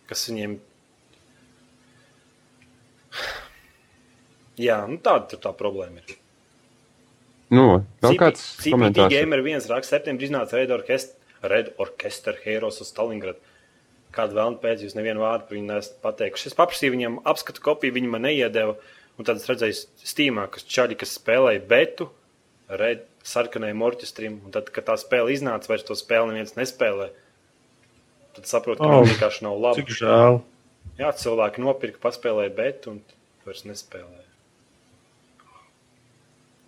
kas 0.09 0.23
viņiem. 0.31 0.55
Jā, 4.59 4.79
nu 4.91 4.99
tāda 5.03 5.29
tur 5.33 5.41
tā 5.45 5.53
problēma 5.59 6.01
ir. 6.03 6.17
Nu, 7.55 7.67
vēl 8.05 8.17
kāds 8.21 8.41
CPT 8.61 8.73
komentārs? 8.75 9.13
Gamer 9.15 9.41
viens 9.45 9.69
raksts, 9.71 9.93
septembrī 9.95 10.27
iznāca 10.29 10.59
Red 10.59 10.73
Orchestra, 10.75 11.15
Red 11.49 11.71
Orchestra 11.81 12.35
Heroes 12.45 12.81
uz 12.83 12.91
Stalingradu. 12.91 13.39
Kādu 14.15 14.39
vēlnu 14.39 14.61
pēc 14.63 14.85
jūs 14.87 14.97
nevienu 14.97 15.23
vārdu 15.25 15.49
par 15.49 15.57
viņu 15.59 15.69
nesat 15.69 15.99
pateikuši. 16.05 16.49
Es 16.51 16.57
paprasīju 16.57 16.95
viņam 16.95 17.19
apskatu 17.29 17.65
kopiju, 17.65 17.97
viņi 17.99 18.13
man 18.13 18.25
neiedeva. 18.25 18.77
Un 19.19 19.27
tad 19.27 19.41
es 19.41 19.49
redzēju 19.51 19.77
Steamā, 20.07 20.47
kas 20.53 20.65
čaļi, 20.71 20.97
kas 21.01 21.17
spēlēja 21.19 21.65
betu, 21.69 22.09
Red 22.69 23.07
sarkanajam 23.25 23.83
orķestrim. 23.87 24.41
Un 24.45 24.53
tad, 24.53 24.69
kad 24.75 24.87
tā 24.91 24.97
spēle 25.01 25.33
iznāca, 25.33 25.71
vairs 25.71 25.87
to 25.89 25.97
spēli 25.97 26.33
neviens 26.33 26.57
nespēlē. 26.57 27.09
Tad 28.37 28.49
saprotu, 28.51 28.85
ka 28.85 29.01
oh, 29.01 29.07
vienkārši 29.09 29.45
nav 29.47 29.57
labi. 29.61 29.83
Cik 29.83 29.95
žēl. 30.03 30.41
Jā, 30.99 31.13
cilvēki 31.17 31.63
nopirka, 31.65 32.01
paspēlēja 32.03 32.53
betu 32.55 32.93
un 32.95 33.01
vairs 33.47 33.65
nespēlēja. 33.69 34.27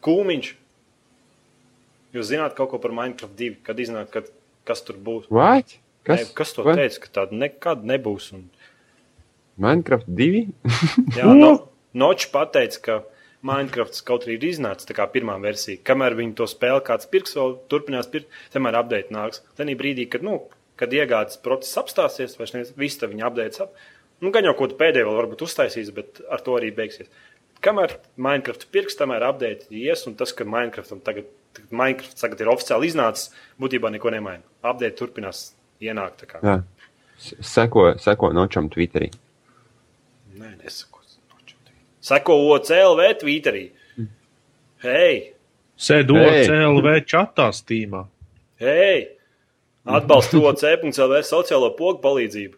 Kūmiņš. 0.04 0.50
Jūs 2.16 2.30
zināt 2.32 2.56
kaut 2.58 2.72
ko 2.72 2.80
par 2.82 2.94
Minecraft 2.96 3.36
2, 3.38 3.60
kad 3.66 3.78
iznāk, 3.82 4.08
kad, 4.14 4.30
kas 4.66 4.82
tur 4.86 4.98
būs? 4.98 5.28
What? 5.30 5.76
Kas, 6.10 6.26
ne, 6.26 6.34
kas 6.40 6.54
to 6.56 6.66
Vai? 6.66 6.76
teica, 6.82 7.04
ka 7.04 7.14
tāda 7.20 7.38
nekad 7.44 7.86
nebūs? 7.86 8.30
Un, 8.36 8.48
Minecraft 9.60 10.08
2? 10.08 10.44
jā, 11.18 11.32
no, 11.36 11.52
Nočs 12.00 12.28
pateica, 12.32 12.82
ka 12.84 13.00
Minecraft 13.46 13.96
kaut 14.06 14.26
arī 14.26 14.36
ir 14.36 14.46
iznācis 14.50 14.88
tā 14.88 14.94
kā 14.96 15.06
pirmā 15.10 15.36
versija. 15.40 15.80
Kamēr 15.86 16.16
viņi 16.18 16.36
to 16.38 16.46
spēli 16.50 16.82
kāds 16.86 17.08
pirks, 17.10 17.36
vēl 17.38 17.56
turpinās 17.72 18.10
pirkt, 18.12 18.28
tomēr 18.52 18.78
update 18.82 19.14
nāks. 19.16 19.42
Tad 19.56 19.72
brīdī, 19.80 20.06
kad, 20.12 20.24
nu, 20.26 20.42
kad 20.80 20.92
iegādes 20.96 21.40
process 21.44 21.80
apstāsies, 21.80 22.36
vai 22.40 22.48
ne, 22.54 22.66
viss 22.80 23.00
viņa 23.00 23.26
update 23.30 23.64
ap. 23.64 23.74
Nu, 24.20 24.32
gan 24.34 24.44
jau 24.44 24.52
kaut 24.56 24.74
ko 24.74 24.80
pēdējo 24.82 25.12
varbūt 25.16 25.46
uztaisīs, 25.46 25.92
bet 25.96 26.20
ar 26.28 26.44
to 26.44 26.56
arī 26.58 26.68
beigsies. 26.76 27.08
Kamēr 27.64 27.96
Minecraft 28.20 28.66
pirks, 28.72 28.96
tamēr 28.96 29.24
update 29.28 29.68
ies, 29.72 30.04
un 30.08 30.16
tas, 30.20 30.32
ka 30.36 30.44
Minecraftam 30.48 31.00
tagad, 31.04 31.28
tagad, 31.56 31.72
Minecraft 31.72 32.20
tagad 32.20 32.44
ir 32.44 32.52
oficiāli 32.52 32.92
iznācis, 32.92 33.32
būtībā 33.60 33.92
neko 33.96 34.12
nemaina. 34.12 34.44
Update 34.60 34.96
turpinās 35.00 35.50
ienākt. 35.80 36.24
Jā. 36.42 36.60
Seko, 37.20 37.90
seko 38.00 38.30
nočam 38.36 38.70
Twitterī. 38.72 39.10
Nē, 40.40 40.54
nesako. 40.62 41.00
Seko 42.00 42.36
OCLV 42.54 43.10
Twitterī. 43.20 43.66
Hei! 44.80 45.16
Sēdu 45.80 46.16
hey. 46.16 46.46
OCLV 46.46 46.94
čatā 47.08 47.50
stīmā. 47.56 48.06
Hei! 48.60 49.10
Atbalstu 49.84 50.40
OCLV 50.48 51.20
sociālo 51.28 51.68
pogu 51.76 52.00
palīdzību. 52.04 52.56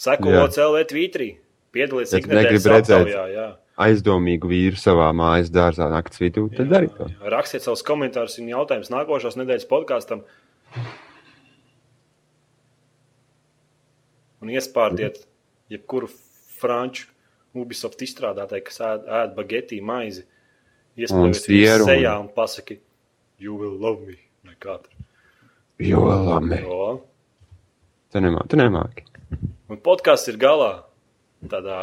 Seko 0.00 0.32
OCLV 0.46 0.86
Twitterī. 0.88 1.34
Piedalīties 1.76 2.16
ikdienas 2.18 2.66
aptaujā. 2.66 3.26
Jā. 3.30 3.46
Aizdomīgu 3.80 4.48
vīru 4.50 4.80
savā 4.80 5.08
mājas 5.16 5.52
dārzā 5.52 5.86
naktas 5.92 6.20
vidū, 6.20 6.48
tad 6.52 6.66
jā, 6.66 6.70
dari 6.72 6.90
to. 6.96 7.06
Jā. 7.08 7.30
Rakstiet 7.36 7.64
savus 7.64 7.84
komentārus 7.86 8.40
un 8.42 8.50
jautājumus 8.50 8.90
nākošās 8.92 9.38
nedēļas 9.40 9.68
podkāstam. 9.70 10.24
Un 14.40 14.52
iespārdiet 14.52 15.22
jebkuru 15.72 16.08
franču 16.60 17.08
Ubisoft 17.56 17.98
izstrādātāju, 18.04 18.62
kas 18.68 18.78
ēd, 18.86 19.06
ēd 19.20 19.32
bagetī 19.34 19.80
maizi. 19.82 20.22
Iespējams, 21.00 21.46
viņu 21.50 21.86
sejā 21.88 22.12
un 22.20 22.28
pasaki, 22.34 22.76
you 23.42 23.56
will 23.58 23.74
love 23.74 24.06
me. 24.06 24.18
Nekā 24.46 24.76
tur. 24.84 25.06
You 25.82 26.02
will 26.04 26.26
love 26.28 26.46
me. 26.46 26.60
Jo. 26.62 27.00
Tu 28.12 28.22
nemāki. 28.22 28.52
Tu 28.52 28.60
nemāki. 28.60 29.06
Un 29.70 29.80
podkāsts 29.82 30.30
ir 30.30 30.38
galā. 30.40 30.72
Tādā. 31.50 31.82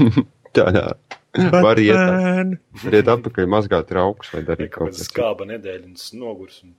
Tādā. 0.56 0.86
Var 1.34 1.80
iet, 1.82 2.58
var 2.84 2.94
iet 2.94 3.08
atpakaļ, 3.10 3.48
mazgāt 3.50 3.88
traukus 3.90 4.30
vai 4.30 4.44
darīt 4.46 4.70
kaut 4.70 4.92
ko 4.92 4.94
tādu. 4.94 5.06
Skāba 5.08 5.46
nedēļa 5.50 5.88
un 5.88 5.96
nogurs. 6.20 6.60
Un... 6.62 6.76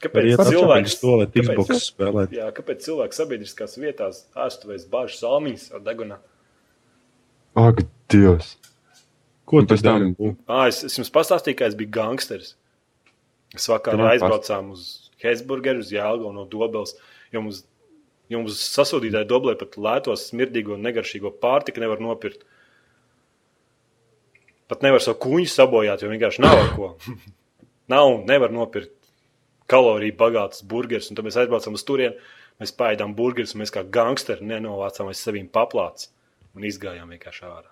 Kāpēc 0.00 0.40
cilvēks 0.48 0.96
to 1.02 1.16
Xbox 1.28 1.82
spēlēt? 1.90 2.32
Jā, 2.32 2.48
kāpēc 2.56 2.86
cilvēks 2.86 3.20
sabiedriskās 3.20 3.76
vietās 3.80 4.22
āstuvēs 4.32 4.86
bāžu 4.88 5.18
salmiņas 5.18 5.66
ar 5.76 5.84
degunā? 5.84 6.16
Ak, 7.60 7.82
Dievs! 8.12 8.54
Ko 9.50 9.60
tas 9.66 9.82
dara? 9.84 10.08
Ah, 10.46 10.68
es, 10.70 10.80
es 10.86 10.96
jums 10.96 11.10
pastāstīju, 11.12 11.58
ka 11.58 11.68
es 11.68 11.76
biju 11.76 11.92
gangsteris. 11.92 12.54
Es 13.56 13.66
vakarā 13.68 14.14
aizbraucām 14.14 14.70
uz 14.76 15.10
Hesburgeru, 15.20 15.82
uz 15.82 15.90
Jālgaunu 15.92 16.38
no 16.38 16.46
Dobels, 16.48 16.94
jo 17.34 17.42
mums 17.44 17.64
Jums 18.30 18.60
sasūtītāji 18.62 19.26
doblē 19.26 19.56
pat 19.58 19.74
lētos, 19.74 20.28
smirdīgo 20.30 20.76
un 20.76 20.84
negaršīgo 20.86 21.32
pārtiku 21.42 21.82
nevar 21.82 21.98
nopirkt. 21.98 22.44
Pat 24.70 24.84
nevar 24.86 25.02
savu 25.02 25.18
kuņu 25.24 25.50
sabojāt, 25.50 26.04
jo 26.04 26.12
vienkārši 26.12 26.44
nav 26.44 26.60
ko. 26.76 26.92
nav, 27.92 28.20
nevar 28.30 28.54
nopirkt 28.54 28.94
kaloriju 29.70 30.16
bagātas 30.18 30.64
burgerus. 30.66 31.10
Un 31.10 31.18
tad 31.18 31.26
mēs 31.26 31.38
aizbraucam 31.40 31.76
uz 31.78 31.84
turieni, 31.86 32.18
mēs 32.62 32.74
pēdām 32.76 33.14
burgerus, 33.18 33.54
un 33.54 33.62
mēs 33.64 33.74
kā 33.74 33.84
gangsteri 33.98 34.46
nenovācām 34.46 35.10
aiz 35.12 35.22
saviem 35.22 35.48
paplāts 35.50 36.10
un 36.56 36.66
izgājām 36.66 37.12
vienkārši 37.14 37.46
ārā. 37.50 37.70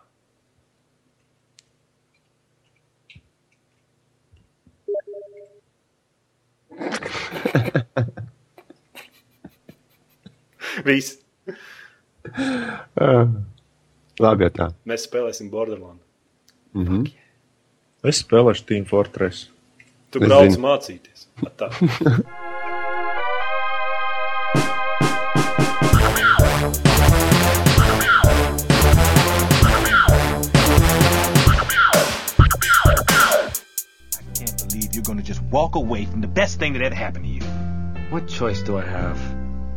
Viss. 10.87 11.19
Uh, 12.99 13.27
labi, 14.21 14.47
tā. 14.55 14.69
Mēs 14.87 15.09
spēlēsim 15.09 15.51
Borderlands. 15.51 16.05
Mm 16.77 16.87
-hmm. 16.87 17.13
Es 18.07 18.23
spēlēšu 18.23 18.65
Team 18.67 18.85
Fortress. 18.85 19.49
Tu 20.11 20.23
es 20.23 20.29
brauc 20.29 20.51
zinu. 20.53 20.63
mācīties. 20.63 21.18
Tā. 21.39 21.69
You're 34.93 35.03
going 35.03 35.19
to 35.19 35.25
just 35.25 35.43
walk 35.43 35.77
away 35.77 36.07
from 36.07 36.21
the 36.21 36.27
best 36.27 36.59
thing 36.59 36.73
that 36.73 36.83
ever 36.83 36.95
happened 36.95 37.25
to 37.25 37.31
you. 37.31 37.43
What 38.11 38.27
choice 38.27 38.63
do 38.63 38.79
I 38.79 38.85
have? 38.85 39.19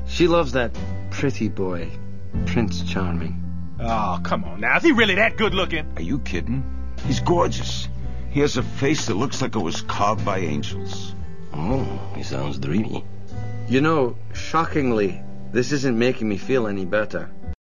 She 0.07 0.28
loves 0.28 0.53
that 0.53 0.72
pretty 1.12 1.47
boy, 1.47 1.91
Prince 2.47 2.82
Charming. 2.84 3.38
Oh, 3.80 4.20
come 4.24 4.43
on 4.45 4.62
now. 4.62 4.78
Is 4.78 4.84
he 4.84 4.91
really 4.91 5.16
that 5.16 5.38
good 5.38 5.53
looking? 5.53 5.86
Are 5.95 6.01
you 6.01 6.20
kidding? 6.20 6.64
He's 7.05 7.20
gorgeous. 7.20 7.88
He 8.32 8.39
has 8.39 8.57
a 8.57 8.64
face 8.64 9.07
that 9.07 9.16
looks 9.16 9.41
like 9.41 9.55
it 9.55 9.59
was 9.59 9.82
carved 9.82 10.24
by 10.26 10.39
angels. 10.39 11.14
Oh, 11.54 11.86
he 12.16 12.24
sounds 12.24 12.58
dreamy. 12.58 13.04
You 13.68 13.82
know, 13.82 14.16
shockingly, 14.34 15.22
this 15.52 15.72
isn't 15.72 15.97
making 15.97 16.30
me 16.30 16.38
feel 16.38 16.68
any 16.68 16.86
better. 16.86 17.30